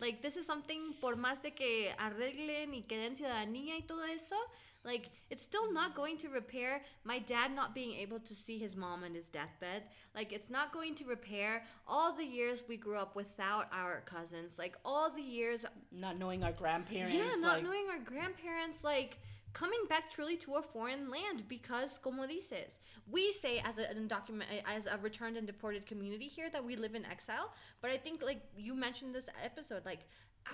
Like, 0.00 0.22
this 0.22 0.36
is 0.36 0.46
something, 0.46 0.94
por 1.00 1.16
más 1.16 1.42
de 1.42 1.50
que 1.50 1.90
arreglen 1.98 2.72
y 2.72 2.84
que 2.86 2.98
den 2.98 3.16
ciudadanía 3.16 3.74
y 3.76 3.84
todo 3.86 4.04
eso, 4.04 4.36
like, 4.84 5.10
it's 5.30 5.42
still 5.42 5.72
not 5.72 5.94
going 5.94 6.16
to 6.18 6.28
repair 6.28 6.82
my 7.04 7.18
dad 7.18 7.54
not 7.54 7.74
being 7.74 7.94
able 7.94 8.20
to 8.20 8.34
see 8.34 8.58
his 8.58 8.76
mom 8.76 9.04
on 9.04 9.14
his 9.14 9.28
deathbed. 9.28 9.82
Like, 10.14 10.32
it's 10.32 10.48
not 10.48 10.72
going 10.72 10.94
to 10.96 11.04
repair 11.04 11.64
all 11.86 12.14
the 12.14 12.24
years 12.24 12.62
we 12.68 12.76
grew 12.76 12.96
up 12.96 13.16
without 13.16 13.66
our 13.72 14.02
cousins. 14.06 14.58
Like, 14.58 14.76
all 14.84 15.10
the 15.10 15.22
years. 15.22 15.64
Not 15.92 16.18
knowing 16.18 16.44
our 16.44 16.52
grandparents. 16.52 17.14
Yeah, 17.14 17.34
not 17.40 17.56
like, 17.56 17.64
knowing 17.64 17.86
our 17.90 17.98
grandparents. 17.98 18.84
Like, 18.84 19.18
coming 19.52 19.80
back 19.88 20.10
truly 20.10 20.36
to 20.36 20.54
a 20.54 20.62
foreign 20.62 21.10
land 21.10 21.42
because 21.48 21.98
como 22.02 22.26
dices 22.26 22.78
we 23.10 23.32
say 23.32 23.60
as 23.64 23.78
a 23.78 23.86
undocumented 23.94 24.62
as 24.66 24.86
a 24.86 24.98
returned 24.98 25.36
and 25.36 25.46
deported 25.46 25.86
community 25.86 26.28
here 26.28 26.50
that 26.50 26.64
we 26.64 26.76
live 26.76 26.94
in 26.94 27.04
exile 27.06 27.50
but 27.80 27.90
i 27.90 27.96
think 27.96 28.22
like 28.22 28.42
you 28.56 28.74
mentioned 28.74 29.14
this 29.14 29.28
episode 29.42 29.84
like 29.86 30.00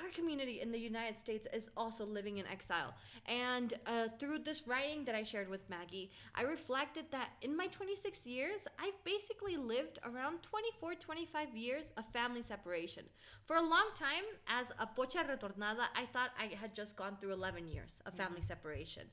our 0.03 0.11
community 0.11 0.61
in 0.61 0.72
the 0.72 0.78
United 0.78 1.18
States 1.18 1.47
is 1.53 1.70
also 1.76 2.05
living 2.05 2.38
in 2.38 2.47
exile. 2.47 2.95
And 3.26 3.74
uh, 3.86 4.09
through 4.18 4.40
this 4.40 4.66
writing 4.66 5.05
that 5.05 5.14
I 5.14 5.22
shared 5.22 5.49
with 5.49 5.68
Maggie, 5.68 6.11
I 6.34 6.42
reflected 6.42 7.07
that 7.11 7.30
in 7.42 7.57
my 7.57 7.66
26 7.68 8.26
years, 8.26 8.66
I've 8.78 9.03
basically 9.05 9.57
lived 9.57 9.99
around 10.05 10.42
24, 10.42 10.95
25 10.97 11.57
years 11.57 11.92
of 11.97 12.05
family 12.12 12.42
separation. 12.42 13.05
For 13.47 13.57
a 13.57 13.62
long 13.62 13.90
time, 13.95 14.24
as 14.49 14.72
a 14.78 14.86
pocha 14.86 15.24
retornada, 15.28 15.86
I 15.95 16.07
thought 16.12 16.30
I 16.38 16.55
had 16.55 16.74
just 16.74 16.97
gone 16.97 17.16
through 17.20 17.32
11 17.32 17.68
years 17.68 18.01
of 18.07 18.14
family 18.14 18.40
mm-hmm. 18.40 18.47
separation. 18.47 19.05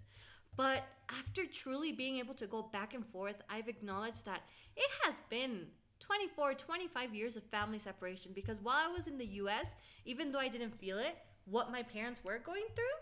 But 0.57 0.84
after 1.09 1.45
truly 1.45 1.91
being 1.91 2.17
able 2.17 2.34
to 2.36 2.47
go 2.47 2.61
back 2.61 2.93
and 2.93 3.05
forth, 3.05 3.41
I've 3.49 3.69
acknowledged 3.69 4.25
that 4.25 4.41
it 4.75 4.89
has 5.03 5.15
been 5.29 5.67
24, 6.12 6.55
25 6.55 7.16
years 7.16 7.38
of 7.38 7.43
family 7.43 7.80
separation 7.80 8.34
because 8.36 8.59
while 8.59 8.76
I 8.76 8.91
was 8.91 9.07
in 9.07 9.18
the 9.18 9.26
US, 9.43 9.76
even 10.05 10.30
though 10.30 10.39
I 10.39 10.49
didn't 10.49 10.78
feel 10.78 10.99
it, 10.99 11.16
what 11.45 11.72
my 11.72 11.84
parents 11.84 12.20
were 12.22 12.38
going 12.38 12.66
through, 12.76 12.97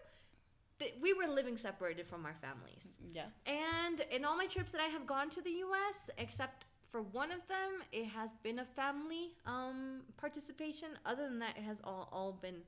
th- 0.78 0.93
we 1.01 1.14
were 1.14 1.26
living 1.26 1.57
separated 1.57 2.05
from 2.05 2.24
our 2.24 2.36
families. 2.39 2.99
Yeah. 3.12 3.26
And 3.47 4.01
in 4.12 4.26
all 4.26 4.38
my 4.38 4.45
trips 4.45 4.72
that 4.74 4.82
I 4.82 4.89
have 4.89 5.07
gone 5.07 5.32
to 5.32 5.41
the 5.41 5.55
US, 5.66 6.12
except 6.20 6.66
for 6.91 7.01
one 7.01 7.32
of 7.32 7.39
them, 7.47 7.82
it 7.91 8.05
has 8.05 8.30
been 8.43 8.60
a 8.60 8.66
family 8.66 9.32
um, 9.47 10.01
participation. 10.18 10.89
Other 11.03 11.24
than 11.24 11.39
that, 11.39 11.57
it 11.57 11.64
has 11.64 11.82
all, 11.84 12.10
all 12.12 12.34
been 12.34 12.62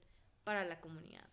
para 0.44 0.66
la 0.68 0.76
comunidad. 0.76 1.30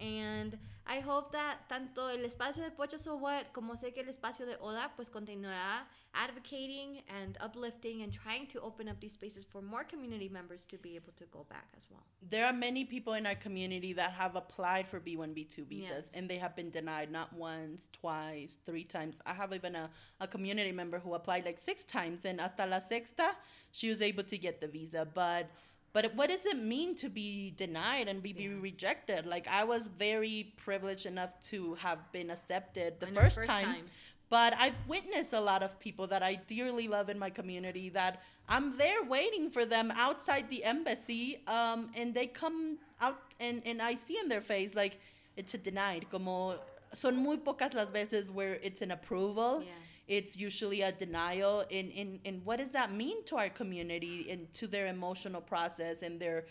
And 0.00 0.56
I 0.86 1.00
hope 1.00 1.32
that 1.32 1.68
tanto 1.68 2.08
el 2.08 2.24
espacio 2.24 2.62
de 2.62 2.70
Pocha 2.70 2.98
So 2.98 3.16
What 3.16 3.52
como 3.52 3.74
sé 3.74 3.94
que 3.94 4.02
el 4.02 4.08
espacio 4.08 4.46
de 4.46 4.56
Oda 4.60 4.90
pues 4.96 5.08
continuará 5.08 5.86
advocating 6.14 7.02
and 7.08 7.38
uplifting 7.40 8.02
and 8.02 8.12
trying 8.12 8.46
to 8.48 8.60
open 8.60 8.88
up 8.88 9.00
these 9.00 9.12
spaces 9.12 9.44
for 9.44 9.62
more 9.62 9.84
community 9.84 10.28
members 10.28 10.66
to 10.66 10.76
be 10.78 10.96
able 10.96 11.12
to 11.16 11.24
go 11.26 11.46
back 11.48 11.66
as 11.76 11.86
well. 11.90 12.02
There 12.28 12.44
are 12.44 12.52
many 12.52 12.84
people 12.84 13.14
in 13.14 13.26
our 13.26 13.34
community 13.34 13.92
that 13.94 14.12
have 14.12 14.36
applied 14.36 14.88
for 14.88 15.00
B1, 15.00 15.34
B2 15.34 15.66
visas 15.66 15.88
yes. 15.90 16.14
and 16.14 16.28
they 16.28 16.38
have 16.38 16.56
been 16.56 16.70
denied 16.70 17.10
not 17.10 17.32
once, 17.32 17.86
twice, 17.92 18.56
three 18.66 18.84
times. 18.84 19.20
I 19.24 19.32
have 19.34 19.52
even 19.52 19.76
a, 19.76 19.88
a 20.20 20.26
community 20.26 20.72
member 20.72 20.98
who 20.98 21.14
applied 21.14 21.44
like 21.44 21.58
six 21.58 21.84
times 21.84 22.24
and 22.24 22.40
hasta 22.40 22.66
la 22.66 22.80
sexta, 22.80 23.30
she 23.70 23.88
was 23.88 24.02
able 24.02 24.24
to 24.24 24.36
get 24.36 24.60
the 24.60 24.66
visa. 24.66 25.06
But 25.14 25.48
but 25.92 26.14
what 26.14 26.30
does 26.30 26.46
it 26.46 26.58
mean 26.58 26.94
to 26.96 27.10
be 27.10 27.52
denied 27.56 28.08
and 28.08 28.22
be, 28.22 28.30
yeah. 28.30 28.48
be 28.48 28.54
rejected? 28.54 29.26
Like 29.26 29.46
I 29.48 29.64
was 29.64 29.88
very 29.98 30.54
privileged 30.56 31.06
enough 31.06 31.30
to 31.44 31.74
have 31.74 32.10
been 32.12 32.30
accepted 32.30 32.98
the 32.98 33.08
first, 33.08 33.36
first 33.36 33.48
time, 33.48 33.64
time. 33.66 33.84
But 34.30 34.54
I've 34.58 34.74
witnessed 34.88 35.34
a 35.34 35.40
lot 35.40 35.62
of 35.62 35.78
people 35.78 36.06
that 36.06 36.22
I 36.22 36.36
dearly 36.46 36.88
love 36.88 37.10
in 37.10 37.18
my 37.18 37.28
community 37.28 37.90
that 37.90 38.22
I'm 38.48 38.78
there 38.78 39.02
waiting 39.02 39.50
for 39.50 39.66
them 39.66 39.92
outside 39.94 40.48
the 40.48 40.64
embassy, 40.64 41.42
um, 41.46 41.90
and 41.94 42.14
they 42.14 42.26
come 42.26 42.78
out 43.00 43.20
and, 43.38 43.60
and 43.66 43.82
I 43.82 43.94
see 43.94 44.18
in 44.18 44.28
their 44.28 44.40
face 44.40 44.74
like 44.74 44.98
it's 45.36 45.52
a 45.52 45.58
denied. 45.58 46.06
Como 46.10 46.56
son 46.94 47.16
muy 47.16 47.36
pocas 47.36 47.74
las 47.74 47.90
veces 47.90 48.30
where 48.30 48.54
it's 48.62 48.80
an 48.80 48.92
approval. 48.92 49.62
Yeah 49.62 49.72
it's 50.08 50.36
usually 50.36 50.82
a 50.82 50.92
denial. 50.92 51.64
In, 51.70 51.90
in, 51.90 52.20
in 52.24 52.40
what 52.44 52.58
does 52.58 52.72
that 52.72 52.92
mean 52.92 53.24
to 53.24 53.36
our 53.36 53.48
community 53.48 54.28
and 54.30 54.52
to 54.54 54.66
their 54.66 54.88
emotional 54.88 55.40
process 55.40 56.02
and 56.02 56.20
their 56.20 56.44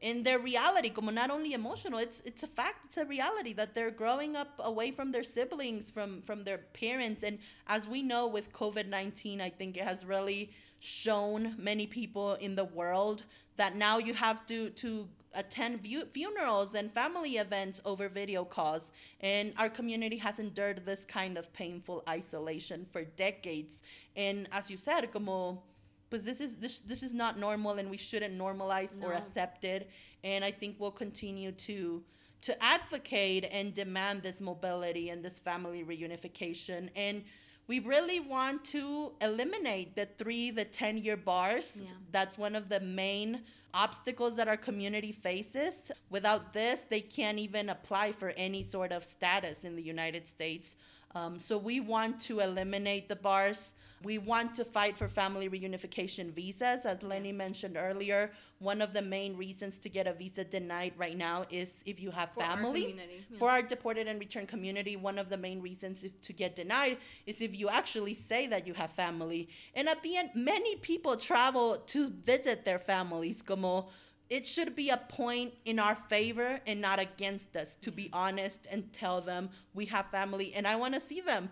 in 0.00 0.22
their 0.22 0.38
reality? 0.38 0.90
Como 0.90 1.10
not 1.10 1.30
only 1.30 1.52
emotional 1.52 1.98
it's 1.98 2.20
it's 2.24 2.42
a 2.42 2.46
fact 2.46 2.84
it's 2.84 2.98
a 2.98 3.04
reality 3.04 3.52
that 3.54 3.74
they're 3.74 3.90
growing 3.90 4.36
up 4.36 4.50
away 4.58 4.90
from 4.90 5.12
their 5.12 5.22
siblings 5.22 5.90
from 5.90 6.20
from 6.22 6.44
their 6.44 6.58
parents. 6.58 7.22
And 7.22 7.38
as 7.66 7.88
we 7.88 8.02
know 8.02 8.26
with 8.26 8.52
covid-19 8.52 9.40
i 9.40 9.48
think 9.48 9.76
it 9.76 9.84
has 9.84 10.04
really 10.04 10.50
shown 10.80 11.54
many 11.58 11.86
people 11.86 12.34
in 12.34 12.54
the 12.54 12.64
world 12.64 13.24
that 13.56 13.76
now 13.76 13.98
you 13.98 14.12
have 14.14 14.46
to 14.46 14.70
to 14.70 15.08
attend 15.36 15.82
view- 15.82 16.08
funerals 16.12 16.74
and 16.74 16.92
family 16.92 17.36
events 17.36 17.80
over 17.84 18.08
video 18.08 18.44
calls. 18.44 18.90
And 19.20 19.52
our 19.58 19.68
community 19.68 20.16
has 20.18 20.38
endured 20.38 20.84
this 20.84 21.04
kind 21.04 21.38
of 21.38 21.52
painful 21.52 22.02
isolation 22.08 22.86
for 22.90 23.04
decades. 23.04 23.82
And 24.16 24.48
as 24.52 24.70
you 24.70 24.76
said, 24.76 25.12
como 25.12 25.62
but 26.08 26.24
this 26.24 26.40
is 26.40 26.56
this 26.56 26.78
this 26.80 27.02
is 27.02 27.12
not 27.12 27.38
normal 27.38 27.72
and 27.72 27.90
we 27.90 27.96
shouldn't 27.96 28.36
normalize 28.38 28.96
no. 28.96 29.08
or 29.08 29.12
accept 29.14 29.64
it. 29.64 29.90
And 30.24 30.44
I 30.44 30.50
think 30.50 30.76
we'll 30.78 30.90
continue 30.92 31.52
to 31.52 32.02
to 32.42 32.62
advocate 32.62 33.46
and 33.50 33.74
demand 33.74 34.22
this 34.22 34.40
mobility 34.40 35.10
and 35.10 35.24
this 35.24 35.38
family 35.38 35.82
reunification 35.84 36.88
and 36.94 37.24
we 37.66 37.80
really 37.80 38.20
want 38.20 38.64
to 38.64 39.12
eliminate 39.20 39.96
the 39.96 40.06
three 40.18 40.50
the 40.50 40.64
10 40.64 40.98
year 40.98 41.16
bars 41.16 41.72
yeah. 41.76 41.88
that's 42.12 42.38
one 42.38 42.54
of 42.54 42.68
the 42.68 42.80
main 42.80 43.40
obstacles 43.76 44.36
that 44.36 44.48
our 44.48 44.56
community 44.56 45.12
faces. 45.12 45.92
Without 46.08 46.54
this, 46.54 46.86
they 46.88 47.02
can't 47.02 47.38
even 47.38 47.68
apply 47.68 48.12
for 48.12 48.30
any 48.30 48.62
sort 48.62 48.90
of 48.90 49.04
status 49.04 49.64
in 49.64 49.76
the 49.76 49.82
United 49.82 50.26
States. 50.26 50.76
Um, 51.14 51.38
so 51.38 51.58
we 51.58 51.80
want 51.80 52.18
to 52.22 52.40
eliminate 52.40 53.08
the 53.08 53.16
bars. 53.16 53.74
We 54.02 54.18
want 54.18 54.54
to 54.54 54.64
fight 54.64 54.96
for 54.96 55.08
family 55.08 55.48
reunification 55.48 56.32
visas. 56.32 56.84
As 56.84 57.02
Lenny 57.02 57.32
mentioned 57.32 57.76
earlier, 57.76 58.30
one 58.58 58.82
of 58.82 58.92
the 58.92 59.02
main 59.02 59.36
reasons 59.36 59.78
to 59.78 59.88
get 59.88 60.06
a 60.06 60.12
visa 60.12 60.44
denied 60.44 60.92
right 60.96 61.16
now 61.16 61.46
is 61.50 61.82
if 61.86 62.00
you 62.00 62.10
have 62.10 62.30
for 62.32 62.40
family. 62.40 62.96
Our. 63.32 63.38
For 63.38 63.50
our 63.50 63.62
deported 63.62 64.06
and 64.06 64.20
returned 64.20 64.48
community, 64.48 64.96
one 64.96 65.18
of 65.18 65.28
the 65.28 65.36
main 65.36 65.62
reasons 65.62 66.04
to 66.22 66.32
get 66.32 66.56
denied 66.56 66.98
is 67.26 67.40
if 67.40 67.58
you 67.58 67.68
actually 67.68 68.14
say 68.14 68.46
that 68.48 68.66
you 68.66 68.74
have 68.74 68.92
family. 68.92 69.48
And 69.74 69.88
at 69.88 70.02
the 70.02 70.16
end, 70.16 70.30
many 70.34 70.76
people 70.76 71.16
travel 71.16 71.78
to 71.86 72.10
visit 72.24 72.64
their 72.64 72.78
families, 72.78 73.42
como 73.42 73.88
it 74.28 74.46
should 74.46 74.74
be 74.74 74.90
a 74.90 74.96
point 74.96 75.54
in 75.64 75.78
our 75.78 75.94
favor 75.94 76.60
and 76.66 76.80
not 76.80 76.98
against 76.98 77.56
us 77.56 77.76
to 77.82 77.92
be 77.92 78.10
honest 78.12 78.66
and 78.70 78.92
tell 78.92 79.20
them 79.20 79.48
we 79.72 79.84
have 79.86 80.06
family 80.06 80.52
and 80.54 80.66
I 80.66 80.76
want 80.76 80.94
to 80.94 81.00
see 81.00 81.20
them. 81.20 81.48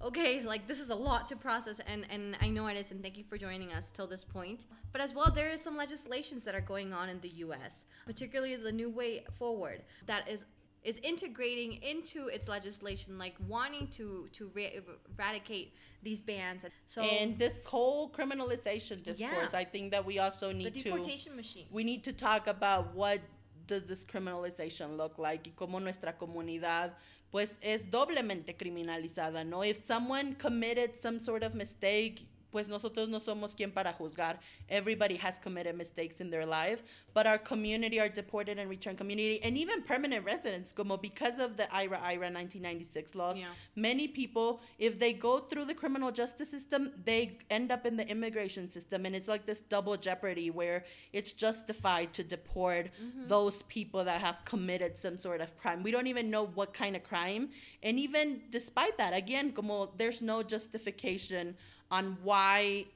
Okay, 0.00 0.42
like 0.42 0.68
this 0.68 0.78
is 0.78 0.90
a 0.90 0.94
lot 0.94 1.26
to 1.28 1.36
process 1.36 1.80
and 1.80 2.06
and 2.08 2.36
I 2.40 2.48
know 2.48 2.68
it 2.68 2.76
is 2.76 2.92
and 2.92 3.02
thank 3.02 3.18
you 3.18 3.24
for 3.24 3.36
joining 3.36 3.72
us 3.72 3.90
till 3.90 4.06
this 4.06 4.22
point. 4.22 4.66
But 4.92 5.00
as 5.00 5.12
well 5.12 5.30
there 5.34 5.50
is 5.50 5.60
some 5.60 5.76
legislations 5.76 6.44
that 6.44 6.54
are 6.54 6.60
going 6.60 6.92
on 6.92 7.08
in 7.08 7.20
the 7.20 7.30
US, 7.46 7.84
particularly 8.06 8.54
the 8.56 8.72
new 8.72 8.90
way 8.90 9.24
forward 9.38 9.82
that 10.06 10.28
is 10.28 10.44
is 10.84 10.98
integrating 11.02 11.82
into 11.82 12.28
its 12.28 12.46
legislation, 12.46 13.18
like 13.18 13.34
wanting 13.48 13.88
to 13.88 14.28
to 14.32 14.50
re- 14.54 14.80
eradicate 15.16 15.74
these 16.04 16.22
bans. 16.22 16.64
So 16.86 17.02
and 17.02 17.36
this 17.36 17.64
whole 17.64 18.08
criminalization 18.10 19.02
discourse, 19.02 19.52
yeah. 19.52 19.58
I 19.62 19.64
think 19.64 19.90
that 19.90 20.06
we 20.06 20.20
also 20.20 20.52
need 20.52 20.64
to 20.64 20.70
the 20.70 20.82
deportation 20.82 21.32
to 21.32 21.36
machine. 21.36 21.66
We 21.72 21.82
need 21.82 22.04
to 22.04 22.12
talk 22.12 22.46
about 22.46 22.94
what 22.94 23.20
does 23.68 23.84
this 23.86 24.04
criminalization 24.04 24.96
look 24.96 25.18
like 25.18 25.48
y 25.48 25.52
cómo 25.52 25.80
nuestra 25.80 26.18
comunidad 26.18 26.96
pues 27.30 27.58
es 27.60 27.90
doblemente 27.90 28.56
criminalizada, 28.56 29.44
¿no? 29.44 29.62
If 29.62 29.84
someone 29.84 30.34
committed 30.34 30.96
some 30.96 31.20
sort 31.20 31.42
of 31.42 31.54
mistake, 31.54 32.26
pues 32.50 32.68
nosotros 32.68 33.08
no 33.08 33.18
somos 33.18 33.54
quien 33.54 33.70
para 33.70 33.92
juzgar. 33.92 34.38
Everybody 34.68 35.16
has 35.16 35.38
committed 35.38 35.76
mistakes 35.76 36.20
in 36.20 36.30
their 36.30 36.46
life, 36.46 36.82
but 37.14 37.26
our 37.26 37.38
community, 37.38 38.00
our 38.00 38.08
deported 38.08 38.58
and 38.58 38.70
returned 38.70 38.98
community, 38.98 39.42
and 39.42 39.56
even 39.56 39.82
permanent 39.82 40.24
residents, 40.24 40.72
como 40.72 40.96
because 40.96 41.38
of 41.38 41.56
the 41.56 41.72
IRA 41.74 41.98
IRA 42.02 42.30
1996 42.30 43.14
laws, 43.14 43.38
Yeah. 43.38 43.48
many 43.76 44.08
people, 44.08 44.60
if 44.78 44.98
they 44.98 45.12
go 45.12 45.38
through 45.38 45.66
the 45.66 45.74
criminal 45.74 46.10
justice 46.10 46.50
system, 46.50 46.92
they 47.04 47.38
end 47.50 47.70
up 47.70 47.86
in 47.86 47.96
the 47.96 48.06
immigration 48.08 48.68
system, 48.68 49.06
and 49.06 49.14
it's 49.14 49.28
like 49.28 49.46
this 49.46 49.60
double 49.60 49.96
jeopardy 49.96 50.50
where 50.50 50.84
it's 51.12 51.32
justified 51.32 52.12
to 52.14 52.22
deport 52.22 52.86
mm-hmm. 52.86 53.26
those 53.26 53.62
people 53.64 54.04
that 54.04 54.20
have 54.20 54.36
committed 54.44 54.96
some 54.96 55.16
sort 55.16 55.40
of 55.40 55.56
crime. 55.58 55.82
We 55.82 55.90
don't 55.90 56.06
even 56.06 56.30
know 56.30 56.46
what 56.46 56.72
kind 56.72 56.96
of 56.96 57.02
crime, 57.02 57.50
and 57.82 57.98
even 57.98 58.42
despite 58.50 58.96
that, 58.98 59.14
again, 59.14 59.52
como 59.52 59.90
there's 59.96 60.22
no 60.22 60.42
justification 60.42 61.56
on 61.90 62.16
why 62.22 62.86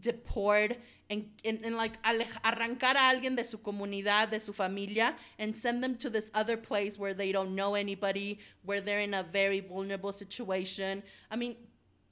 deport 0.00 0.76
and, 1.10 1.24
and, 1.44 1.60
and 1.64 1.76
like 1.76 2.00
arrancar 2.02 2.94
a 2.94 3.14
alguien 3.14 3.36
de 3.36 3.44
su 3.44 3.58
comunidad, 3.58 4.30
de 4.30 4.40
su 4.40 4.52
familia, 4.52 5.14
and 5.38 5.54
send 5.54 5.82
them 5.82 5.96
to 5.96 6.10
this 6.10 6.30
other 6.34 6.56
place 6.56 6.98
where 6.98 7.14
they 7.14 7.32
don't 7.32 7.54
know 7.54 7.74
anybody, 7.74 8.38
where 8.64 8.80
they're 8.80 9.00
in 9.00 9.14
a 9.14 9.22
very 9.22 9.60
vulnerable 9.60 10.12
situation. 10.12 11.02
I 11.30 11.36
mean, 11.36 11.56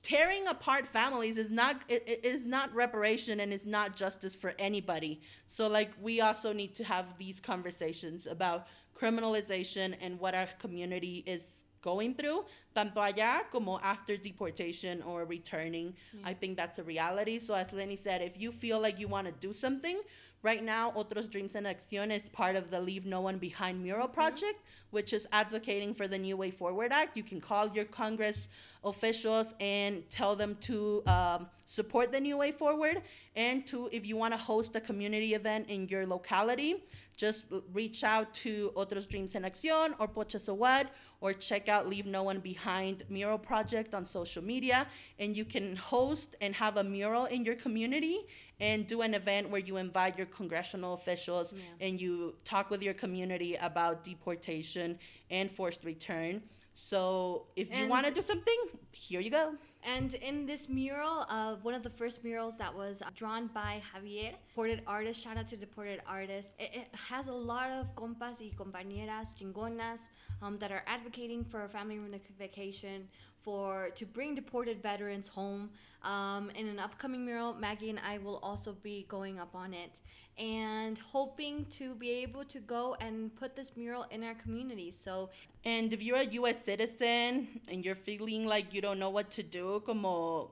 tearing 0.03 0.47
apart 0.47 0.87
families 0.87 1.37
is 1.37 1.51
not 1.51 1.83
it, 1.89 2.21
is 2.23 2.45
not 2.45 2.75
reparation 2.75 3.41
and 3.41 3.53
is 3.53 3.67
not 3.67 3.97
justice 3.97 4.35
for 4.35 4.55
anybody. 4.59 5.21
So 5.47 5.67
like 5.69 5.91
we 6.01 6.21
also 6.21 6.53
need 6.53 6.75
to 6.77 6.85
have 6.85 7.19
these 7.19 7.41
conversations 7.41 8.27
about 8.27 8.67
criminalization 8.99 9.95
and 10.01 10.19
what 10.19 10.35
our 10.35 10.49
community 10.59 11.23
is 11.27 11.66
going 11.87 12.13
through, 12.19 12.41
tanto 12.75 13.01
allá 13.01 13.33
como 13.55 13.79
after 13.83 14.15
deportation 14.29 15.03
or 15.03 15.25
returning. 15.25 15.95
I 16.25 16.35
think 16.35 16.57
that's 16.61 16.79
a 16.83 16.85
reality. 16.95 17.39
So 17.39 17.55
as 17.55 17.73
Lenny 17.73 17.97
said, 18.07 18.19
if 18.31 18.35
you 18.43 18.51
feel 18.51 18.79
like 18.87 18.97
you 18.99 19.09
want 19.17 19.27
to 19.31 19.35
do 19.47 19.53
something, 19.53 19.99
right 20.43 20.63
now 20.63 20.93
Otros 21.01 21.29
Dreams 21.31 21.55
en 21.57 21.65
Acción 21.65 22.11
is 22.19 22.29
part 22.29 22.57
of 22.57 22.71
the 22.71 22.81
Leave 22.81 23.07
No 23.07 23.21
One 23.21 23.39
Behind 23.39 23.83
mural 23.83 24.09
project, 24.09 24.59
which 24.91 25.13
is 25.13 25.27
advocating 25.33 25.95
for 25.95 26.07
the 26.09 26.19
New 26.19 26.37
Way 26.37 26.51
Forward 26.51 26.91
Act. 26.93 27.17
You 27.17 27.25
can 27.31 27.41
call 27.41 27.65
your 27.77 27.85
Congress 28.03 28.49
officials 28.85 29.49
and 29.61 29.93
tell 30.11 30.37
them 30.37 30.57
to 30.69 31.03
um, 31.07 31.47
support 31.65 32.13
the 32.13 32.21
New 32.21 32.37
Way 32.43 32.53
Forward, 32.53 33.03
and 33.35 33.67
to 33.67 33.89
if 33.93 34.07
you 34.07 34.17
want 34.17 34.33
to 34.35 34.41
host 34.51 34.77
a 34.77 34.81
community 34.81 35.35
event 35.35 35.69
in 35.69 35.89
your 35.89 36.07
locality, 36.07 36.85
just 37.17 37.45
reach 37.73 38.05
out 38.05 38.33
to 38.45 38.73
Otros 38.77 39.07
Dreams 39.09 39.35
en 39.35 39.43
Acción 39.43 39.95
or 39.99 40.07
Pocha 40.07 40.39
So 40.41 40.55
What, 40.55 40.85
or 41.21 41.33
check 41.33 41.69
out 41.69 41.89
Leave 41.89 42.07
No 42.07 42.23
One 42.23 42.41
Behind 42.41 43.03
Mural 43.09 43.39
Project 43.39 43.95
on 43.95 44.05
social 44.07 44.43
media. 44.43 44.87
And 45.19 45.37
you 45.37 45.45
can 45.45 45.77
host 45.77 46.37
and 46.41 46.55
have 46.55 46.77
a 46.77 46.85
mural 46.85 47.27
in 47.27 47.45
your 47.45 47.55
community 47.57 48.27
and 48.61 48.87
do 48.87 49.03
an 49.03 49.15
event 49.15 49.51
where 49.51 49.61
you 49.61 49.77
invite 49.77 50.17
your 50.17 50.27
congressional 50.27 50.95
officials 50.95 51.53
Yeah. 51.53 51.87
and 51.87 52.01
you 52.01 52.35
talk 52.45 52.71
with 52.71 52.83
your 52.83 52.95
community 52.95 53.55
about 53.57 54.05
deportation 54.05 54.99
and 55.31 55.51
forced 55.51 55.85
return. 55.85 56.43
So 56.75 57.47
if 57.57 57.75
you 57.75 57.87
want 57.89 58.07
to 58.07 58.13
do 58.13 58.21
something, 58.23 58.59
here 58.93 59.21
you 59.21 59.31
go. 59.31 59.55
And 59.87 60.15
in 60.15 60.47
this 60.47 60.69
mural, 60.69 61.25
uh, 61.29 61.55
one 61.63 61.73
of 61.73 61.85
the 61.85 61.91
first 61.91 62.25
murals 62.25 62.57
that 62.57 62.75
was 62.75 63.05
drawn 63.15 63.47
by 63.47 63.81
Javier, 63.95 64.33
deported 64.49 64.83
artist, 64.85 65.23
shout 65.23 65.37
out 65.37 65.47
to 65.47 65.57
deported 65.57 66.01
artists. 66.09 66.55
It, 66.59 66.71
it 66.75 66.89
has 67.09 67.29
a 67.29 67.33
lot 67.33 67.71
of 67.71 67.95
compas 67.95 68.41
y 68.41 68.51
compañeras 68.59 69.37
chingonas 69.39 70.09
um, 70.43 70.59
that 70.59 70.73
are 70.73 70.83
advocating 70.89 71.45
for 71.45 71.69
family 71.69 71.99
reunification, 71.99 73.03
for 73.47 73.91
to 73.95 74.05
bring 74.05 74.35
deported 74.35 74.83
veterans 74.83 75.29
home. 75.29 75.71
Um, 76.03 76.51
in 76.61 76.67
an 76.67 76.79
upcoming 76.87 77.25
mural, 77.25 77.55
Maggie 77.55 77.91
and 77.91 78.01
I 78.13 78.19
will 78.19 78.39
also 78.49 78.71
be 78.83 79.07
going 79.09 79.39
up 79.39 79.55
on 79.55 79.73
it 79.73 79.91
and 80.39 80.99
hoping 80.99 81.65
to 81.79 81.95
be 81.95 82.11
able 82.25 82.45
to 82.45 82.59
go 82.61 82.97
and 83.01 83.35
put 83.37 83.57
this 83.57 83.71
mural 83.77 84.05
in 84.11 84.23
our 84.23 84.35
community. 84.35 84.91
So 84.93 85.31
And 85.65 85.93
if 85.93 86.03
you're 86.03 86.19
a 86.29 86.31
U.S. 86.41 86.59
citizen 86.71 87.61
and 87.69 87.85
you're 87.85 88.01
feeling 88.11 88.45
like 88.55 88.67
you 88.75 88.81
don't 88.87 88.99
know 88.99 89.11
what 89.19 89.31
to 89.39 89.43
do, 89.43 89.81
como 89.87 90.51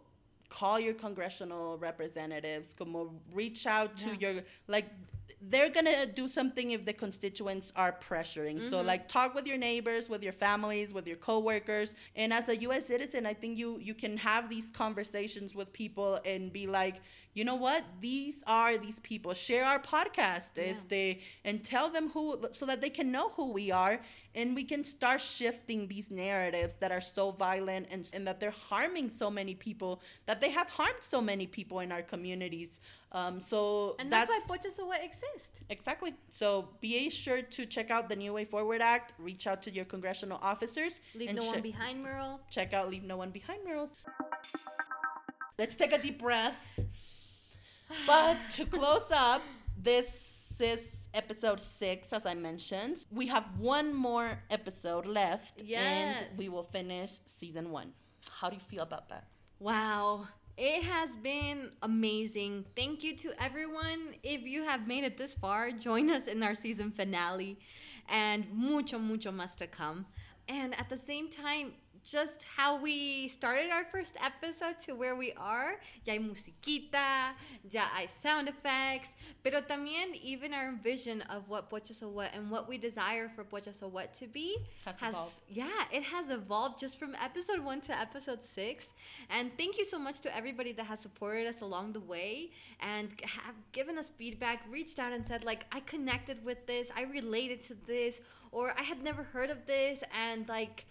call 0.48 0.78
your 0.80 0.94
congressional 0.94 1.76
representatives, 1.78 2.74
como 2.78 3.00
reach 3.40 3.66
out 3.66 3.90
to 4.04 4.08
Yeah. 4.10 4.22
your 4.22 4.42
like 4.68 4.88
they're 5.48 5.68
gonna 5.70 6.06
do 6.06 6.26
something 6.28 6.70
if 6.72 6.84
the 6.84 6.92
constituents 6.92 7.72
are 7.76 7.92
pressuring. 8.08 8.58
So 8.70 8.76
Mm-hmm. 8.78 8.86
like 8.86 9.08
talk 9.08 9.34
with 9.34 9.46
your 9.46 9.58
neighbors, 9.58 10.08
with 10.08 10.22
your 10.22 10.32
families, 10.32 10.92
with 10.94 11.06
your 11.06 11.16
coworkers. 11.16 11.94
And 12.16 12.32
as 12.32 12.48
a 12.48 12.56
US 12.68 12.86
citizen, 12.86 13.26
I 13.26 13.34
think 13.34 13.58
you 13.58 13.78
you 13.78 13.94
can 13.94 14.16
have 14.16 14.48
these 14.48 14.70
conversations 14.70 15.54
with 15.54 15.72
people 15.72 16.18
and 16.24 16.52
be 16.52 16.66
like, 16.66 16.96
you 17.34 17.44
know 17.44 17.56
what? 17.56 17.82
These 18.00 18.42
are 18.46 18.78
these 18.78 19.00
people. 19.00 19.34
Share 19.34 19.64
our 19.64 19.80
podcast. 19.80 20.50
Yeah. 20.56 20.64
Este, 20.72 21.18
and 21.44 21.64
tell 21.64 21.88
them 21.90 22.10
who 22.10 22.22
so 22.52 22.64
that 22.66 22.80
they 22.80 22.90
can 22.90 23.10
know 23.10 23.30
who 23.30 23.52
we 23.52 23.70
are 23.72 24.00
and 24.34 24.54
we 24.54 24.64
can 24.64 24.82
start 24.84 25.20
shifting 25.20 25.86
these 25.86 26.10
narratives 26.10 26.74
that 26.76 26.90
are 26.90 27.00
so 27.00 27.30
violent 27.30 27.86
and, 27.90 28.08
and 28.12 28.26
that 28.26 28.40
they're 28.40 28.50
harming 28.50 29.08
so 29.08 29.30
many 29.30 29.54
people 29.54 30.02
that 30.26 30.40
they 30.40 30.50
have 30.50 30.68
harmed 30.68 31.00
so 31.00 31.20
many 31.20 31.46
people 31.46 31.80
in 31.80 31.92
our 31.92 32.02
communities. 32.02 32.80
Um, 33.12 33.40
so 33.40 33.94
and 34.00 34.12
that's, 34.12 34.28
why 34.28 34.40
Pocha 34.48 34.70
So 34.70 34.86
What 34.86 35.04
exists. 35.04 35.60
exactly. 35.70 36.14
So 36.30 36.68
be 36.80 37.10
sure 37.10 37.42
to 37.42 37.66
check 37.66 37.90
out 37.90 38.08
the 38.08 38.16
new 38.16 38.32
way 38.32 38.44
forward 38.44 38.80
act. 38.80 39.12
Reach 39.18 39.46
out 39.46 39.62
to 39.62 39.70
your 39.70 39.84
congressional 39.84 40.38
officers 40.42 40.92
Leave 41.14 41.32
no 41.34 41.44
one 41.44 41.60
behind 41.60 42.02
mural. 42.02 42.40
check 42.50 42.72
out 42.72 42.90
leave 42.90 43.04
no 43.04 43.16
one 43.16 43.30
behind 43.30 43.62
murals. 43.64 43.90
Let's 45.58 45.76
take 45.76 45.92
a 45.92 45.98
deep 45.98 46.18
breath. 46.20 46.80
But 48.06 48.36
to 48.56 48.64
close 48.66 49.06
up 49.12 49.42
this 49.84 50.60
is 50.60 51.08
episode 51.14 51.60
six 51.60 52.12
as 52.12 52.24
i 52.26 52.34
mentioned 52.34 53.04
we 53.12 53.26
have 53.26 53.44
one 53.58 53.92
more 53.94 54.38
episode 54.50 55.04
left 55.06 55.62
Yes. 55.62 56.22
and 56.22 56.38
we 56.38 56.48
will 56.48 56.64
finish 56.64 57.12
season 57.26 57.70
one 57.70 57.92
how 58.30 58.48
do 58.48 58.56
you 58.56 58.62
feel 58.62 58.82
about 58.82 59.08
that 59.10 59.24
Wow. 59.60 60.26
It 60.58 60.82
has 60.84 61.16
been 61.16 61.70
amazing. 61.82 62.64
Thank 62.76 63.02
you 63.02 63.16
to 63.18 63.32
everyone. 63.42 64.14
If 64.22 64.42
you 64.42 64.64
have 64.64 64.86
made 64.86 65.04
it 65.04 65.16
this 65.16 65.34
far, 65.34 65.70
join 65.70 66.10
us 66.10 66.26
in 66.28 66.42
our 66.42 66.54
season 66.54 66.90
finale 66.90 67.58
and 68.08 68.44
mucho, 68.52 68.98
mucho 68.98 69.30
más 69.32 69.56
to 69.56 69.66
come. 69.66 70.06
And 70.48 70.78
at 70.78 70.88
the 70.90 70.98
same 70.98 71.30
time, 71.30 71.72
just 72.04 72.44
how 72.56 72.76
we 72.80 73.28
started 73.28 73.70
our 73.70 73.84
first 73.84 74.16
episode 74.22 74.76
to 74.86 74.94
where 74.94 75.16
we 75.16 75.32
are. 75.32 75.76
Ya 76.04 76.14
hay 76.14 76.18
musiquita, 76.18 77.32
ya 77.70 77.82
hay 77.94 78.06
sound 78.06 78.48
effects, 78.48 79.10
pero 79.42 79.60
también 79.62 80.14
even 80.22 80.52
our 80.52 80.72
vision 80.82 81.22
of 81.22 81.48
what 81.48 81.70
Pocha 81.70 81.94
So 81.94 82.08
What 82.08 82.34
and 82.34 82.50
what 82.50 82.68
we 82.68 82.76
desire 82.78 83.28
for 83.34 83.44
Pocha 83.44 83.74
So 83.74 83.88
What 83.88 84.12
to 84.18 84.26
be 84.26 84.56
Has 84.84 84.94
has 85.00 85.14
evolved. 85.14 85.34
yeah, 85.48 85.84
it 85.92 86.02
has 86.02 86.30
evolved 86.30 86.78
just 86.78 86.98
from 86.98 87.14
episode 87.22 87.60
one 87.60 87.80
to 87.82 87.98
episode 87.98 88.42
six. 88.42 88.88
And 89.30 89.50
thank 89.56 89.78
you 89.78 89.84
so 89.84 89.98
much 89.98 90.20
to 90.20 90.36
everybody 90.36 90.72
that 90.72 90.84
has 90.84 91.00
supported 91.00 91.46
us 91.46 91.62
along 91.62 91.92
the 91.94 92.00
way 92.00 92.50
and 92.80 93.08
have 93.22 93.54
given 93.72 93.96
us 93.98 94.10
feedback, 94.10 94.62
reached 94.70 94.98
out 94.98 95.12
and 95.12 95.24
said, 95.24 95.44
like, 95.44 95.64
I 95.72 95.80
connected 95.80 96.44
with 96.44 96.66
this, 96.66 96.90
I 96.94 97.02
related 97.02 97.62
to 97.64 97.74
this, 97.86 98.20
or 98.52 98.74
I 98.78 98.82
had 98.82 99.02
never 99.02 99.22
heard 99.22 99.50
of 99.50 99.66
this, 99.66 100.02
and 100.12 100.48
like, 100.48 100.86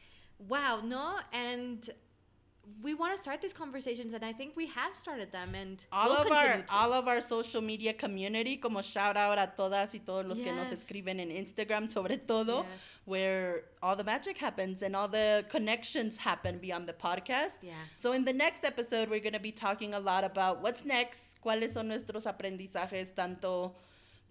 wow, 0.47 0.81
no? 0.83 1.15
And 1.31 1.89
we 2.81 2.93
want 2.93 3.13
to 3.15 3.21
start 3.21 3.41
these 3.41 3.51
conversations, 3.51 4.13
and 4.13 4.23
I 4.23 4.31
think 4.31 4.55
we 4.55 4.67
have 4.67 4.95
started 4.95 5.33
them, 5.33 5.53
and 5.53 5.85
all 5.91 6.07
we'll 6.09 6.21
of 6.21 6.31
our 6.31 6.57
to. 6.61 6.63
all 6.71 6.93
of 6.93 7.09
our 7.09 7.19
social 7.19 7.61
media 7.61 7.91
community 7.93 8.55
como 8.55 8.81
shout 8.81 9.17
out 9.17 9.37
a 9.37 9.51
todas 9.57 9.93
y 9.93 9.99
todos 9.99 10.25
los 10.25 10.41
que 10.41 10.51
nos 10.53 10.71
escriben 10.71 11.19
en 11.19 11.29
Instagram 11.29 11.89
sobre 11.89 12.17
todo 12.17 12.59
Yes. 12.63 12.65
where 13.03 13.63
all 13.81 13.97
the 13.97 14.03
magic 14.05 14.37
happens 14.37 14.81
and 14.81 14.95
all 14.95 15.09
the 15.09 15.43
connections 15.49 16.17
happen 16.17 16.57
beyond 16.59 16.87
the 16.87 16.93
podcast 16.93 17.57
Yeah. 17.61 17.73
so 17.97 18.13
in 18.13 18.23
the 18.23 18.33
next 18.33 18.63
episode 18.63 19.09
we're 19.09 19.19
going 19.19 19.33
to 19.33 19.39
be 19.41 19.51
talking 19.51 19.93
a 19.93 19.99
lot 19.99 20.23
about 20.23 20.61
what's 20.61 20.85
next 20.85 21.41
cuáles 21.43 21.71
son 21.71 21.89
nuestros 21.89 22.23
aprendizajes 22.25 23.13
tanto 23.13 23.75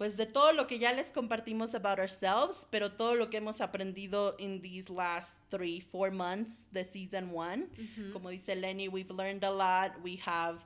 pues 0.02 0.16
de 0.16 0.26
todo 0.26 0.52
lo 0.52 0.66
que 0.66 0.80
ya 0.80 0.92
les 0.92 1.12
compartimos 1.12 1.76
about 1.76 2.00
ourselves, 2.00 2.66
pero 2.70 2.90
todo 2.90 3.14
lo 3.14 3.30
que 3.30 3.36
hemos 3.36 3.60
aprendido 3.60 4.34
in 4.40 4.60
these 4.60 4.90
last 4.90 5.40
three, 5.48 5.78
four 5.78 6.10
months 6.10 6.66
de 6.72 6.84
season 6.84 7.30
one. 7.32 7.68
Como 8.12 8.30
dice 8.30 8.56
Lenny, 8.56 8.88
we've 8.88 9.12
learned 9.12 9.44
a 9.44 9.50
lot. 9.52 9.92
We 10.02 10.16
have 10.26 10.56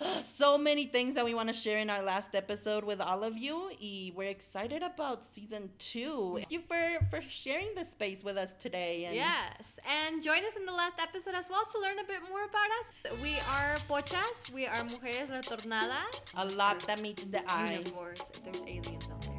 so 0.22 0.56
many 0.58 0.86
things 0.86 1.14
that 1.14 1.24
we 1.24 1.34
want 1.34 1.48
to 1.48 1.52
share 1.52 1.78
in 1.78 1.90
our 1.90 2.02
last 2.02 2.34
episode 2.34 2.84
with 2.84 3.00
all 3.00 3.24
of 3.24 3.36
you. 3.36 3.70
We're 4.14 4.28
excited 4.28 4.82
about 4.82 5.24
season 5.24 5.70
two. 5.78 6.34
Thank 6.36 6.50
you 6.50 6.60
for, 6.60 6.98
for 7.10 7.20
sharing 7.28 7.74
the 7.74 7.84
space 7.84 8.22
with 8.22 8.36
us 8.36 8.52
today. 8.58 9.04
And 9.06 9.16
Yes, 9.16 9.78
and 9.86 10.22
join 10.22 10.44
us 10.44 10.56
in 10.56 10.66
the 10.66 10.72
last 10.72 10.96
episode 11.00 11.34
as 11.34 11.48
well 11.48 11.64
to 11.72 11.80
learn 11.80 11.98
a 11.98 12.04
bit 12.04 12.20
more 12.28 12.44
about 12.44 12.70
us. 12.80 13.18
We 13.22 13.38
are 13.50 13.74
pochas, 13.88 14.52
we 14.52 14.66
are 14.66 14.84
mujeres 14.84 15.30
retornadas. 15.30 16.32
A 16.36 16.56
lot 16.56 16.80
that 16.86 17.02
meets 17.02 17.24
the 17.24 17.40
eye. 17.50 17.82
Universe, 17.84 18.22
there's 18.44 18.62
aliens 18.66 19.08
out 19.10 19.20
there. 19.22 19.34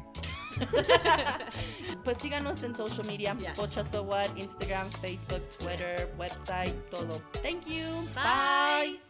pues 2.04 2.18
síganos 2.18 2.62
en 2.64 2.74
social 2.74 3.04
media. 3.06 3.34
Yes. 3.40 3.56
Pocha 3.58 3.82
So 3.90 4.02
What, 4.02 4.28
Instagram, 4.36 4.90
Facebook, 5.00 5.40
Twitter, 5.58 6.08
website, 6.18 6.74
todo. 6.90 7.22
Thank 7.42 7.66
you. 7.66 7.86
Bye. 8.14 8.22
Bye. 8.24 8.96